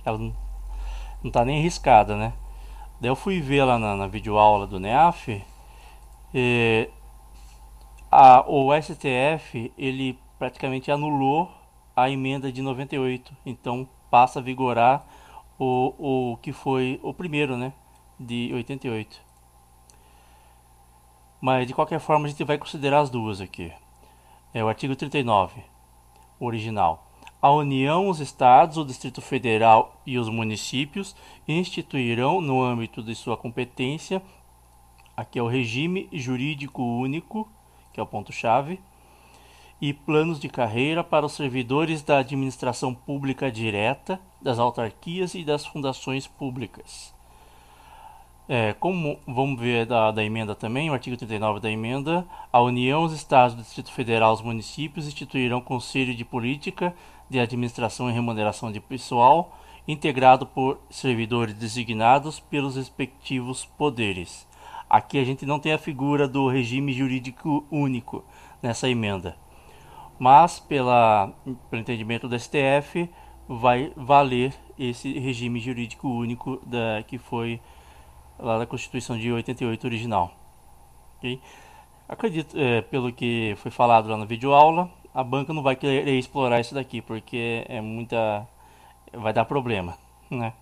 Ela 0.04 0.18
não 0.18 0.34
está 1.24 1.46
nem 1.46 1.60
arriscada, 1.60 2.14
né? 2.14 2.34
Daí 3.00 3.10
eu 3.10 3.16
fui 3.16 3.40
ver 3.40 3.64
lá 3.64 3.78
na, 3.78 3.96
na 3.96 4.06
videoaula 4.06 4.66
do 4.66 4.78
NEAF. 4.78 5.42
E, 6.34 6.90
a, 8.10 8.44
o 8.46 8.68
STF 8.78 9.72
ele 9.78 10.18
praticamente 10.38 10.90
anulou 10.90 11.50
a 11.96 12.10
emenda 12.10 12.52
de 12.52 12.60
98. 12.60 13.34
Então 13.46 13.88
passa 14.10 14.40
a 14.40 14.42
vigorar 14.42 15.06
o, 15.58 16.32
o 16.32 16.36
que 16.36 16.52
foi 16.52 17.00
o 17.02 17.14
primeiro, 17.14 17.56
né? 17.56 17.72
De 18.20 18.50
88. 18.52 19.31
Mas 21.44 21.66
de 21.66 21.74
qualquer 21.74 21.98
forma 21.98 22.26
a 22.26 22.28
gente 22.28 22.44
vai 22.44 22.56
considerar 22.56 23.00
as 23.00 23.10
duas 23.10 23.40
aqui. 23.40 23.72
É 24.54 24.62
o 24.62 24.68
artigo 24.68 24.94
39, 24.94 25.60
original. 26.38 27.10
A 27.40 27.50
União, 27.50 28.08
os 28.08 28.20
Estados, 28.20 28.76
o 28.76 28.84
Distrito 28.84 29.20
Federal 29.20 30.00
e 30.06 30.18
os 30.18 30.28
municípios 30.28 31.16
instituirão, 31.48 32.40
no 32.40 32.62
âmbito 32.62 33.02
de 33.02 33.12
sua 33.16 33.36
competência, 33.36 34.22
aqui 35.16 35.36
é 35.36 35.42
o 35.42 35.48
regime 35.48 36.08
jurídico 36.12 36.80
único, 36.80 37.50
que 37.92 37.98
é 37.98 38.02
o 38.04 38.06
ponto-chave, 38.06 38.78
e 39.80 39.92
planos 39.92 40.38
de 40.38 40.48
carreira 40.48 41.02
para 41.02 41.26
os 41.26 41.32
servidores 41.32 42.04
da 42.04 42.18
administração 42.18 42.94
pública 42.94 43.50
direta, 43.50 44.20
das 44.40 44.60
autarquias 44.60 45.34
e 45.34 45.42
das 45.42 45.66
fundações 45.66 46.28
públicas 46.28 47.11
é, 48.52 48.74
como 48.74 49.18
vamos 49.26 49.58
ver 49.58 49.86
da, 49.86 50.10
da 50.10 50.22
emenda 50.22 50.54
também, 50.54 50.90
o 50.90 50.92
artigo 50.92 51.16
39 51.16 51.58
da 51.58 51.70
emenda, 51.70 52.22
a 52.52 52.60
União, 52.60 53.02
os 53.02 53.14
Estados, 53.14 53.54
o 53.54 53.56
Distrito 53.56 53.90
Federal, 53.90 54.34
os 54.34 54.42
municípios 54.42 55.06
instituirão 55.06 55.58
Conselho 55.58 56.14
de 56.14 56.22
Política 56.22 56.94
de 57.30 57.40
Administração 57.40 58.10
e 58.10 58.12
Remuneração 58.12 58.70
de 58.70 58.78
Pessoal, 58.78 59.58
integrado 59.88 60.44
por 60.44 60.78
servidores 60.90 61.54
designados 61.54 62.40
pelos 62.40 62.76
respectivos 62.76 63.64
poderes. 63.64 64.46
Aqui 64.86 65.18
a 65.18 65.24
gente 65.24 65.46
não 65.46 65.58
tem 65.58 65.72
a 65.72 65.78
figura 65.78 66.28
do 66.28 66.46
regime 66.46 66.92
jurídico 66.92 67.64
único 67.70 68.22
nessa 68.62 68.86
emenda. 68.86 69.34
Mas, 70.18 70.60
pela, 70.60 71.32
pelo 71.70 71.80
entendimento 71.80 72.28
do 72.28 72.38
STF, 72.38 73.08
vai 73.48 73.94
valer 73.96 74.52
esse 74.78 75.18
regime 75.18 75.58
jurídico 75.58 76.06
único 76.06 76.60
da, 76.66 77.02
que 77.06 77.16
foi 77.16 77.58
lá 78.38 78.58
da 78.58 78.66
Constituição 78.66 79.18
de 79.18 79.32
88 79.32 79.84
original. 79.84 80.32
Okay? 81.18 81.40
Acredito, 82.08 82.58
é, 82.58 82.82
pelo 82.82 83.12
que 83.12 83.54
foi 83.58 83.70
falado 83.70 84.08
lá 84.08 84.16
na 84.16 84.24
videoaula, 84.24 84.90
a 85.14 85.22
banca 85.22 85.52
não 85.52 85.62
vai 85.62 85.76
querer 85.76 86.18
explorar 86.18 86.60
isso 86.60 86.74
daqui, 86.74 87.00
porque 87.00 87.64
é 87.68 87.80
muita. 87.80 88.46
vai 89.12 89.32
dar 89.32 89.44
problema. 89.44 89.96
Né? 90.30 90.52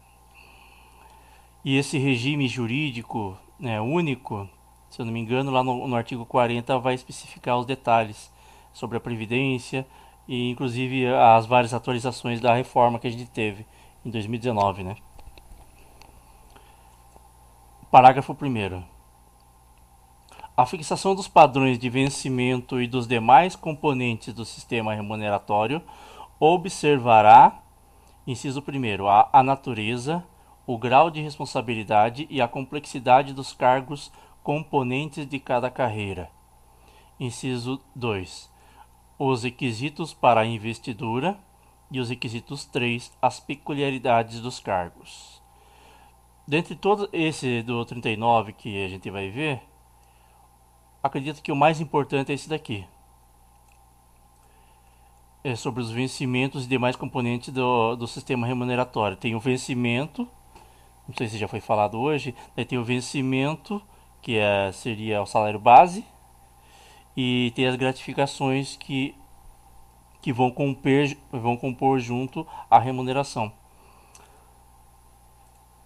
E 1.64 1.76
esse 1.76 1.98
regime 1.98 2.48
jurídico 2.48 3.36
né, 3.58 3.80
único, 3.80 4.48
se 4.88 5.00
eu 5.00 5.06
não 5.06 5.12
me 5.12 5.20
engano, 5.20 5.50
lá 5.50 5.62
no, 5.62 5.86
no 5.86 5.96
artigo 5.96 6.24
40 6.24 6.78
vai 6.78 6.94
especificar 6.94 7.58
os 7.58 7.66
detalhes 7.66 8.32
sobre 8.72 8.96
a 8.96 9.00
Previdência 9.00 9.86
e 10.26 10.50
inclusive 10.50 11.06
as 11.06 11.46
várias 11.46 11.74
atualizações 11.74 12.40
da 12.40 12.54
reforma 12.54 12.98
que 12.98 13.06
a 13.06 13.10
gente 13.10 13.26
teve 13.26 13.66
em 14.04 14.10
2019. 14.10 14.82
Né? 14.82 14.96
Parágrafo 17.90 18.36
1. 18.40 18.84
A 20.56 20.64
fixação 20.64 21.12
dos 21.12 21.26
padrões 21.26 21.76
de 21.76 21.90
vencimento 21.90 22.80
e 22.80 22.86
dos 22.86 23.08
demais 23.08 23.56
componentes 23.56 24.32
do 24.32 24.44
sistema 24.44 24.94
remuneratório 24.94 25.82
observará, 26.38 27.60
inciso 28.24 28.62
1, 28.62 29.08
a, 29.08 29.28
a 29.32 29.42
natureza, 29.42 30.24
o 30.64 30.78
grau 30.78 31.10
de 31.10 31.20
responsabilidade 31.20 32.28
e 32.30 32.40
a 32.40 32.46
complexidade 32.46 33.34
dos 33.34 33.52
cargos 33.52 34.12
componentes 34.40 35.26
de 35.26 35.40
cada 35.40 35.68
carreira. 35.68 36.30
Inciso 37.18 37.80
2. 37.96 38.48
Os 39.18 39.42
requisitos 39.42 40.14
para 40.14 40.42
a 40.42 40.46
investidura 40.46 41.36
e 41.90 41.98
os 41.98 42.08
requisitos 42.08 42.64
3, 42.66 43.12
as 43.20 43.40
peculiaridades 43.40 44.38
dos 44.38 44.60
cargos. 44.60 45.29
Dentre 46.50 46.74
todo 46.74 47.08
esse 47.12 47.62
do 47.62 47.84
39 47.84 48.52
que 48.52 48.84
a 48.84 48.88
gente 48.88 49.08
vai 49.08 49.30
ver, 49.30 49.62
acredito 51.00 51.40
que 51.40 51.52
o 51.52 51.54
mais 51.54 51.80
importante 51.80 52.32
é 52.32 52.34
esse 52.34 52.48
daqui. 52.48 52.84
É 55.44 55.54
sobre 55.54 55.80
os 55.80 55.92
vencimentos 55.92 56.64
e 56.64 56.68
demais 56.68 56.96
componentes 56.96 57.54
do, 57.54 57.94
do 57.94 58.04
sistema 58.08 58.48
remuneratório. 58.48 59.16
Tem 59.16 59.32
o 59.36 59.38
vencimento, 59.38 60.26
não 61.06 61.14
sei 61.16 61.28
se 61.28 61.38
já 61.38 61.46
foi 61.46 61.60
falado 61.60 62.00
hoje, 62.00 62.34
daí 62.56 62.64
tem 62.64 62.78
o 62.78 62.84
vencimento, 62.84 63.80
que 64.20 64.36
é, 64.36 64.72
seria 64.72 65.22
o 65.22 65.26
salário 65.26 65.60
base, 65.60 66.04
e 67.16 67.52
tem 67.54 67.68
as 67.68 67.76
gratificações 67.76 68.74
que, 68.74 69.14
que 70.20 70.32
vão, 70.32 70.50
compor, 70.50 71.16
vão 71.30 71.56
compor 71.56 72.00
junto 72.00 72.44
à 72.68 72.80
remuneração. 72.80 73.59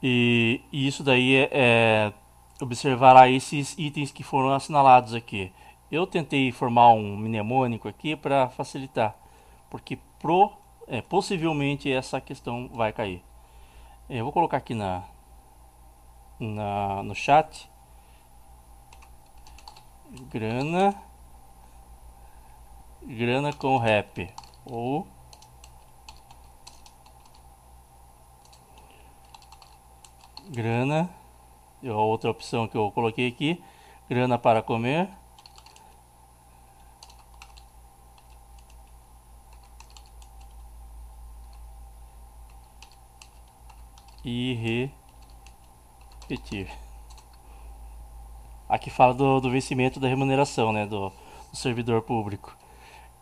E, 0.06 0.60
e 0.70 0.86
isso 0.86 1.02
daí 1.02 1.34
é, 1.34 1.48
é, 1.50 2.12
observará 2.60 3.26
esses 3.30 3.74
itens 3.78 4.12
que 4.12 4.22
foram 4.22 4.52
assinalados 4.52 5.14
aqui. 5.14 5.50
Eu 5.90 6.06
tentei 6.06 6.52
formar 6.52 6.90
um 6.92 7.16
mnemônico 7.16 7.88
aqui 7.88 8.14
para 8.14 8.50
facilitar, 8.50 9.16
porque 9.70 9.98
pro, 10.18 10.52
é, 10.86 11.00
possivelmente 11.00 11.90
essa 11.90 12.20
questão 12.20 12.68
vai 12.74 12.92
cair. 12.92 13.24
Eu 14.10 14.24
vou 14.24 14.32
colocar 14.32 14.58
aqui 14.58 14.74
na, 14.74 15.04
na 16.38 17.02
no 17.02 17.14
chat. 17.14 17.70
Grana 20.30 20.94
grana 23.06 23.52
com 23.52 23.76
rap 23.76 24.30
ou 24.64 25.06
grana. 30.48 31.08
A 31.84 31.92
outra 31.92 32.30
opção 32.30 32.66
que 32.66 32.76
eu 32.76 32.90
coloquei 32.90 33.28
aqui, 33.28 33.62
grana 34.08 34.38
para 34.38 34.62
comer. 34.62 35.08
E 44.24 44.88
repetir. 46.22 46.70
Aqui 48.66 48.88
fala 48.88 49.12
do, 49.12 49.40
do 49.40 49.50
vencimento 49.50 50.00
da 50.00 50.08
remuneração, 50.08 50.72
né, 50.72 50.86
do, 50.86 51.12
do 51.50 51.56
servidor 51.56 52.00
público. 52.00 52.56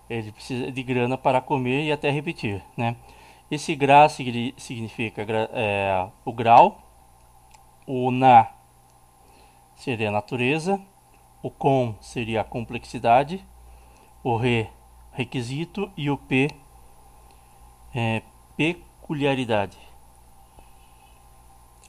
Ele 0.08 0.30
precisa 0.30 0.70
de 0.70 0.82
grana 0.82 1.18
para 1.18 1.40
comer 1.40 1.84
e 1.84 1.92
até 1.92 2.10
repetir, 2.10 2.62
né? 2.76 2.96
Esse 3.50 3.74
gra 3.74 4.08
significa 4.08 5.26
é, 5.52 6.08
o 6.24 6.32
grau 6.32 6.80
o 7.86 8.10
na 8.10 8.48
seria 9.76 10.08
a 10.08 10.12
natureza, 10.12 10.80
o 11.42 11.50
com 11.50 11.94
seria 12.00 12.40
a 12.42 12.44
complexidade, 12.44 13.44
o 14.22 14.36
re, 14.36 14.68
requisito 15.12 15.90
e 15.96 16.08
o 16.10 16.16
p, 16.16 16.48
é, 17.94 18.22
peculiaridade. 18.56 19.76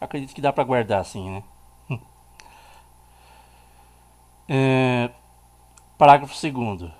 Acredito 0.01 0.33
que 0.33 0.41
dá 0.41 0.51
para 0.51 0.63
guardar 0.63 0.99
assim, 0.99 1.29
né? 1.29 1.43
É, 4.49 5.09
parágrafo 5.97 6.33
2 6.33 6.91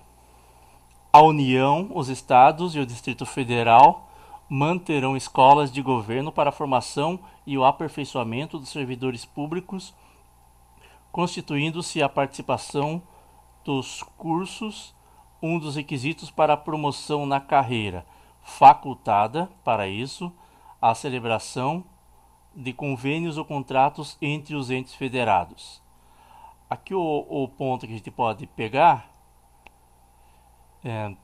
A 1.12 1.22
União, 1.22 1.92
os 1.94 2.08
Estados 2.08 2.74
e 2.74 2.80
o 2.80 2.86
Distrito 2.86 3.26
Federal 3.26 4.10
manterão 4.56 5.18
escolas 5.18 5.72
de 5.72 5.82
governo 5.82 6.32
para 6.32 6.50
a 6.50 6.54
formação 6.54 7.20
e 7.44 7.58
o 7.58 7.66
aperfeiçoamento 7.66 8.60
dos 8.60 8.70
servidores 8.70 9.26
públicos, 9.26 9.96
constituindo-se 11.12 12.04
a 12.04 12.08
participação 12.08 13.02
dos 13.66 14.04
cursos 14.16 14.94
um 15.42 15.58
dos 15.58 15.76
requisitos 15.76 16.30
para 16.30 16.54
a 16.54 16.58
promoção 16.58 17.26
na 17.26 17.42
carreira, 17.42 18.06
facultada, 18.44 19.50
para 19.64 19.88
isso, 19.88 20.32
a 20.80 20.94
celebração 20.94 21.84
de 22.54 22.72
convênios 22.74 23.40
ou 23.40 23.46
contratos 23.46 24.20
entre 24.22 24.56
os 24.56 24.70
entes 24.70 24.94
federados. 24.94 25.82
Aqui 26.70 26.94
o, 26.94 27.26
o 27.28 27.48
ponto 27.48 27.88
que 27.88 27.94
a 27.94 27.98
gente 27.98 28.12
pode 28.12 28.46
pegar 28.46 29.10
é 30.84 31.16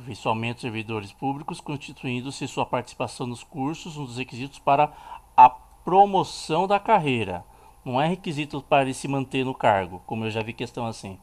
aperfeiçoamento 0.00 0.62
servidores 0.62 1.12
públicos, 1.12 1.60
constituindo-se 1.60 2.48
sua 2.48 2.64
participação 2.64 3.26
nos 3.26 3.44
cursos 3.44 3.96
um 3.96 4.04
dos 4.04 4.16
requisitos 4.16 4.58
para 4.58 4.92
a 5.36 5.48
promoção 5.48 6.66
da 6.66 6.80
carreira. 6.80 7.44
Não 7.84 8.00
é 8.00 8.06
requisito 8.06 8.62
para 8.62 8.92
se 8.92 9.06
manter 9.06 9.44
no 9.44 9.54
cargo, 9.54 10.02
como 10.06 10.24
eu 10.24 10.30
já 10.30 10.42
vi 10.42 10.52
questão 10.52 10.86
assim. 10.86 11.18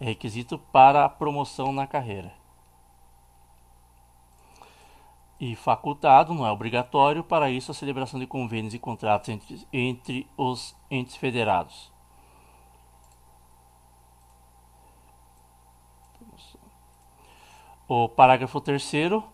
É 0.00 0.04
requisito 0.04 0.58
para 0.58 1.04
a 1.04 1.08
promoção 1.08 1.72
na 1.72 1.86
carreira. 1.86 2.32
E 5.38 5.56
facultado, 5.56 6.34
não 6.34 6.46
é 6.46 6.52
obrigatório, 6.52 7.24
para 7.24 7.50
isso 7.50 7.70
a 7.70 7.74
celebração 7.74 8.20
de 8.20 8.26
convênios 8.26 8.74
e 8.74 8.78
contratos 8.78 9.30
entre, 9.30 9.66
entre 9.72 10.28
os 10.36 10.76
entes 10.90 11.16
federados. 11.16 11.90
O 17.92 18.08
parágrafo 18.08 18.60
3 18.60 18.88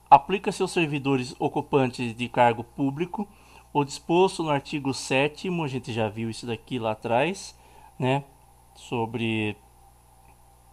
aplica-se 0.09 0.63
aos 0.63 0.71
servidores 0.71 1.37
ocupantes 1.39 2.17
de 2.17 2.27
cargo 2.27 2.65
público 2.65 3.29
o 3.71 3.85
disposto 3.85 4.43
no 4.43 4.49
artigo 4.49 4.95
7 4.95 5.51
a 5.63 5.69
gente 5.69 5.93
já 5.93 6.09
viu 6.09 6.31
isso 6.31 6.47
daqui 6.47 6.79
lá 6.79 6.93
atrás, 6.93 7.55
né, 7.99 8.25
sobre 8.75 9.59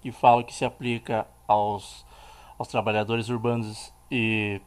que 0.02 0.14
fala 0.14 0.46
que 0.46 0.54
se 0.54 0.64
aplica 0.64 1.28
aos, 1.46 2.06
aos 2.58 2.70
trabalhadores 2.70 3.28
urbanos 3.28 3.94
e 4.10 4.62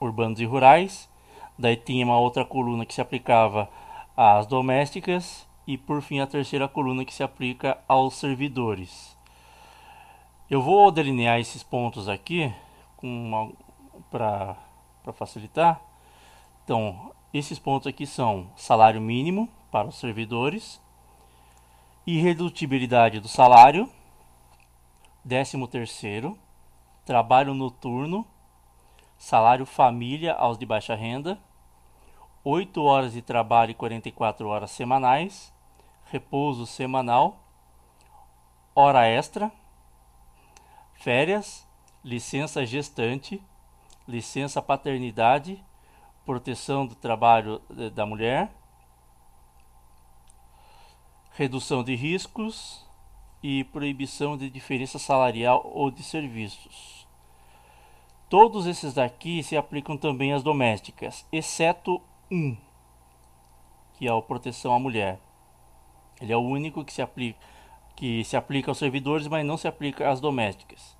urbanos 0.00 0.40
e 0.40 0.46
rurais. 0.46 1.06
Daí 1.58 1.76
tinha 1.76 2.06
uma 2.06 2.16
outra 2.16 2.46
coluna 2.46 2.86
que 2.86 2.94
se 2.94 3.02
aplicava 3.02 3.68
às 4.16 4.46
domésticas 4.46 5.46
e 5.66 5.76
por 5.76 6.00
fim 6.00 6.20
a 6.20 6.26
terceira 6.26 6.66
coluna 6.66 7.04
que 7.04 7.12
se 7.12 7.22
aplica 7.22 7.76
aos 7.86 8.14
servidores. 8.14 9.13
Eu 10.54 10.62
vou 10.62 10.92
delinear 10.92 11.40
esses 11.40 11.64
pontos 11.64 12.08
aqui 12.08 12.54
para 14.08 14.56
facilitar. 15.12 15.80
Então, 16.62 17.12
esses 17.32 17.58
pontos 17.58 17.88
aqui 17.88 18.06
são 18.06 18.48
salário 18.54 19.00
mínimo 19.00 19.48
para 19.68 19.88
os 19.88 19.96
servidores, 19.96 20.80
irredutibilidade 22.06 23.18
do 23.18 23.26
salário, 23.26 23.90
décimo 25.24 25.66
terceiro, 25.66 26.38
trabalho 27.04 27.52
noturno, 27.52 28.24
salário 29.18 29.66
família 29.66 30.34
aos 30.34 30.56
de 30.56 30.64
baixa 30.64 30.94
renda, 30.94 31.36
8 32.44 32.80
horas 32.80 33.12
de 33.12 33.22
trabalho 33.22 33.72
e 33.72 33.74
44 33.74 34.46
horas 34.46 34.70
semanais, 34.70 35.52
repouso 36.04 36.64
semanal, 36.64 37.40
hora 38.72 39.04
extra, 39.04 39.50
férias, 41.04 41.68
licença 42.02 42.64
gestante, 42.64 43.38
licença 44.08 44.62
paternidade, 44.62 45.62
proteção 46.24 46.86
do 46.86 46.94
trabalho 46.94 47.60
da 47.92 48.06
mulher, 48.06 48.50
redução 51.32 51.84
de 51.84 51.94
riscos 51.94 52.82
e 53.42 53.64
proibição 53.64 54.34
de 54.34 54.48
diferença 54.48 54.98
salarial 54.98 55.70
ou 55.74 55.90
de 55.90 56.02
serviços. 56.02 57.06
Todos 58.30 58.66
esses 58.66 58.94
daqui 58.94 59.42
se 59.42 59.58
aplicam 59.58 59.98
também 59.98 60.32
às 60.32 60.42
domésticas, 60.42 61.26
exceto 61.30 62.00
um, 62.30 62.56
que 63.98 64.08
é 64.08 64.10
a 64.10 64.22
proteção 64.22 64.74
à 64.74 64.78
mulher. 64.78 65.20
Ele 66.18 66.32
é 66.32 66.36
o 66.36 66.40
único 66.40 66.82
que 66.82 66.94
se 66.94 67.02
aplica 67.02 67.53
que 67.96 68.24
se 68.24 68.36
aplica 68.36 68.70
aos 68.70 68.78
servidores, 68.78 69.28
mas 69.28 69.44
não 69.46 69.56
se 69.56 69.68
aplica 69.68 70.10
às 70.10 70.20
domésticas. 70.20 70.96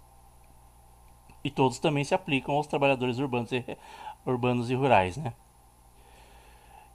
E 1.42 1.50
todos 1.50 1.78
também 1.78 2.04
se 2.04 2.14
aplicam 2.14 2.54
aos 2.54 2.66
trabalhadores 2.66 3.18
urbanos 3.18 3.52
e, 3.52 3.64
urbanos 4.24 4.70
e 4.70 4.74
rurais, 4.74 5.16
né? 5.16 5.34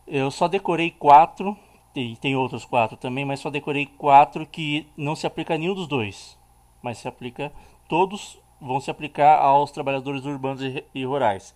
Eu 0.08 0.32
só 0.32 0.48
decorei 0.48 0.90
quatro, 0.90 1.56
e 1.96 2.16
tem 2.16 2.36
outros 2.36 2.66
quatro 2.66 2.98
também, 2.98 3.26
mas 3.26 3.40
só 3.40 3.50
decorei 3.50 3.86
quatro 3.86 4.46
que 4.46 4.88
não 4.98 5.16
se 5.16 5.28
aplica 5.28 5.54
a 5.54 5.58
nenhum 5.58 5.76
dos 5.76 5.88
dois. 5.88 6.38
Mas 6.82 6.98
se 6.98 7.08
aplica, 7.08 7.52
todos 7.88 8.40
vão 8.60 8.80
se 8.80 8.90
aplicar 8.90 9.40
aos 9.40 9.72
trabalhadores 9.72 10.26
urbanos 10.26 10.62
e, 10.62 10.84
e 10.96 11.06
rurais. 11.06 11.54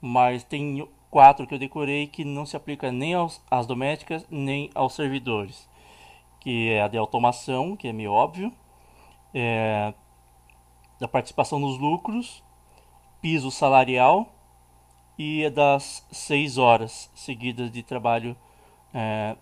Mas 0.00 0.44
tem 0.44 0.86
quatro 1.10 1.46
que 1.46 1.54
eu 1.54 1.58
decorei 1.58 2.06
que 2.06 2.24
não 2.24 2.46
se 2.46 2.56
aplica 2.56 2.92
nem 2.92 3.14
aos, 3.14 3.42
às 3.50 3.66
domésticas, 3.66 4.24
nem 4.30 4.70
aos 4.74 4.94
servidores. 4.94 5.68
Que 6.40 6.70
é 6.70 6.82
a 6.82 6.88
de 6.88 6.96
automação, 6.96 7.76
que 7.76 7.88
é 7.88 7.92
meio 7.92 8.12
óbvio. 8.12 8.52
É, 9.34 9.92
da 10.98 11.06
participação 11.06 11.58
nos 11.58 11.78
lucros, 11.78 12.42
piso 13.20 13.50
salarial 13.50 14.26
e 15.18 15.44
é 15.44 15.50
das 15.50 16.06
seis 16.10 16.58
horas 16.58 17.10
seguidas 17.14 17.70
de 17.70 17.82
trabalho, 17.82 18.36
é, 18.94 19.36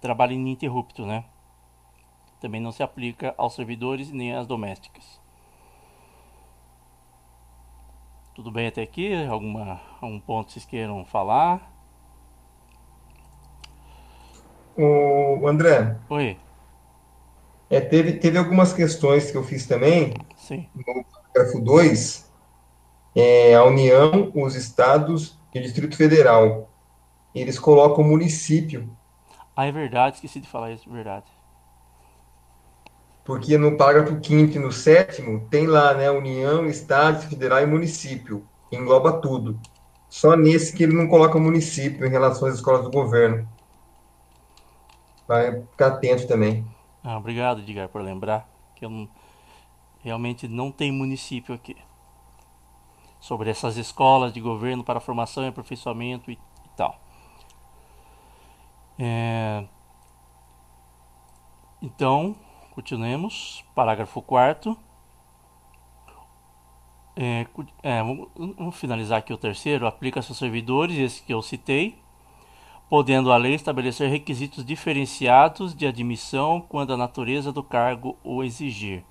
trabalho 0.00 0.32
ininterrupto, 0.32 1.06
né? 1.06 1.24
Também 2.40 2.60
não 2.60 2.72
se 2.72 2.82
aplica 2.82 3.34
aos 3.36 3.54
servidores 3.54 4.10
nem 4.10 4.34
às 4.34 4.46
domésticas. 4.46 5.20
Tudo 8.34 8.52
bem 8.52 8.68
até 8.68 8.82
aqui? 8.82 9.12
Alguma, 9.26 9.80
algum 10.00 10.20
ponto 10.20 10.52
vocês 10.52 10.64
queiram 10.64 11.04
falar? 11.04 11.77
O 14.78 15.48
André. 15.48 15.96
Oi. 16.08 16.38
É, 17.68 17.80
teve, 17.80 18.12
teve 18.14 18.38
algumas 18.38 18.72
questões 18.72 19.30
que 19.30 19.36
eu 19.36 19.42
fiz 19.42 19.66
também. 19.66 20.14
Sim. 20.36 20.68
No 20.74 21.04
parágrafo 21.04 21.60
2, 21.60 22.30
é, 23.14 23.54
a 23.56 23.64
União, 23.64 24.30
os 24.34 24.54
estados 24.54 25.36
e 25.52 25.58
o 25.58 25.62
Distrito 25.62 25.96
Federal. 25.96 26.70
Eles 27.34 27.58
colocam 27.58 28.04
município. 28.04 28.88
Ah, 29.54 29.66
é 29.66 29.72
verdade, 29.72 30.16
esqueci 30.16 30.40
de 30.40 30.48
falar 30.48 30.70
isso, 30.70 30.88
é 30.88 30.92
verdade. 30.92 31.26
Porque 33.24 33.58
no 33.58 33.76
parágrafo 33.76 34.18
5 34.24 34.54
e 34.54 34.58
no 34.60 34.70
7 34.70 35.22
tem 35.50 35.66
lá, 35.66 35.92
né, 35.92 36.10
União, 36.10 36.66
Estado, 36.66 37.28
Federal 37.28 37.60
e 37.60 37.66
município. 37.66 38.46
Engloba 38.72 39.20
tudo. 39.20 39.58
Só 40.08 40.36
nesse 40.36 40.72
que 40.72 40.84
ele 40.84 40.94
não 40.94 41.08
coloca 41.08 41.38
município 41.38 42.06
em 42.06 42.10
relação 42.10 42.48
às 42.48 42.54
escolas 42.54 42.84
do 42.84 42.90
governo. 42.90 43.46
Vai 45.28 45.60
ficar 45.60 45.88
atento 45.88 46.26
também. 46.26 46.66
Ah, 47.04 47.18
obrigado, 47.18 47.60
Edgar, 47.60 47.90
por 47.90 48.00
lembrar 48.00 48.48
que 48.74 48.84
eu 48.86 48.88
não, 48.88 49.06
realmente 50.00 50.48
não 50.48 50.72
tem 50.72 50.90
município 50.90 51.54
aqui. 51.54 51.76
Sobre 53.20 53.50
essas 53.50 53.76
escolas 53.76 54.32
de 54.32 54.40
governo 54.40 54.82
para 54.82 55.00
formação 55.00 55.44
e 55.44 55.48
aperfeiçoamento 55.48 56.30
e, 56.30 56.34
e 56.34 56.68
tal. 56.74 56.98
É... 58.98 59.64
Então, 61.82 62.34
continuemos. 62.74 63.62
Parágrafo 63.74 64.22
4 64.22 64.76
é, 67.20 67.46
é, 67.82 68.00
vamos, 68.00 68.28
vamos 68.56 68.76
finalizar 68.76 69.18
aqui 69.18 69.32
o 69.32 69.36
terceiro. 69.36 69.86
Aplica-se 69.86 70.30
aos 70.30 70.38
servidores, 70.38 70.96
esse 70.96 71.22
que 71.22 71.34
eu 71.34 71.42
citei 71.42 71.98
podendo 72.88 73.30
a 73.30 73.36
lei 73.36 73.54
estabelecer 73.54 74.10
requisitos 74.10 74.64
diferenciados 74.64 75.74
de 75.74 75.86
admissão 75.86 76.60
quando 76.60 76.92
a 76.92 76.96
natureza 76.96 77.52
do 77.52 77.62
cargo 77.62 78.16
o 78.24 78.42
exigir. 78.42 79.04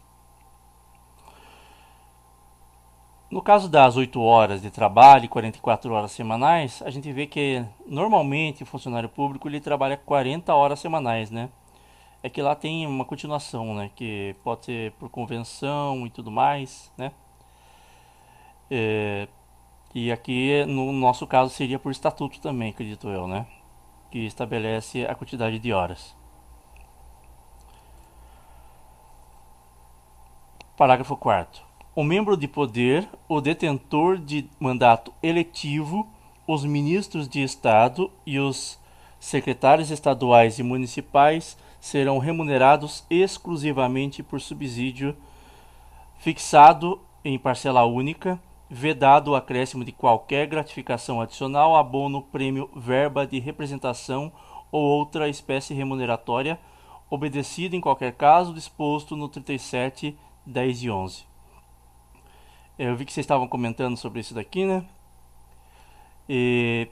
No 3.30 3.42
caso 3.42 3.70
das 3.70 3.98
8 3.98 4.22
horas 4.22 4.62
de 4.62 4.72
trabalho 4.72 5.26
e 5.26 5.28
44 5.28 5.94
horas 5.94 6.12
semanais, 6.12 6.82
a 6.86 6.90
gente 6.90 7.12
vê 7.12 7.28
que 7.28 7.64
normalmente 7.86 8.64
o 8.64 8.66
funcionário 8.66 9.10
público 9.10 9.50
ele 9.50 9.60
trabalha 9.60 9.98
40 9.98 10.56
horas 10.56 10.80
semanais, 10.80 11.30
né? 11.30 11.50
É 12.24 12.30
que 12.30 12.42
lá 12.42 12.56
tem 12.56 12.88
uma 12.88 13.04
continuação, 13.04 13.76
né? 13.76 13.92
Que 13.96 14.34
pode 14.44 14.66
ser 14.66 14.92
por 14.94 15.10
convenção 15.10 16.08
e 16.08 16.10
tudo 16.10 16.32
mais, 16.32 16.92
né? 16.98 17.12
É, 18.72 19.28
e 19.94 20.12
aqui 20.12 20.66
no 20.66 20.92
nosso 20.94 21.28
caso 21.28 21.50
seria 21.54 21.78
por 21.78 21.92
estatuto 21.92 22.40
também, 22.40 22.70
acredito 22.70 23.10
eu, 23.10 23.28
né? 23.28 23.46
Que 24.12 24.26
estabelece 24.26 25.06
a 25.06 25.16
quantidade 25.16 25.60
de 25.60 25.74
horas. 25.74 26.16
Parágrafo 30.78 31.18
4 31.18 31.64
O 31.96 32.04
membro 32.04 32.38
de 32.38 32.48
poder, 32.48 33.08
o 33.28 33.42
detentor 33.42 34.18
de 34.18 34.48
mandato 34.60 35.14
eletivo, 35.24 36.08
os 36.46 36.64
ministros 36.64 37.28
de 37.28 37.42
Estado 37.42 38.12
e 38.26 38.40
os 38.40 38.80
secretários 39.20 39.90
estaduais 39.90 40.60
e 40.60 40.64
municipais 40.64 41.58
serão 41.80 42.20
remunerados 42.20 43.04
exclusivamente 43.10 44.22
por 44.22 44.40
subsídio 44.40 45.16
fixado 46.20 47.00
em 47.24 47.38
parcela 47.38 47.84
única 47.86 48.40
vedado 48.70 49.32
o 49.32 49.36
acréscimo 49.36 49.86
de 49.86 49.92
qualquer 49.92 50.48
gratificação 50.48 51.22
adicional, 51.22 51.76
abono, 51.76 52.22
prêmio, 52.22 52.70
verba 52.76 53.26
de 53.26 53.40
representação 53.40 54.32
ou 54.72 54.82
outra 54.82 55.30
espécie 55.30 55.74
remuneratória, 55.74 56.60
obedecido 57.10 57.76
em 57.76 57.82
qualquer 57.82 58.14
caso 58.14 58.54
disposto 58.54 59.16
no 59.16 59.30
37, 59.30 60.18
10 60.46 60.84
e 60.84 60.90
11. 60.90 61.26
Eu 62.78 62.96
vi 62.96 63.06
que 63.06 63.14
vocês 63.14 63.24
estavam 63.24 63.48
comentando 63.48 63.98
sobre 63.98 64.20
isso 64.20 64.34
daqui, 64.34 64.66
né? 64.66 64.86
E 66.30 66.90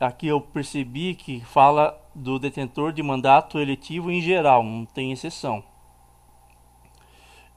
aqui 0.00 0.26
eu 0.26 0.40
percebi 0.40 1.14
que 1.14 1.40
fala 1.40 1.98
do 2.14 2.38
detentor 2.38 2.92
de 2.92 3.02
mandato 3.02 3.58
eletivo 3.58 4.10
em 4.10 4.20
geral, 4.20 4.62
não 4.64 4.84
tem 4.84 5.12
exceção. 5.12 5.62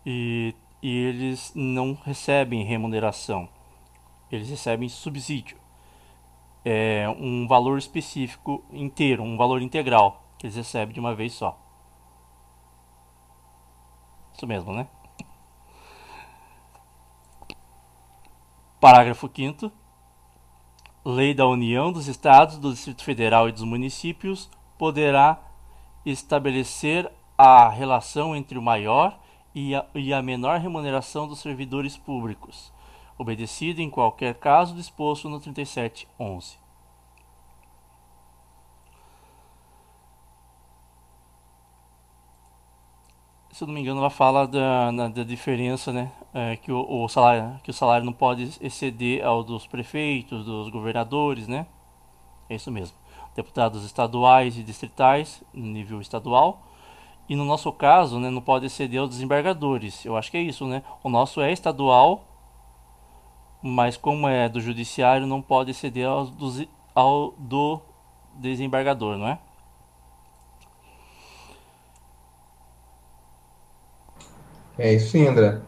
E, 0.06 0.54
e 0.82 0.96
eles 0.96 1.52
não 1.56 1.98
recebem 2.06 2.64
remuneração 2.64 3.50
eles 4.32 4.50
recebem 4.50 4.90
subsídio. 4.90 5.58
É 6.64 7.08
um 7.20 7.48
valor 7.48 7.78
específico 7.78 8.64
inteiro, 8.72 9.24
um 9.24 9.38
valor 9.38 9.62
integral 9.62 10.24
que 10.38 10.48
eles 10.48 10.56
recebem 10.56 10.94
de 10.94 11.00
uma 11.00 11.14
vez 11.14 11.34
só. 11.34 11.60
Isso 14.34 14.48
mesmo, 14.48 14.74
né? 14.74 14.88
Parágrafo 18.80 19.30
5 19.34 19.72
Lei 21.04 21.36
da 21.36 21.48
União 21.48 21.92
dos 21.92 22.08
Estados, 22.08 22.58
do 22.58 22.74
Distrito 22.74 23.04
Federal 23.04 23.48
e 23.48 23.52
dos 23.52 23.62
municípios 23.62 24.50
poderá 24.76 25.40
estabelecer 26.04 27.12
a 27.38 27.70
relação 27.70 28.36
entre 28.36 28.58
o 28.58 28.62
maior 28.62 29.20
e 29.54 29.76
a, 29.76 29.86
e 29.94 30.12
a 30.12 30.22
menor 30.22 30.60
remuneração 30.60 31.28
dos 31.28 31.40
servidores 31.40 31.96
públicos 31.96 32.74
obedecido 33.18 33.82
em 33.82 33.90
qualquer 33.90 34.36
caso 34.36 34.76
disposto 34.76 35.30
no 35.30 35.40
3711. 35.40 36.58
Se 43.52 43.64
eu 43.64 43.68
não 43.68 43.74
me 43.74 43.80
engano, 43.80 44.02
ela 44.02 44.10
fala 44.10 44.46
da, 44.46 44.92
da 44.92 45.24
diferença, 45.24 45.94
né, 45.94 46.12
é, 46.34 46.58
que, 46.58 46.70
o, 46.74 47.04
o, 47.04 47.08
salário, 47.08 47.58
que 47.64 47.70
o 47.70 47.74
salário 47.74 48.06
não 48.06 48.12
pode 48.12 48.52
exceder 48.60 49.26
ao 49.26 49.42
dos 49.46 49.66
prefeitos, 49.66 50.44
dos 50.44 50.68
governadores, 50.68 51.48
né? 51.48 51.66
É 52.50 52.56
isso 52.56 52.70
mesmo. 52.70 52.98
Deputados 53.34 53.86
estaduais 53.86 54.58
e 54.58 54.64
distritais, 54.64 55.42
no 55.54 55.68
nível 55.68 56.02
estadual. 56.02 56.64
E 57.30 57.36
no 57.36 57.46
nosso 57.46 57.72
caso, 57.72 58.20
né, 58.20 58.30
não 58.30 58.42
pode 58.42 58.66
exceder 58.66 59.00
aos 59.00 59.10
desembargadores. 59.12 60.04
Eu 60.04 60.18
acho 60.18 60.30
que 60.30 60.36
é 60.36 60.42
isso, 60.42 60.66
né? 60.68 60.84
O 61.02 61.10
nosso 61.10 61.40
é 61.40 61.50
estadual 61.50 62.26
mas 63.68 63.98
como 63.98 64.28
é 64.28 64.48
do 64.48 64.62
judiciário, 64.62 65.26
não 65.26 65.42
pode 65.42 65.74
ceder 65.74 66.08
ao 66.08 66.28
do, 66.28 66.68
ao 66.94 67.32
do 67.32 67.82
desembargador, 68.36 69.18
não 69.18 69.28
é? 69.28 69.40
É 74.78 74.94
isso 74.94 75.18
André. 75.18 75.62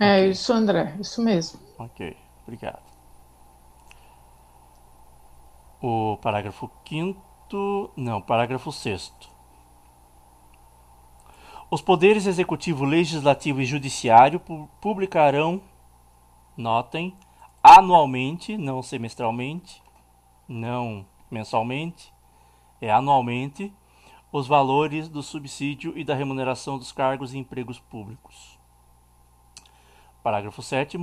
É 0.00 0.26
isso, 0.26 0.52
André, 0.52 0.96
isso 0.98 1.22
mesmo. 1.22 1.60
Ok, 1.78 2.16
obrigado. 2.42 2.82
O 5.80 6.16
parágrafo 6.20 6.68
5 6.88 7.92
não, 7.96 8.20
parágrafo 8.20 8.72
6 8.72 9.14
Os 11.70 11.80
poderes 11.80 12.26
executivo, 12.26 12.84
legislativo 12.84 13.62
e 13.62 13.64
judiciário 13.64 14.40
publicarão, 14.80 15.62
notem, 16.56 17.16
anualmente, 17.62 18.56
não 18.56 18.82
semestralmente, 18.82 19.82
não 20.48 21.04
mensalmente, 21.30 22.12
é 22.80 22.90
anualmente, 22.90 23.72
os 24.30 24.46
valores 24.46 25.08
do 25.08 25.22
subsídio 25.22 25.96
e 25.96 26.04
da 26.04 26.14
remuneração 26.14 26.78
dos 26.78 26.92
cargos 26.92 27.32
e 27.32 27.38
empregos 27.38 27.78
públicos. 27.78 28.58
Parágrafo 30.22 30.62
7 30.62 30.98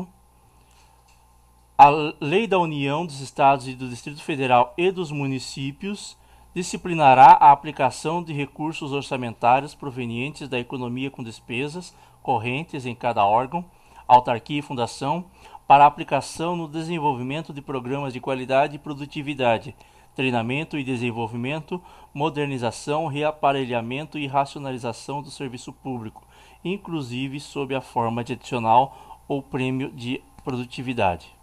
A 1.78 1.90
Lei 2.22 2.48
da 2.48 2.60
União 2.60 3.06
dos 3.06 3.20
Estados 3.22 3.68
e 3.68 3.74
do 3.74 3.90
Distrito 3.90 4.22
Federal 4.22 4.74
e 4.78 4.92
dos 4.92 5.12
municípios 5.12 6.18
disciplinará 6.54 7.38
a 7.40 7.52
aplicação 7.52 8.24
de 8.24 8.32
recursos 8.32 8.94
orçamentários 8.94 9.76
provenientes 9.76 10.48
da 10.48 10.60
economia 10.60 11.12
com 11.12 11.24
despesas 11.24 11.94
correntes 12.22 12.86
em 12.86 12.96
cada 12.96 13.26
órgão, 13.26 13.66
autarquia 14.08 14.60
e 14.60 14.62
fundação 14.62 15.26
para 15.68 15.86
aplicação 15.86 16.56
no 16.56 16.68
desenvolvimento 16.68 17.54
de 17.54 17.62
programas 17.62 18.14
de 18.14 18.20
qualidade 18.20 18.76
e 18.76 18.80
produtividade 18.80 19.76
treinamento 20.16 20.78
e 20.78 20.84
desenvolvimento, 20.84 21.82
modernização, 22.14 23.06
reaparelhamento 23.06 24.18
e 24.18 24.26
racionalização 24.26 25.22
do 25.22 25.30
serviço 25.30 25.74
público, 25.74 26.24
inclusive 26.64 27.40
sob 27.40 27.76
a 27.76 27.82
forma 27.82 28.24
de 28.24 28.34
adicional 28.34 29.20
ou 29.28 29.44
prêmio 29.44 29.92
de 29.92 30.24
produtividade. 30.44 31.36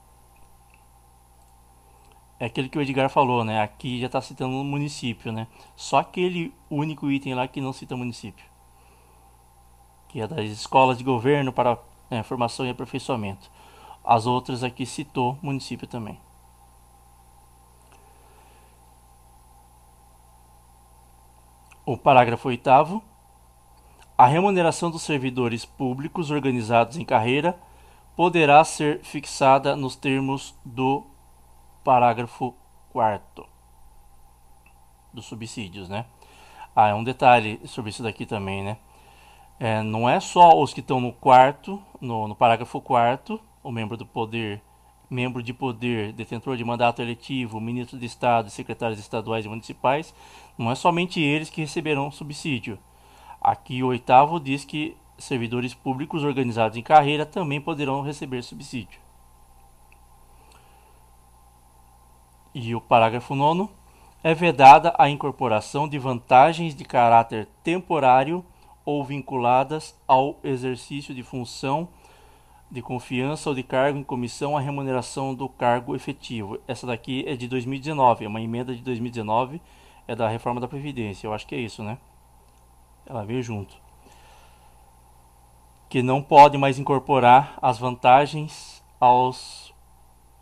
É 2.41 2.47
aquele 2.47 2.69
que 2.69 2.79
o 2.79 2.83
Edgar 2.83 3.09
falou, 3.09 3.45
né? 3.45 3.61
Aqui 3.61 4.01
já 4.01 4.07
está 4.07 4.21
citando 4.21 4.57
o 4.57 4.65
município, 4.65 5.31
né? 5.31 5.47
Só 5.77 5.99
aquele 5.99 6.53
único 6.69 7.09
item 7.09 7.35
lá 7.35 7.47
que 7.47 7.61
não 7.61 7.73
cita 7.73 7.97
município. 7.97 8.45
Que 10.09 10.21
é 10.21 10.27
das 10.27 10.51
escolas 10.51 10.99
de 10.99 11.05
governo 11.05 11.53
para 11.53 11.79
é, 12.11 12.21
formação 12.25 12.67
e 12.67 12.71
aperfeiçoamento. 12.71 13.49
As 14.05 14.27
outras 14.27 14.65
aqui 14.65 14.85
citou 14.85 15.39
município 15.41 15.87
também. 15.87 16.19
O 21.85 21.97
parágrafo 21.97 22.49
8 22.49 22.69
A 24.17 24.27
remuneração 24.27 24.91
dos 24.91 25.03
servidores 25.03 25.65
públicos 25.65 26.31
organizados 26.31 26.97
em 26.97 27.05
carreira 27.05 27.59
poderá 28.17 28.63
ser 28.65 29.01
fixada 29.03 29.75
nos 29.75 29.97
termos 29.97 30.55
do 30.65 31.05
parágrafo 31.83 32.55
4 32.93 33.47
dos 35.13 35.27
subsídios, 35.27 35.89
né? 35.89 36.07
Ah, 36.75 36.89
é 36.89 36.95
um 36.95 37.05
detalhe 37.05 37.61
sobre 37.67 37.91
isso 37.91 38.03
daqui 38.03 38.25
também, 38.25 38.63
né? 38.63 38.79
É, 39.61 39.83
não 39.83 40.09
é 40.09 40.19
só 40.21 40.59
os 40.59 40.73
que 40.73 40.81
estão 40.81 41.01
no 41.01 41.13
quarto, 41.13 41.83
no, 42.01 42.27
no 42.27 42.35
parágrafo 42.35 42.81
4 42.81 43.41
o 43.63 43.71
membro 43.71 43.97
do 43.97 44.07
poder 44.07 44.63
membro 45.13 45.43
de 45.43 45.53
poder, 45.53 46.13
detentor 46.13 46.57
de 46.57 46.65
mandato 46.65 47.03
eletivo, 47.03 47.61
ministro 47.61 47.99
de 47.99 48.07
Estado, 48.07 48.51
secretários 48.51 48.99
estaduais 48.99 49.45
e 49.45 49.49
municipais, 49.49 50.15
não 50.57 50.71
é 50.71 50.75
somente 50.75 51.21
eles 51.21 51.51
que 51.51 51.61
receberão 51.61 52.11
subsídio. 52.11 52.79
Aqui 53.41 53.83
o 53.83 53.89
oitavo 53.89 54.41
diz 54.41 54.65
que 54.65 54.97
servidores 55.19 55.75
públicos 55.75 56.25
organizados 56.25 56.77
em 56.77 56.83
carreira 56.83 57.27
também 57.27 57.61
poderão 57.61 58.01
receber 58.01 58.43
subsídio. 58.43 59.01
E 62.55 62.75
o 62.75 62.81
parágrafo 62.81 63.35
9 63.35 63.69
é 64.23 64.35
vedada 64.35 64.95
a 64.99 65.09
incorporação 65.09 65.89
de 65.89 65.99
vantagens 65.99 66.75
de 66.75 66.85
caráter 66.85 67.49
temporário 67.63 68.45
ou 68.85 69.05
vinculadas 69.05 69.99
ao 70.07 70.39
exercício 70.43 71.15
de 71.15 71.23
função 71.23 71.89
de 72.73 72.81
confiança 72.81 73.51
ou 73.51 73.55
de 73.55 73.63
cargo 73.63 73.99
em 73.99 74.03
comissão 74.03 74.57
à 74.57 74.61
remuneração 74.61 75.35
do 75.35 75.47
cargo 75.47 75.95
efetivo. 75.95 76.59
Essa 76.67 76.87
daqui 76.87 77.23
é 77.29 77.37
de 77.37 77.47
2019, 77.47 78.25
é 78.25 78.29
uma 78.29 78.41
emenda 78.41 78.75
de 78.75 78.81
2019, 78.81 79.61
é 80.09 80.17
da 80.17 80.27
reforma 80.27 80.59
da 80.59 80.67
Previdência. 80.67 81.27
Eu 81.27 81.35
acho 81.35 81.47
que 81.47 81.55
é 81.55 81.59
isso, 81.59 81.83
né? 81.83 81.99
Ela 83.05 83.27
veio 83.27 83.43
junto. 83.43 83.77
Que 85.91 86.03
não 86.03 86.23
pode 86.23 86.57
mais 86.57 86.79
incorporar 86.79 87.59
as 87.61 87.79
vantagens 87.79 88.83
aos, 88.99 89.75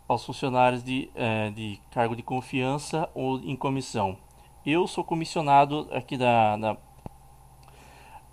aos 0.07 0.25
funcionários 0.25 0.81
de, 0.81 1.11
é, 1.13 1.49
de 1.49 1.81
cargo 1.91 2.15
de 2.15 2.23
confiança 2.23 3.09
ou 3.13 3.39
em 3.39 3.57
comissão. 3.57 4.17
Eu 4.65 4.87
sou 4.87 5.03
comissionado 5.03 5.89
aqui 5.91 6.15
da, 6.15 6.55
da, 6.55 6.77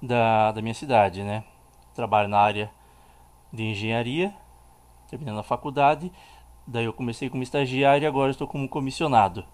da, 0.01 0.53
da 0.53 0.62
minha 0.62 0.74
cidade, 0.74 1.24
né? 1.24 1.42
Trabalho 1.96 2.28
na 2.28 2.38
área 2.38 2.78
de 3.53 3.64
engenharia, 3.64 4.34
terminando 5.09 5.40
a 5.40 5.42
faculdade. 5.42 6.12
Daí 6.66 6.84
eu 6.84 6.92
comecei 6.92 7.30
como 7.30 7.42
estagiário 7.42 8.05
e 8.05 8.07
agora 8.07 8.30
estou 8.30 8.46
como 8.46 8.68
comissionado. 8.68 9.44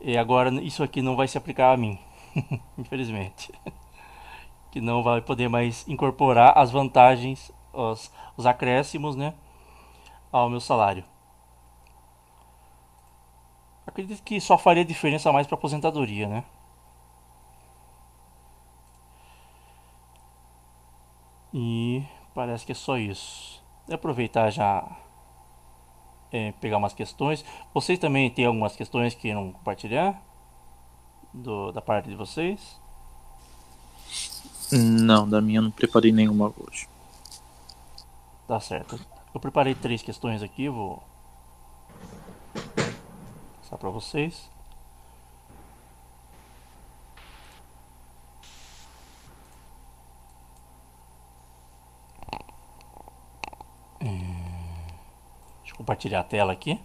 E 0.00 0.16
agora 0.18 0.50
isso 0.62 0.82
aqui 0.82 1.00
não 1.00 1.16
vai 1.16 1.26
se 1.26 1.38
aplicar 1.38 1.72
a 1.72 1.76
mim, 1.76 1.98
infelizmente. 2.76 3.52
que 4.70 4.80
não 4.80 5.02
vai 5.02 5.20
poder 5.20 5.48
mais 5.48 5.86
incorporar 5.86 6.58
as 6.58 6.70
vantagens, 6.70 7.52
os, 7.72 8.10
os 8.36 8.44
acréscimos, 8.44 9.14
né, 9.14 9.32
ao 10.32 10.50
meu 10.50 10.60
salário. 10.60 11.04
Acredito 13.86 14.22
que 14.24 14.40
só 14.40 14.58
faria 14.58 14.84
diferença 14.84 15.32
mais 15.32 15.46
para 15.46 15.54
aposentadoria, 15.54 16.26
né? 16.26 16.44
E 21.52 22.04
Parece 22.34 22.66
que 22.66 22.72
é 22.72 22.74
só 22.74 22.98
isso. 22.98 23.62
Vou 23.86 23.94
aproveitar 23.94 24.50
já 24.50 24.84
é, 26.32 26.52
pegar 26.60 26.78
umas 26.78 26.92
questões. 26.92 27.44
Vocês 27.72 27.98
também 27.98 28.28
têm 28.28 28.46
algumas 28.46 28.74
questões 28.74 29.14
que 29.14 29.32
não 29.32 29.52
compartilhar? 29.52 30.20
Do, 31.32 31.72
da 31.72 31.80
parte 31.80 32.08
de 32.08 32.16
vocês? 32.16 32.76
Não, 34.72 35.28
da 35.28 35.40
minha 35.40 35.60
não 35.60 35.70
preparei 35.70 36.10
nenhuma 36.10 36.52
hoje. 36.56 36.88
Tá 38.48 38.58
certo. 38.60 38.98
Eu 39.32 39.40
preparei 39.40 39.74
três 39.74 40.02
questões 40.02 40.42
aqui, 40.42 40.68
vou 40.68 41.02
passar 43.60 43.78
para 43.78 43.90
vocês. 43.90 44.48
Compartilhar 55.76 56.20
a 56.20 56.24
tela 56.24 56.52
aqui. 56.52 56.78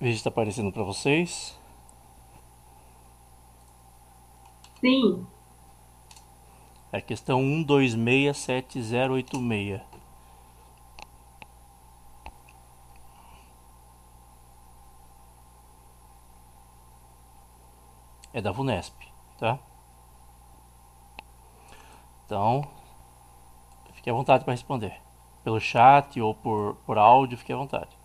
Veja 0.00 0.12
se 0.12 0.18
está 0.18 0.30
aparecendo 0.30 0.70
para 0.70 0.84
vocês. 0.84 1.58
Sim. 4.80 5.26
É 6.92 6.98
a 6.98 7.00
questão 7.00 7.42
1267086. 7.64 9.80
É 18.32 18.40
da 18.40 18.52
VUNESP, 18.52 18.94
tá? 19.36 19.58
Então, 22.24 22.62
fique 23.94 24.08
à 24.08 24.12
vontade 24.12 24.44
para 24.44 24.52
responder. 24.52 25.00
Pelo 25.42 25.58
chat 25.58 26.20
ou 26.20 26.34
por, 26.34 26.76
por 26.86 26.98
áudio, 26.98 27.36
fique 27.36 27.52
à 27.52 27.56
vontade. 27.56 27.97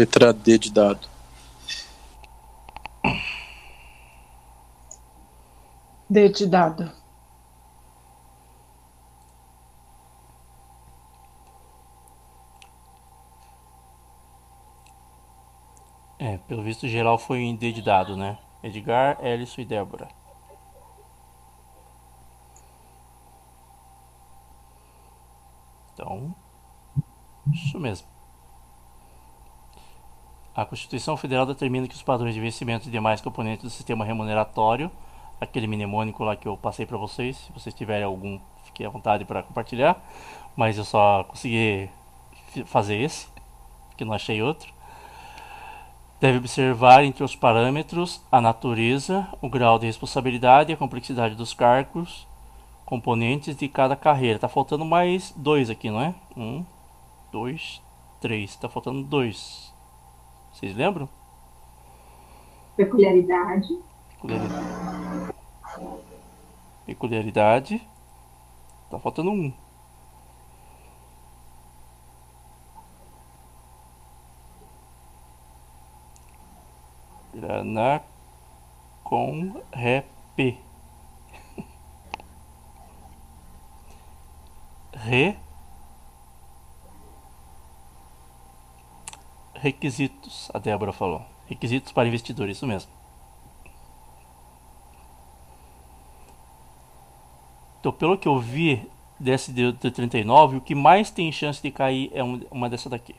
Letra 0.00 0.32
D 0.32 0.56
de 0.56 0.72
dado. 0.72 1.06
D 6.08 6.28
de 6.30 6.46
dado. 6.46 6.90
É, 16.18 16.38
pelo 16.48 16.62
visto 16.62 16.88
geral 16.88 17.18
foi 17.18 17.40
em 17.40 17.54
D 17.54 17.70
de 17.70 17.82
dado, 17.82 18.16
né? 18.16 18.38
Edgar, 18.62 19.22
Ellison 19.22 19.60
e 19.60 19.66
Débora. 19.66 20.08
Então, 25.92 26.34
isso 27.52 27.78
mesmo. 27.78 28.19
A 30.60 30.66
Constituição 30.66 31.16
Federal 31.16 31.46
determina 31.46 31.88
que 31.88 31.94
os 31.94 32.02
padrões 32.02 32.34
de 32.34 32.38
investimento 32.38 32.86
e 32.86 32.90
demais 32.90 33.22
componentes 33.22 33.64
do 33.64 33.70
sistema 33.70 34.04
remuneratório, 34.04 34.90
aquele 35.40 35.66
mnemônico 35.66 36.22
lá 36.22 36.36
que 36.36 36.46
eu 36.46 36.54
passei 36.54 36.84
para 36.84 36.98
vocês, 36.98 37.38
se 37.38 37.52
vocês 37.52 37.74
tiverem 37.74 38.04
algum, 38.04 38.38
fiquem 38.66 38.84
à 38.84 38.90
vontade 38.90 39.24
para 39.24 39.42
compartilhar, 39.42 39.98
mas 40.54 40.76
eu 40.76 40.84
só 40.84 41.24
consegui 41.24 41.88
fazer 42.66 42.96
esse, 42.96 43.26
porque 43.88 44.04
não 44.04 44.12
achei 44.12 44.42
outro. 44.42 44.70
Deve 46.20 46.36
observar 46.36 47.04
entre 47.04 47.24
os 47.24 47.34
parâmetros 47.34 48.20
a 48.30 48.38
natureza, 48.38 49.26
o 49.40 49.48
grau 49.48 49.78
de 49.78 49.86
responsabilidade 49.86 50.70
e 50.70 50.74
a 50.74 50.76
complexidade 50.76 51.34
dos 51.34 51.54
cargos, 51.54 52.28
componentes 52.84 53.56
de 53.56 53.66
cada 53.66 53.96
carreira. 53.96 54.38
Tá 54.38 54.46
faltando 54.46 54.84
mais 54.84 55.32
dois 55.34 55.70
aqui, 55.70 55.90
não 55.90 56.02
é? 56.02 56.14
Um, 56.36 56.66
dois, 57.32 57.80
três. 58.20 58.56
Tá 58.56 58.68
faltando 58.68 59.02
dois. 59.02 59.69
Vocês 60.52 60.76
lembram? 60.76 61.08
Peculiaridade. 62.76 63.78
Peculiaridade. 64.10 65.34
Peculiaridade. 66.86 67.80
Tá 68.90 68.98
faltando 68.98 69.30
um. 69.30 69.52
Grana 77.32 78.02
com 79.04 79.62
rep. 79.72 80.04
Re 84.92 85.49
requisitos, 89.60 90.50
a 90.52 90.58
Débora 90.58 90.92
falou. 90.92 91.22
Requisitos 91.46 91.92
para 91.92 92.08
investidores, 92.08 92.56
isso 92.56 92.66
mesmo. 92.66 92.90
Então, 97.80 97.92
pelo 97.92 98.18
que 98.18 98.28
eu 98.28 98.38
vi 98.38 98.88
desse 99.18 99.52
de 99.52 99.72
39, 99.72 100.58
o 100.58 100.60
que 100.60 100.74
mais 100.74 101.10
tem 101.10 101.30
chance 101.32 101.62
de 101.62 101.70
cair 101.70 102.10
é 102.14 102.22
uma 102.22 102.68
dessa 102.68 102.88
daqui. 102.88 103.14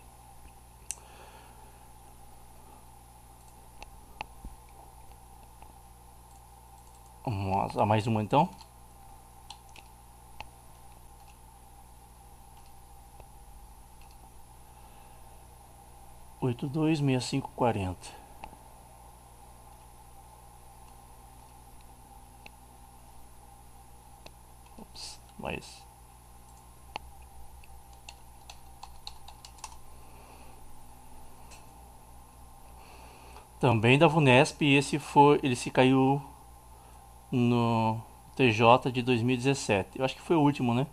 Vamos 7.26 7.78
a 7.78 7.86
mais 7.86 8.08
uma 8.08 8.22
então. 8.22 8.50
Oito 16.42 16.68
dois 16.68 17.00
meia 17.00 17.22
cinco 17.22 17.50
quarenta. 17.56 18.20
Mas 25.38 25.84
também 33.60 33.98
da 33.98 34.08
Vunesp 34.08 34.62
esse 34.62 35.00
foi 35.00 35.40
ele 35.44 35.56
se 35.56 35.70
caiu 35.72 36.22
no 37.32 38.00
TJ 38.36 38.92
de 38.92 39.02
2017 39.02 40.00
eu 40.00 40.06
acho 40.06 40.16
que 40.16 40.22
foi 40.22 40.36
o 40.36 40.42
último 40.42 40.74
né 40.74 40.86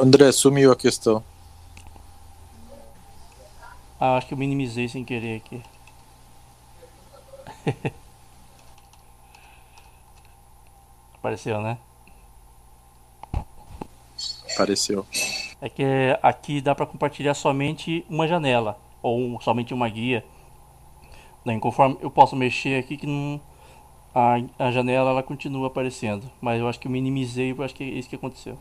André, 0.00 0.32
sumiu 0.32 0.72
a 0.72 0.76
questão. 0.76 1.22
Ah, 4.00 4.16
acho 4.16 4.28
que 4.28 4.32
eu 4.32 4.38
minimizei 4.38 4.88
sem 4.88 5.04
querer 5.04 5.36
aqui. 5.36 5.62
Apareceu, 11.16 11.60
né? 11.60 11.76
Apareceu. 14.54 15.04
É 15.60 15.68
que 15.68 15.84
aqui 16.22 16.62
dá 16.62 16.74
para 16.74 16.86
compartilhar 16.86 17.34
somente 17.34 18.02
uma 18.08 18.26
janela 18.26 18.78
ou 19.02 19.38
somente 19.42 19.74
uma 19.74 19.86
guia. 19.86 20.24
Daí, 21.44 21.60
conforme 21.60 21.98
eu 22.00 22.10
posso 22.10 22.34
mexer 22.34 22.82
aqui 22.82 22.96
que 22.96 23.06
não 23.06 23.38
a, 24.14 24.36
a 24.58 24.70
janela 24.70 25.10
ela 25.10 25.22
continua 25.22 25.66
aparecendo, 25.66 26.30
mas 26.40 26.58
eu 26.58 26.66
acho 26.66 26.80
que 26.80 26.88
eu 26.88 26.92
minimizei, 26.92 27.52
eu 27.52 27.62
acho 27.62 27.74
que 27.74 27.84
é 27.84 27.86
isso 27.86 28.08
que 28.08 28.16
aconteceu. 28.16 28.58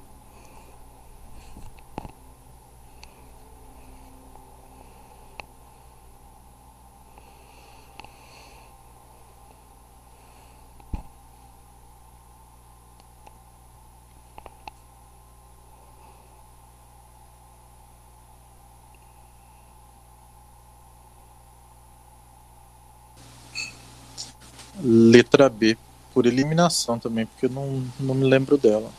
Letra 25.29 25.47
B, 25.47 25.77
por 26.11 26.25
eliminação 26.25 26.97
também, 26.97 27.27
porque 27.27 27.45
eu 27.45 27.51
não, 27.51 27.83
não 27.99 28.15
me 28.15 28.25
lembro 28.25 28.57
dela. 28.57 28.89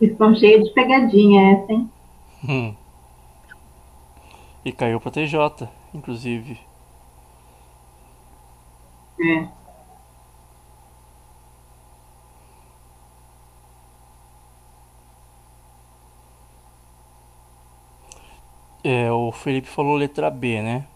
Estão 0.00 0.34
cheios 0.34 0.64
de 0.64 0.74
pegadinha 0.74 1.52
essa, 1.52 1.72
hein? 1.72 1.90
Hum. 2.42 2.74
E 4.64 4.72
caiu 4.72 5.00
pra 5.00 5.12
TJ, 5.12 5.68
inclusive. 5.94 6.58
É. 9.20 9.59
É, 18.82 19.12
o 19.12 19.30
Felipe 19.30 19.68
falou 19.68 19.94
letra 19.96 20.30
B, 20.30 20.62
né? 20.62 20.86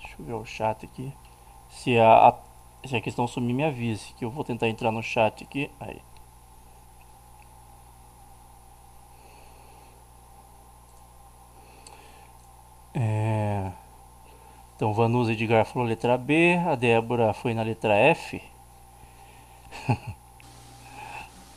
Deixa 0.00 0.14
eu 0.18 0.24
ver 0.24 0.34
o 0.34 0.44
chat 0.44 0.84
aqui. 0.84 1.12
Se 1.70 1.98
a, 1.98 2.28
a, 2.28 2.38
se 2.86 2.94
a 2.96 3.00
questão 3.00 3.26
sumir, 3.26 3.54
me 3.54 3.64
avise, 3.64 4.12
que 4.14 4.24
eu 4.24 4.30
vou 4.30 4.44
tentar 4.44 4.68
entrar 4.68 4.92
no 4.92 5.02
chat 5.02 5.42
aqui. 5.42 5.70
Aí. 5.80 6.00
É... 12.94 13.72
Então, 14.76 14.92
Vanusa 14.94 15.32
Edgar 15.32 15.64
falou 15.64 15.88
letra 15.88 16.16
B, 16.16 16.56
a 16.66 16.76
Débora 16.76 17.32
foi 17.32 17.54
na 17.54 17.62
letra 17.62 17.94
F. 17.94 18.40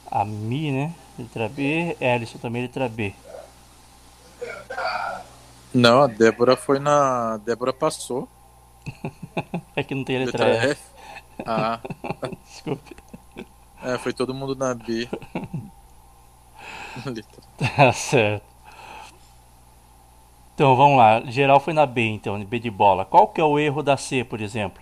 a 0.09 0.25
Mi, 0.25 0.71
né? 0.71 0.91
Letra 1.17 1.47
B, 1.47 1.95
Ellison 1.99 2.39
também 2.39 2.63
letra 2.63 2.89
B. 2.89 3.13
Não, 5.75 6.03
a 6.03 6.07
Débora 6.07 6.55
foi 6.55 6.79
na. 6.79 7.33
A 7.33 7.37
Débora 7.37 7.73
passou. 7.73 8.29
é 9.75 9.83
que 9.83 9.93
não 9.93 10.05
tem 10.05 10.15
a 10.15 10.19
letra, 10.19 10.45
Letra 10.45 10.69
F. 10.69 10.71
F. 10.71 10.81
Ah, 11.45 11.81
Desculpe. 12.45 12.95
é, 13.83 13.97
foi 13.97 14.13
todo 14.13 14.33
mundo 14.33 14.55
na 14.55 14.73
B. 14.73 15.09
Tá 17.75 17.91
certo. 17.91 18.45
Então 20.53 20.77
vamos 20.77 20.97
lá. 20.97 21.19
Geral 21.25 21.59
foi 21.59 21.73
na 21.73 21.85
B, 21.85 22.03
então, 22.03 22.41
B 22.45 22.57
de 22.57 22.71
bola. 22.71 23.03
Qual 23.03 23.27
que 23.27 23.41
é 23.41 23.43
o 23.43 23.59
erro 23.59 23.83
da 23.83 23.97
C, 23.97 24.23
por 24.23 24.39
exemplo? 24.39 24.81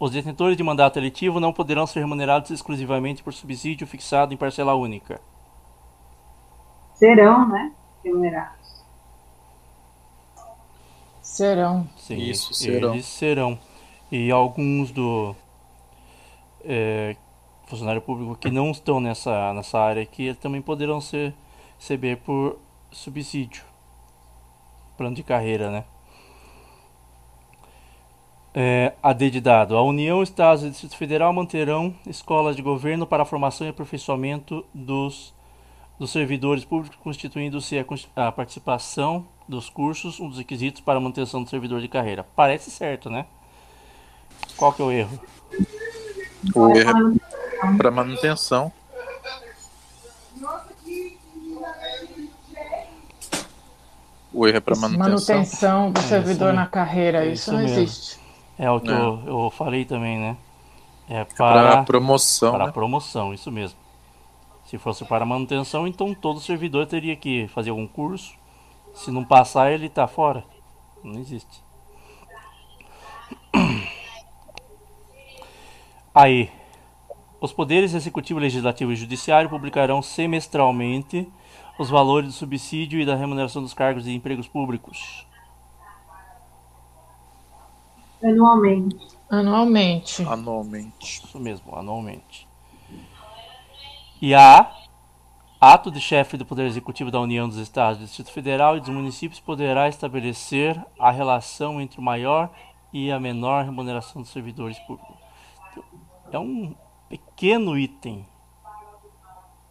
Os 0.00 0.12
detentores 0.12 0.56
de 0.56 0.62
mandato 0.62 0.98
eletivo 0.98 1.38
não 1.38 1.52
poderão 1.52 1.86
ser 1.86 2.00
remunerados 2.00 2.50
exclusivamente 2.50 3.22
por 3.22 3.34
subsídio 3.34 3.86
fixado 3.86 4.32
em 4.32 4.36
parcela 4.38 4.74
única. 4.74 5.20
Serão, 6.94 7.46
né? 7.48 7.70
Remunerados. 8.02 8.57
Serão. 11.28 11.86
Sim, 11.98 12.16
Isso, 12.16 12.54
serão. 12.54 12.94
eles 12.94 13.04
serão. 13.04 13.58
E 14.10 14.30
alguns 14.30 14.90
do 14.90 15.36
é, 16.64 17.14
funcionário 17.66 18.00
público 18.00 18.34
que 18.34 18.50
não 18.50 18.70
estão 18.70 18.98
nessa, 18.98 19.52
nessa 19.52 19.78
área 19.78 20.02
aqui 20.02 20.34
também 20.40 20.62
poderão 20.62 21.02
ser 21.02 21.34
receber 21.78 22.16
por 22.16 22.58
subsídio. 22.90 23.62
Plano 24.96 25.14
de 25.14 25.22
carreira, 25.22 25.70
né? 25.70 25.84
É, 28.54 28.94
AD 29.02 29.30
de 29.30 29.40
dado. 29.40 29.76
A 29.76 29.82
União, 29.82 30.22
Estados 30.22 30.64
e 30.64 30.70
Distrito 30.70 30.96
Federal 30.96 31.32
manterão 31.32 31.94
escolas 32.06 32.56
de 32.56 32.62
governo 32.62 33.06
para 33.06 33.22
a 33.22 33.26
formação 33.26 33.66
e 33.66 33.70
aperfeiçoamento 33.70 34.64
dos, 34.72 35.34
dos 35.98 36.10
servidores 36.10 36.64
públicos, 36.64 36.98
constituindo-se 37.02 37.78
a, 37.78 37.84
a 38.28 38.32
participação 38.32 39.26
dos 39.48 39.70
cursos 39.70 40.20
um 40.20 40.28
dos 40.28 40.38
requisitos 40.38 40.80
para 40.82 40.98
a 40.98 41.00
manutenção 41.00 41.42
do 41.42 41.48
servidor 41.50 41.80
de 41.80 41.88
carreira. 41.88 42.24
Parece 42.36 42.70
certo, 42.70 43.10
né? 43.10 43.26
Qual 44.56 44.72
que 44.72 44.82
é 44.82 44.84
o 44.84 44.90
erro? 44.92 45.20
O 46.54 46.68
erro 46.76 47.16
é 47.62 47.76
para 47.76 47.90
manutenção. 47.90 48.72
O 54.32 54.46
erro 54.46 54.56
é 54.58 54.60
para 54.60 54.76
manutenção. 54.76 54.98
Manutenção 54.98 55.90
do 55.92 56.00
É, 56.00 56.02
servidor 56.02 56.48
isso 56.48 56.54
na 56.54 56.66
carreira. 56.66 57.24
é 57.24 57.32
Isso 57.32 57.34
isso 57.34 57.52
não 57.52 57.60
mesmo. 57.60 57.78
existe. 57.78 58.18
É 58.58 58.70
o 58.70 58.80
que 58.80 58.88
Não. 58.88 59.22
eu, 59.26 59.44
eu 59.44 59.50
falei 59.50 59.84
também, 59.84 60.18
né? 60.18 60.36
É 61.08 61.24
Para 61.24 61.78
para, 61.78 61.84
promoção. 61.84 62.52
para 62.52 62.66
né? 62.66 62.72
promoção, 62.72 63.32
isso 63.34 63.50
mesmo. 63.50 63.78
Se 64.66 64.78
fosse 64.78 65.04
para 65.04 65.24
manutenção, 65.26 65.86
então 65.86 66.14
todo 66.14 66.40
servidor 66.40 66.86
teria 66.86 67.16
que 67.16 67.48
fazer 67.48 67.70
algum 67.70 67.86
curso. 67.88 68.37
Se 68.98 69.10
não 69.12 69.24
passar, 69.24 69.72
ele 69.72 69.86
está 69.86 70.08
fora. 70.08 70.44
Não 71.04 71.20
existe. 71.20 71.62
Aí, 76.12 76.50
os 77.40 77.52
poderes 77.52 77.94
executivo, 77.94 78.40
legislativo 78.40 78.90
e 78.90 78.96
judiciário 78.96 79.48
publicarão 79.48 80.02
semestralmente 80.02 81.30
os 81.78 81.88
valores 81.88 82.30
do 82.30 82.34
subsídio 82.34 83.00
e 83.00 83.06
da 83.06 83.14
remuneração 83.14 83.62
dos 83.62 83.72
cargos 83.72 84.08
e 84.08 84.12
empregos 84.12 84.48
públicos. 84.48 85.24
Anualmente. 88.20 88.98
Anualmente. 89.30 90.22
Anualmente. 90.24 91.22
Isso 91.24 91.38
mesmo, 91.38 91.76
anualmente. 91.76 92.48
E 94.20 94.34
a 94.34 94.77
ato 95.60 95.90
de 95.90 96.00
chefe 96.00 96.36
do 96.36 96.46
Poder 96.46 96.66
Executivo 96.66 97.10
da 97.10 97.20
União 97.20 97.48
dos 97.48 97.58
Estados, 97.58 97.98
do 97.98 98.04
Distrito 98.04 98.32
Federal 98.32 98.76
e 98.76 98.80
dos 98.80 98.88
municípios 98.88 99.40
poderá 99.40 99.88
estabelecer 99.88 100.80
a 100.98 101.10
relação 101.10 101.80
entre 101.80 101.98
o 101.98 102.02
maior 102.02 102.50
e 102.92 103.10
a 103.10 103.18
menor 103.18 103.64
remuneração 103.64 104.22
dos 104.22 104.30
servidores 104.30 104.78
públicos. 104.80 105.16
Então, 105.72 105.84
É 106.32 106.38
um 106.38 106.74
pequeno 107.08 107.76
item, 107.78 108.26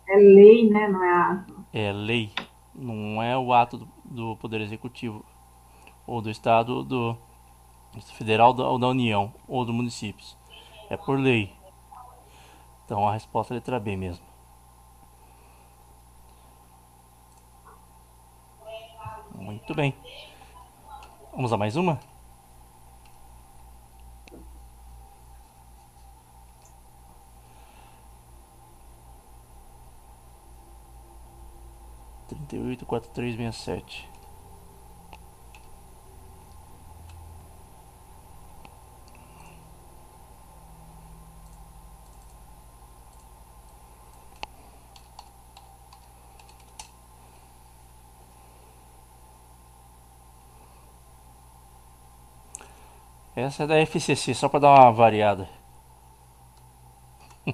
É 0.09 0.15
lei, 0.17 0.69
né? 0.69 0.87
Não 0.87 1.03
é 1.03 1.11
ato. 1.13 1.65
é 1.73 1.91
lei, 1.91 2.31
não 2.73 3.21
é 3.21 3.37
o 3.37 3.53
ato 3.53 3.77
do, 3.77 3.87
do 4.05 4.35
Poder 4.37 4.61
Executivo 4.61 5.23
ou 6.05 6.21
do 6.21 6.29
Estado, 6.29 6.83
do 6.83 7.17
Distrito 7.93 8.17
Federal 8.17 8.55
ou 8.57 8.79
da 8.79 8.87
União 8.87 9.33
ou 9.47 9.63
dos 9.65 9.73
municípios. 9.75 10.37
É 10.89 10.95
por 10.97 11.19
lei. 11.19 11.51
Então 12.85 13.07
a 13.07 13.13
resposta 13.13 13.53
é 13.53 13.55
a 13.55 13.59
letra 13.59 13.79
B 13.79 13.95
mesmo. 13.97 14.25
Muito 19.37 19.73
bem. 19.75 19.93
Vamos 21.31 21.53
a 21.53 21.57
mais 21.57 21.75
uma? 21.75 21.99
Trinta 32.27 32.55
e 32.55 32.59
oito, 32.59 32.85
quatro, 32.85 33.09
três, 33.11 33.35
sete. 33.55 34.09
Essa 53.37 53.63
é 53.65 53.67
da 53.67 53.77
FCC, 53.77 54.33
só 54.33 54.49
para 54.49 54.61
dar 54.61 54.71
uma 54.71 54.91
variada. 54.91 55.47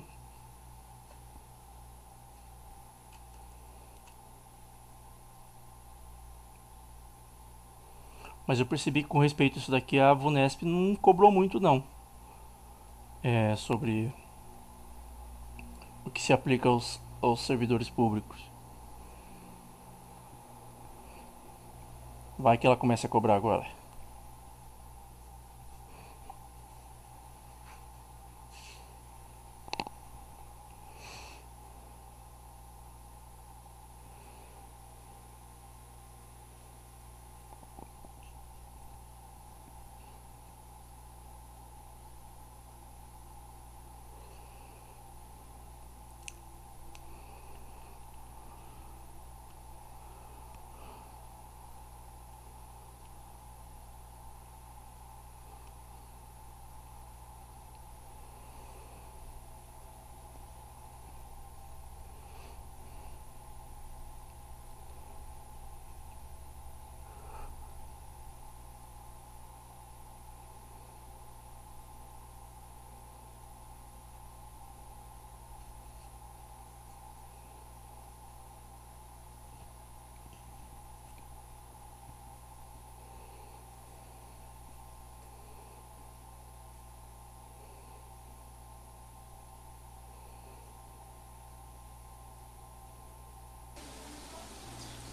Mas 8.47 8.61
eu 8.61 8.65
percebi 8.65 9.03
que 9.03 9.10
com 9.10 9.19
respeito 9.19 9.57
a 9.57 9.60
isso 9.60 9.69
daqui 9.69 9.99
a 9.99 10.14
Vunesp 10.14 10.64
não 10.64 10.95
cobrou 10.95 11.30
muito 11.30 11.60
não. 11.60 11.84
É, 13.22 13.53
sobre 13.57 14.10
o 16.05 16.10
que 16.10 16.22
se 16.22 16.31
aplica 16.31 16.69
aos, 16.69 17.01
aos 17.22 17.41
servidores 17.41 17.89
públicos. 17.89 18.39
Vai 22.39 22.57
que 22.57 22.65
ela 22.65 22.77
comece 22.77 23.05
a 23.05 23.10
cobrar 23.10 23.35
agora. 23.35 23.82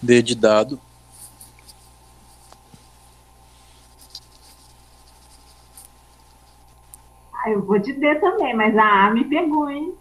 D 0.03 0.23
de 0.23 0.35
dado. 0.35 0.81
Ah, 7.35 7.51
eu 7.51 7.63
vou 7.63 7.79
de 7.79 7.93
D 7.93 8.15
também, 8.17 8.55
mas 8.55 8.77
a 8.77 9.07
A 9.07 9.11
me 9.11 9.25
pegou, 9.25 9.71
hein? 9.71 9.95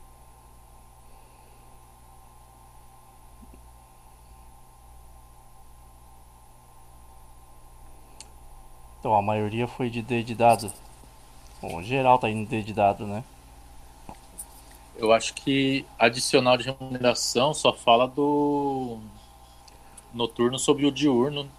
Então 9.00 9.16
a 9.16 9.22
maioria 9.22 9.68
foi 9.68 9.90
de 9.90 10.02
D 10.02 10.24
de 10.24 10.36
dado. 10.36 10.72
Bom, 11.62 11.82
geral 11.82 12.20
tá 12.20 12.30
indo 12.30 12.50
D 12.50 12.62
de 12.62 12.74
dado, 12.74 13.08
né? 13.08 13.24
Eu 14.98 15.14
acho 15.14 15.34
que 15.34 15.86
adicional 15.98 16.58
de 16.58 16.66
remuneração 16.66 17.54
só 17.54 17.74
fala 17.74 18.08
do 18.08 19.00
noturno 20.14 20.60
sobre 20.60 20.86
o 20.86 20.91
diurno. 20.91 21.49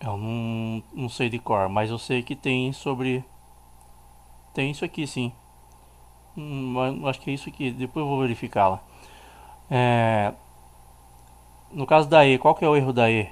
Eu 0.00 0.16
não, 0.18 0.82
não 0.92 1.08
sei 1.08 1.28
de 1.28 1.38
cor, 1.38 1.68
mas 1.68 1.90
eu 1.90 1.98
sei 1.98 2.22
que 2.22 2.36
tem 2.36 2.72
sobre. 2.72 3.24
Tem 4.52 4.70
isso 4.70 4.84
aqui 4.84 5.06
sim. 5.06 5.32
Hum, 6.36 7.06
acho 7.06 7.20
que 7.20 7.30
é 7.30 7.34
isso 7.34 7.48
aqui, 7.48 7.70
depois 7.70 8.04
eu 8.04 8.08
vou 8.10 8.20
verificar 8.20 8.68
lá. 8.68 8.80
É, 9.70 10.34
no 11.72 11.86
caso 11.86 12.08
da 12.08 12.26
E, 12.26 12.38
qual 12.38 12.54
que 12.54 12.64
é 12.64 12.68
o 12.68 12.76
erro 12.76 12.92
da 12.92 13.10
E? 13.10 13.28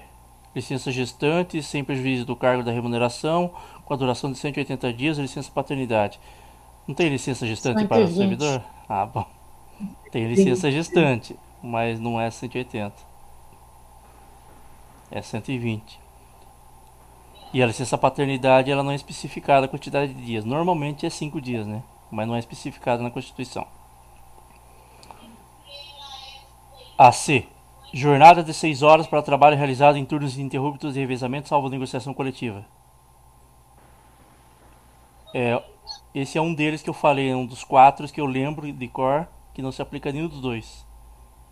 Licença 0.54 0.90
gestante, 0.90 1.62
sem 1.62 1.82
prejuízo 1.84 2.26
do 2.26 2.36
cargo 2.36 2.62
da 2.62 2.72
remuneração, 2.72 3.50
com 3.92 3.94
a 3.94 3.98
duração 3.98 4.32
de 4.32 4.38
180 4.38 4.90
dias, 4.94 5.18
licença 5.18 5.50
paternidade. 5.50 6.18
Não 6.88 6.94
tem 6.94 7.10
licença 7.10 7.46
gestante 7.46 7.80
120. 7.80 7.88
para 7.88 8.10
o 8.10 8.16
servidor? 8.16 8.62
Ah, 8.88 9.04
bom. 9.04 9.26
Tem 10.10 10.26
licença 10.26 10.70
gestante, 10.70 11.36
mas 11.62 12.00
não 12.00 12.18
é 12.18 12.30
180. 12.30 12.94
É 15.10 15.20
120. 15.20 16.00
E 17.52 17.62
a 17.62 17.66
licença 17.66 17.98
paternidade 17.98 18.70
ela 18.70 18.82
não 18.82 18.92
é 18.92 18.94
especificada 18.94 19.66
a 19.66 19.68
quantidade 19.68 20.14
de 20.14 20.24
dias. 20.24 20.44
Normalmente 20.44 21.04
é 21.04 21.10
5 21.10 21.38
dias, 21.38 21.66
né? 21.66 21.82
Mas 22.10 22.26
não 22.26 22.34
é 22.34 22.38
especificada 22.38 23.02
na 23.02 23.10
Constituição. 23.10 23.66
A 26.96 27.12
C. 27.12 27.46
Jornada 27.92 28.42
de 28.42 28.54
6 28.54 28.82
horas 28.82 29.06
para 29.06 29.20
trabalho 29.20 29.56
realizado 29.58 29.98
em 29.98 30.04
turnos 30.06 30.38
ininterruptos 30.38 30.94
de 30.94 31.00
revezamento, 31.00 31.50
salvo 31.50 31.68
negociação 31.68 32.14
coletiva. 32.14 32.64
É, 35.34 35.62
esse 36.14 36.38
é 36.38 36.40
um 36.40 36.54
deles 36.54 36.82
que 36.82 36.90
eu 36.90 36.94
falei, 36.94 37.30
é 37.30 37.36
um 37.36 37.46
dos 37.46 37.64
quatro 37.64 38.06
que 38.08 38.20
eu 38.20 38.26
lembro 38.26 38.70
de 38.72 38.88
cor, 38.88 39.26
que 39.54 39.62
não 39.62 39.72
se 39.72 39.80
aplica 39.82 40.10
a 40.10 40.12
nenhum 40.12 40.28
dos 40.28 40.40
dois. 40.40 40.86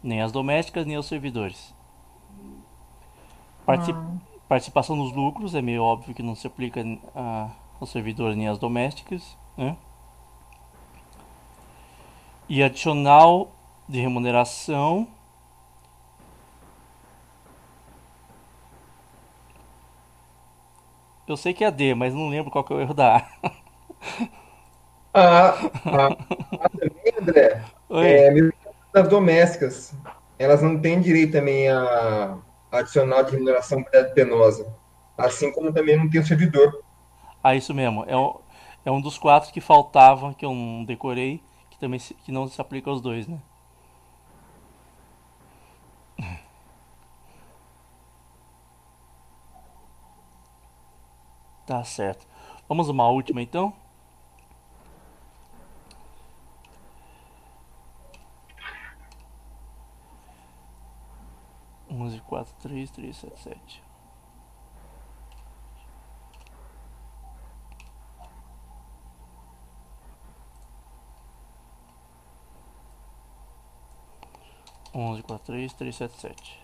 Nem 0.03 0.21
às 0.21 0.33
domésticas, 0.33 0.87
nem 0.87 0.97
aos 0.97 1.07
servidores. 1.07 1.75
Particip 3.65 3.99
ah. 3.99 4.31
Participação 4.49 4.97
nos 4.97 5.13
lucros, 5.13 5.55
é 5.55 5.63
meio 5.63 5.85
óbvio 5.85 6.13
que 6.13 6.25
não 6.25 6.35
se 6.35 6.45
aplica 6.45 6.85
a, 7.15 7.51
aos 7.81 7.89
servidores 7.91 8.37
nem 8.37 8.49
às 8.49 8.59
domésticas. 8.59 9.37
Né? 9.57 9.77
E 12.49 12.61
adicional 12.61 13.53
de 13.89 14.01
remuneração 14.01 15.07
Eu 21.31 21.37
sei 21.37 21.55
que 21.55 21.63
é 21.63 21.71
D, 21.71 21.95
mas 21.95 22.13
não 22.13 22.29
lembro 22.29 22.51
qual 22.51 22.65
que 22.65 22.73
é 22.73 22.77
o 22.77 22.81
erro 22.81 22.93
da 22.93 23.19
A. 23.19 23.51
Ah, 25.13 25.55
ah, 25.87 26.17
também, 26.79 27.15
André, 27.21 27.65
é, 27.91 28.31
das 28.93 29.09
domésticas, 29.09 29.95
elas 30.39 30.63
não 30.63 30.81
têm 30.81 31.01
direito 31.01 31.33
também 31.33 31.69
a 31.69 32.39
adicional 32.71 33.25
de 33.25 33.33
remuneração 33.33 33.85
penosa, 34.15 34.73
assim 35.19 35.51
como 35.53 35.73
também 35.73 35.97
não 35.97 36.09
tem 36.09 36.21
o 36.21 36.27
servidor. 36.27 36.83
Ah, 37.43 37.55
isso 37.57 37.75
mesmo. 37.75 38.05
É 38.07 38.17
um, 38.17 38.35
é 38.85 38.91
um 38.91 39.01
dos 39.01 39.19
quatro 39.19 39.53
que 39.53 39.61
faltavam, 39.61 40.33
que 40.33 40.45
eu 40.45 40.55
não 40.55 40.85
decorei, 40.85 41.43
que 41.71 41.79
também 41.79 41.99
se, 41.99 42.15
que 42.15 42.31
não 42.31 42.47
se 42.47 42.61
aplica 42.61 42.91
aos 42.91 43.01
dois, 43.01 43.27
né? 43.27 43.41
Tá 51.67 51.83
certo. 51.85 52.27
Vamos 52.69 52.89
uma 52.89 53.09
última 53.09 53.41
então? 53.43 53.73
Onze, 61.91 62.21
quatro, 62.21 62.55
três, 62.61 62.91
três, 62.91 63.17
sete, 63.17 63.41
sete. 63.41 63.83
Onze, 74.95 75.23
quatro, 75.23 75.47
três, 75.47 75.73
três, 75.73 75.97
sete, 75.97 76.17
sete. 76.21 76.61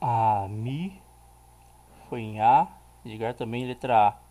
A 0.00 0.46
Mi 0.48 1.02
foi 2.08 2.20
em 2.20 2.40
A, 2.40 2.68
Edgar 3.04 3.34
também 3.34 3.66
letra 3.66 4.08
A. 4.08 4.26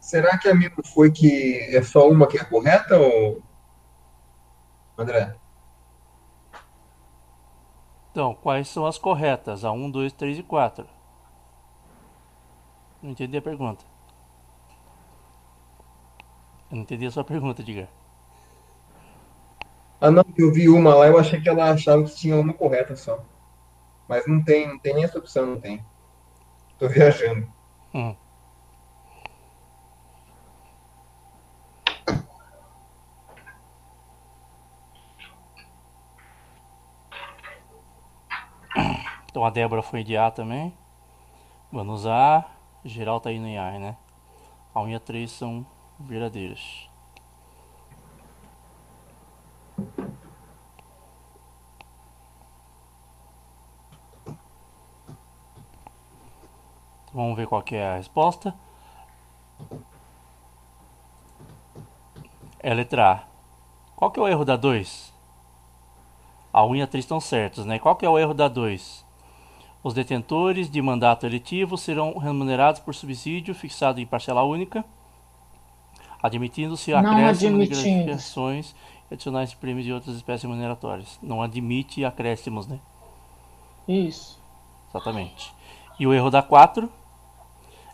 Será 0.00 0.38
que 0.38 0.48
a 0.48 0.54
minha 0.54 0.70
foi 0.94 1.10
que 1.10 1.58
é 1.74 1.82
só 1.82 2.08
uma 2.08 2.28
que 2.28 2.38
é 2.38 2.44
correta, 2.44 2.96
ou... 2.96 3.42
André? 4.96 5.34
Então, 8.12 8.32
quais 8.34 8.68
são 8.68 8.86
as 8.86 8.96
corretas? 8.96 9.64
A 9.64 9.72
1, 9.72 9.90
2, 9.90 10.12
3 10.12 10.38
e 10.38 10.42
4. 10.44 10.93
Não 13.04 13.10
entendi 13.10 13.36
a 13.36 13.42
pergunta. 13.42 13.84
Eu 16.70 16.76
não 16.76 16.84
entendi 16.84 17.04
a 17.04 17.10
sua 17.10 17.22
pergunta, 17.22 17.62
diga. 17.62 17.86
Ah, 20.00 20.10
não, 20.10 20.24
eu 20.38 20.50
vi 20.50 20.70
uma 20.70 20.94
lá, 20.94 21.06
eu 21.08 21.18
achei 21.18 21.38
que 21.38 21.46
ela 21.46 21.70
achava 21.70 22.02
que 22.02 22.14
tinha 22.14 22.34
uma 22.34 22.54
correta 22.54 22.96
só. 22.96 23.22
Mas 24.08 24.26
não 24.26 24.42
tem, 24.42 24.66
não 24.66 24.78
tem 24.78 24.94
nem 24.94 25.04
essa 25.04 25.18
opção, 25.18 25.44
não 25.44 25.60
tem. 25.60 25.84
Tô 26.78 26.88
viajando. 26.88 27.46
Hum. 27.92 28.16
Então 39.28 39.44
a 39.44 39.50
Débora 39.50 39.82
foi 39.82 40.02
de 40.02 40.16
A 40.16 40.30
também. 40.30 40.72
Vamos 41.70 42.00
usar. 42.00 42.54
Geral 42.84 43.18
tá 43.18 43.32
indo 43.32 43.46
em 43.46 43.58
A, 43.58 43.78
né? 43.78 43.96
A 44.74 44.80
1 44.80 44.88
e 44.90 44.94
a 44.94 45.00
3 45.00 45.30
são 45.30 45.66
verdadeiras. 45.98 46.88
Vamos 57.12 57.36
ver 57.36 57.46
qual 57.46 57.64
é 57.70 57.92
a 57.92 57.96
resposta. 57.96 58.54
É 62.58 62.74
letra 62.74 63.12
A. 63.12 63.22
Qual 63.94 64.10
que 64.10 64.18
é 64.18 64.22
o 64.22 64.28
erro 64.28 64.44
da 64.44 64.56
2? 64.56 65.14
A 66.52 66.64
1 66.64 66.76
e 66.76 66.82
a 66.82 66.86
3 66.86 67.04
estão 67.04 67.20
certos, 67.20 67.64
né? 67.64 67.78
Qual 67.78 67.96
que 67.96 68.04
é 68.04 68.10
o 68.10 68.18
erro 68.18 68.34
da 68.34 68.48
2? 68.48 69.03
Os 69.84 69.92
detentores 69.92 70.70
de 70.70 70.80
mandato 70.80 71.26
eletivo 71.26 71.76
serão 71.76 72.16
remunerados 72.16 72.80
por 72.80 72.94
subsídio 72.94 73.54
fixado 73.54 74.00
em 74.00 74.06
parcela 74.06 74.42
única, 74.42 74.82
admitindo-se 76.22 76.94
acréscimos 76.94 77.68
de 77.68 77.74
gratificações 77.74 78.74
adicionais 79.12 79.50
de 79.50 79.56
prêmios 79.56 79.84
de 79.84 79.92
outras 79.92 80.16
espécies 80.16 80.44
remuneratórias. 80.44 81.18
Não 81.22 81.42
admite 81.42 82.02
acréscimos, 82.02 82.66
né? 82.66 82.80
Isso. 83.86 84.40
Exatamente. 84.88 85.52
E 86.00 86.06
o 86.06 86.14
erro 86.14 86.30
da 86.30 86.40
4 86.40 86.90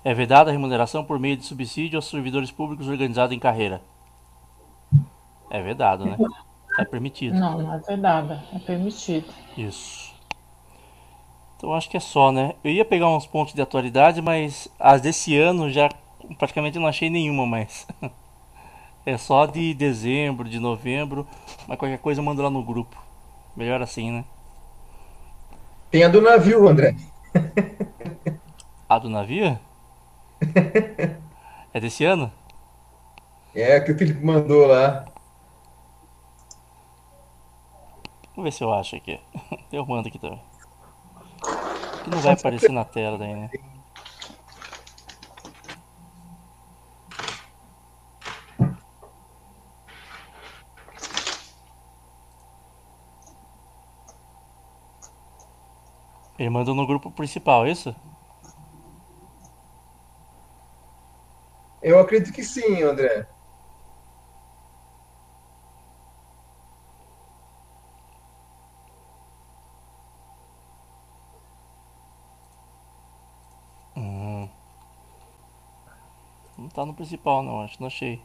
é 0.05 0.15
vedada 0.15 0.49
a 0.49 0.53
remuneração 0.53 1.05
por 1.05 1.19
meio 1.19 1.37
de 1.37 1.45
subsídio 1.45 1.99
aos 1.99 2.09
servidores 2.09 2.53
públicos 2.53 2.87
organizados 2.87 3.37
em 3.37 3.41
carreira. 3.41 3.83
É 5.51 5.61
vedado, 5.61 6.05
né? 6.05 6.17
É 6.79 6.85
permitido. 6.85 7.37
Não, 7.37 7.61
não 7.61 7.75
é 7.75 7.79
vedada, 7.79 8.45
é 8.55 8.61
permitido. 8.61 9.27
Isso. 9.57 10.10
Então 11.61 11.75
acho 11.75 11.91
que 11.91 11.97
é 11.99 12.01
só, 12.01 12.33
né? 12.33 12.55
Eu 12.65 12.71
ia 12.71 12.87
pegar 12.87 13.11
uns 13.11 13.27
pontos 13.27 13.53
de 13.53 13.61
atualidade, 13.61 14.23
mas 14.23 14.67
as 14.79 15.03
desse 15.03 15.37
ano 15.37 15.69
já 15.69 15.91
praticamente 16.39 16.79
não 16.79 16.87
achei 16.87 17.11
nenhuma 17.11 17.47
mais. 17.47 17.87
É 19.05 19.17
só 19.17 19.47
de 19.47 19.73
dezembro, 19.73 20.47
de 20.47 20.59
novembro, 20.59 21.27
mas 21.67 21.79
qualquer 21.79 21.99
coisa 21.99 22.21
eu 22.21 22.25
mando 22.25 22.43
lá 22.43 22.51
no 22.51 22.63
grupo. 22.63 23.03
Melhor 23.57 23.81
assim, 23.81 24.13
né? 24.13 24.25
Tem 25.91 26.05
a 26.05 26.09
do 26.09 26.21
navio, 26.21 26.69
André. 26.69 26.95
A 28.87 28.99
do 28.99 29.09
navio? 29.09 29.59
É 31.73 31.81
desse 31.81 32.05
ano? 32.05 32.31
É, 33.55 33.81
que 33.81 33.93
o 33.93 33.99
Felipe 33.99 34.23
mandou 34.25 34.67
lá. 34.67 35.07
Vamos 38.37 38.45
ver 38.45 38.53
se 38.53 38.63
eu 38.63 38.73
acho 38.73 38.97
aqui. 38.97 39.19
Eu 39.73 39.87
mando 39.87 40.09
aqui 40.09 40.19
também. 40.19 40.50
Que 42.05 42.11
não 42.11 42.19
vai 42.21 42.33
aparecer 42.33 42.71
na 42.71 42.85
tela 42.85 43.19
daí, 43.19 43.35
né? 43.35 43.51
Ele 56.39 56.49
mandou 56.49 56.75
no 56.75 56.87
grupo 56.87 57.11
principal, 57.11 57.67
é 57.67 57.71
isso? 57.71 57.95
Eu 61.83 61.99
acredito 61.99 62.33
que 62.33 62.43
sim, 62.43 62.83
André. 62.83 63.27
Tá 76.81 76.87
no 76.87 76.95
principal 76.95 77.43
não, 77.43 77.61
acho 77.61 77.77
não 77.79 77.89
achei. 77.89 78.23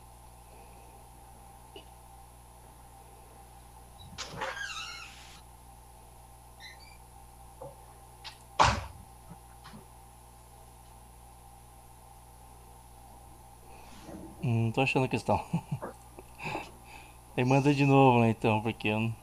Hum, 14.41 14.65
não 14.65 14.71
tô 14.71 14.81
achando 14.81 15.05
a 15.05 15.07
questão. 15.07 15.43
Aí 17.35 17.43
manda 17.43 17.73
de 17.73 17.85
novo, 17.85 18.21
né, 18.21 18.29
então, 18.29 18.61
porque 18.61 18.87
eu 18.87 18.99
não 19.01 19.15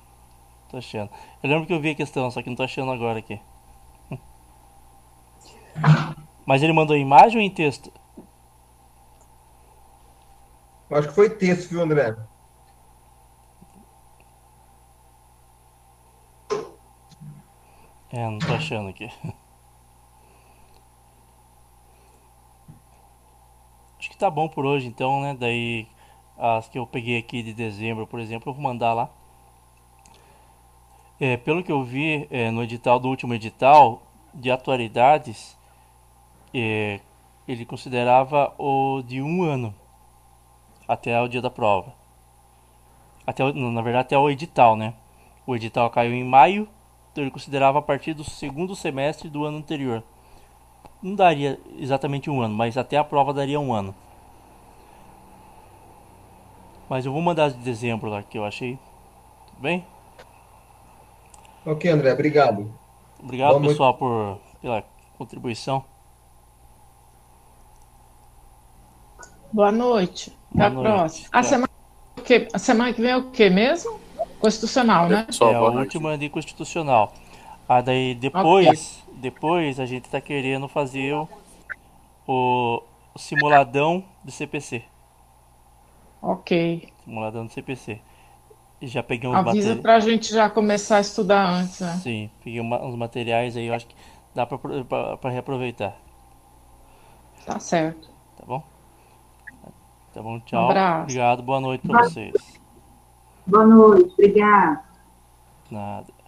tô 0.70 0.76
achando. 0.76 1.08
Eu 1.42 1.48
lembro 1.48 1.66
que 1.66 1.72
eu 1.72 1.80
vi 1.80 1.90
a 1.90 1.94
questão, 1.94 2.30
só 2.30 2.42
que 2.42 2.50
não 2.50 2.56
tô 2.56 2.64
achando 2.64 2.92
agora 2.92 3.18
aqui. 3.20 3.40
Mas 6.44 6.62
ele 6.62 6.74
mandou 6.74 6.94
em 6.94 7.00
imagem 7.00 7.38
ou 7.38 7.42
em 7.42 7.50
texto? 7.50 7.90
Acho 10.92 11.08
que 11.08 11.14
foi 11.14 11.30
texto, 11.30 11.70
viu, 11.70 11.80
André? 11.80 12.14
É, 18.12 18.28
não 18.28 18.38
tô 18.38 18.52
achando 18.52 18.90
aqui. 18.90 19.10
Acho 23.98 24.10
que 24.10 24.18
tá 24.18 24.28
bom 24.28 24.48
por 24.48 24.66
hoje 24.66 24.86
então, 24.86 25.22
né? 25.22 25.34
Daí 25.38 25.88
as 26.36 26.68
que 26.68 26.78
eu 26.78 26.86
peguei 26.86 27.18
aqui 27.18 27.42
de 27.42 27.54
dezembro, 27.54 28.06
por 28.06 28.20
exemplo, 28.20 28.50
eu 28.50 28.54
vou 28.54 28.62
mandar 28.62 28.92
lá. 28.92 29.08
É, 31.18 31.38
pelo 31.38 31.62
que 31.62 31.72
eu 31.72 31.82
vi 31.82 32.26
é, 32.30 32.50
no 32.50 32.62
edital 32.62 32.98
do 32.98 33.08
último 33.08 33.32
edital 33.32 34.02
de 34.34 34.50
atualidades, 34.50 35.56
é, 36.52 37.00
ele 37.48 37.64
considerava 37.64 38.52
o 38.58 39.02
de 39.06 39.22
um 39.22 39.42
ano 39.42 39.74
até 40.86 41.20
o 41.20 41.28
dia 41.28 41.40
da 41.42 41.50
prova. 41.50 41.92
Até, 43.26 43.44
na 43.52 43.82
verdade, 43.82 44.06
até 44.06 44.18
o 44.18 44.28
edital, 44.28 44.76
né? 44.76 44.94
O 45.46 45.54
edital 45.54 45.90
caiu 45.90 46.12
em 46.12 46.24
maio, 46.24 46.68
então 47.12 47.22
ele 47.22 47.30
considerava 47.30 47.78
a 47.78 47.82
partir 47.82 48.14
do 48.14 48.24
segundo 48.24 48.74
semestre 48.74 49.28
do 49.28 49.44
ano 49.44 49.58
anterior. 49.58 50.02
Não 51.02 51.14
daria 51.14 51.58
exatamente 51.78 52.30
um 52.30 52.40
ano, 52.40 52.54
mas 52.54 52.76
até 52.76 52.96
a 52.96 53.04
prova 53.04 53.32
daria 53.32 53.58
um 53.58 53.72
ano. 53.72 53.94
Mas 56.88 57.06
eu 57.06 57.12
vou 57.12 57.22
mandar 57.22 57.50
de 57.50 57.58
dezembro 57.58 58.10
lá 58.10 58.22
que 58.22 58.38
eu 58.38 58.44
achei. 58.44 58.78
Tudo 59.46 59.60
bem? 59.60 59.84
Ok, 61.64 61.90
André, 61.90 62.12
obrigado. 62.12 62.70
Obrigado, 63.22 63.50
Boa 63.50 63.60
noite. 63.60 63.72
pessoal, 63.72 63.94
por, 63.94 64.38
pela 64.60 64.84
contribuição. 65.16 65.84
Boa 69.52 69.70
noite. 69.72 70.36
Até 70.54 70.64
a 70.64 70.70
próxima. 70.70 71.28
A 71.32 71.42
semana, 71.42 71.70
o 72.18 72.22
quê? 72.22 72.48
a 72.52 72.58
semana 72.58 72.92
que 72.92 73.00
vem 73.00 73.10
é 73.10 73.16
o 73.16 73.30
quê 73.30 73.50
mesmo? 73.50 74.00
Constitucional, 74.40 75.08
né? 75.08 75.24
Pessoal, 75.24 75.52
é, 75.52 75.54
a 75.54 75.58
boa 75.58 75.70
noite. 75.72 75.86
última 75.96 76.18
de 76.18 76.28
constitucional. 76.28 77.12
Ah, 77.68 77.80
daí 77.80 78.14
depois, 78.14 79.02
depois 79.14 79.78
a 79.78 79.86
gente 79.86 80.08
tá 80.08 80.20
querendo 80.20 80.68
fazer 80.68 81.14
o, 81.14 81.28
o, 82.26 82.82
simuladão 83.16 84.04
do 84.24 84.30
CPC. 84.30 84.82
Ok. 86.20 86.88
Simuladão 87.04 87.46
do 87.46 87.52
CPC. 87.52 88.00
Já 88.82 89.02
peguei 89.02 89.28
uns 89.30 89.34
Avisa 89.34 89.74
materiais. 89.74 89.80
pra 89.80 90.00
gente 90.00 90.32
já 90.32 90.50
começar 90.50 90.96
a 90.96 91.00
estudar 91.00 91.48
antes, 91.48 91.80
né? 91.80 92.00
Sim, 92.02 92.30
peguei 92.42 92.58
uma- 92.58 92.82
uns 92.84 92.96
materiais 92.96 93.56
aí, 93.56 93.66
eu 93.66 93.74
acho 93.74 93.86
que 93.86 93.94
dá 94.34 94.44
pra, 94.44 94.58
pra, 94.58 95.16
pra 95.16 95.30
reaproveitar. 95.30 95.96
Tá 97.46 97.60
certo. 97.60 98.08
Tá 98.36 98.44
bom? 98.44 98.62
Tá 100.12 100.22
bom, 100.22 100.38
tchau. 100.40 100.70
abraço. 100.70 101.02
Obrigado, 101.04 101.42
boa 101.42 101.60
noite 101.60 101.86
pra 101.86 102.02
vocês. 102.04 102.34
Boa 103.46 103.66
noite, 103.66 104.12
obrigada. 104.12 104.80
Nada. 105.70 106.21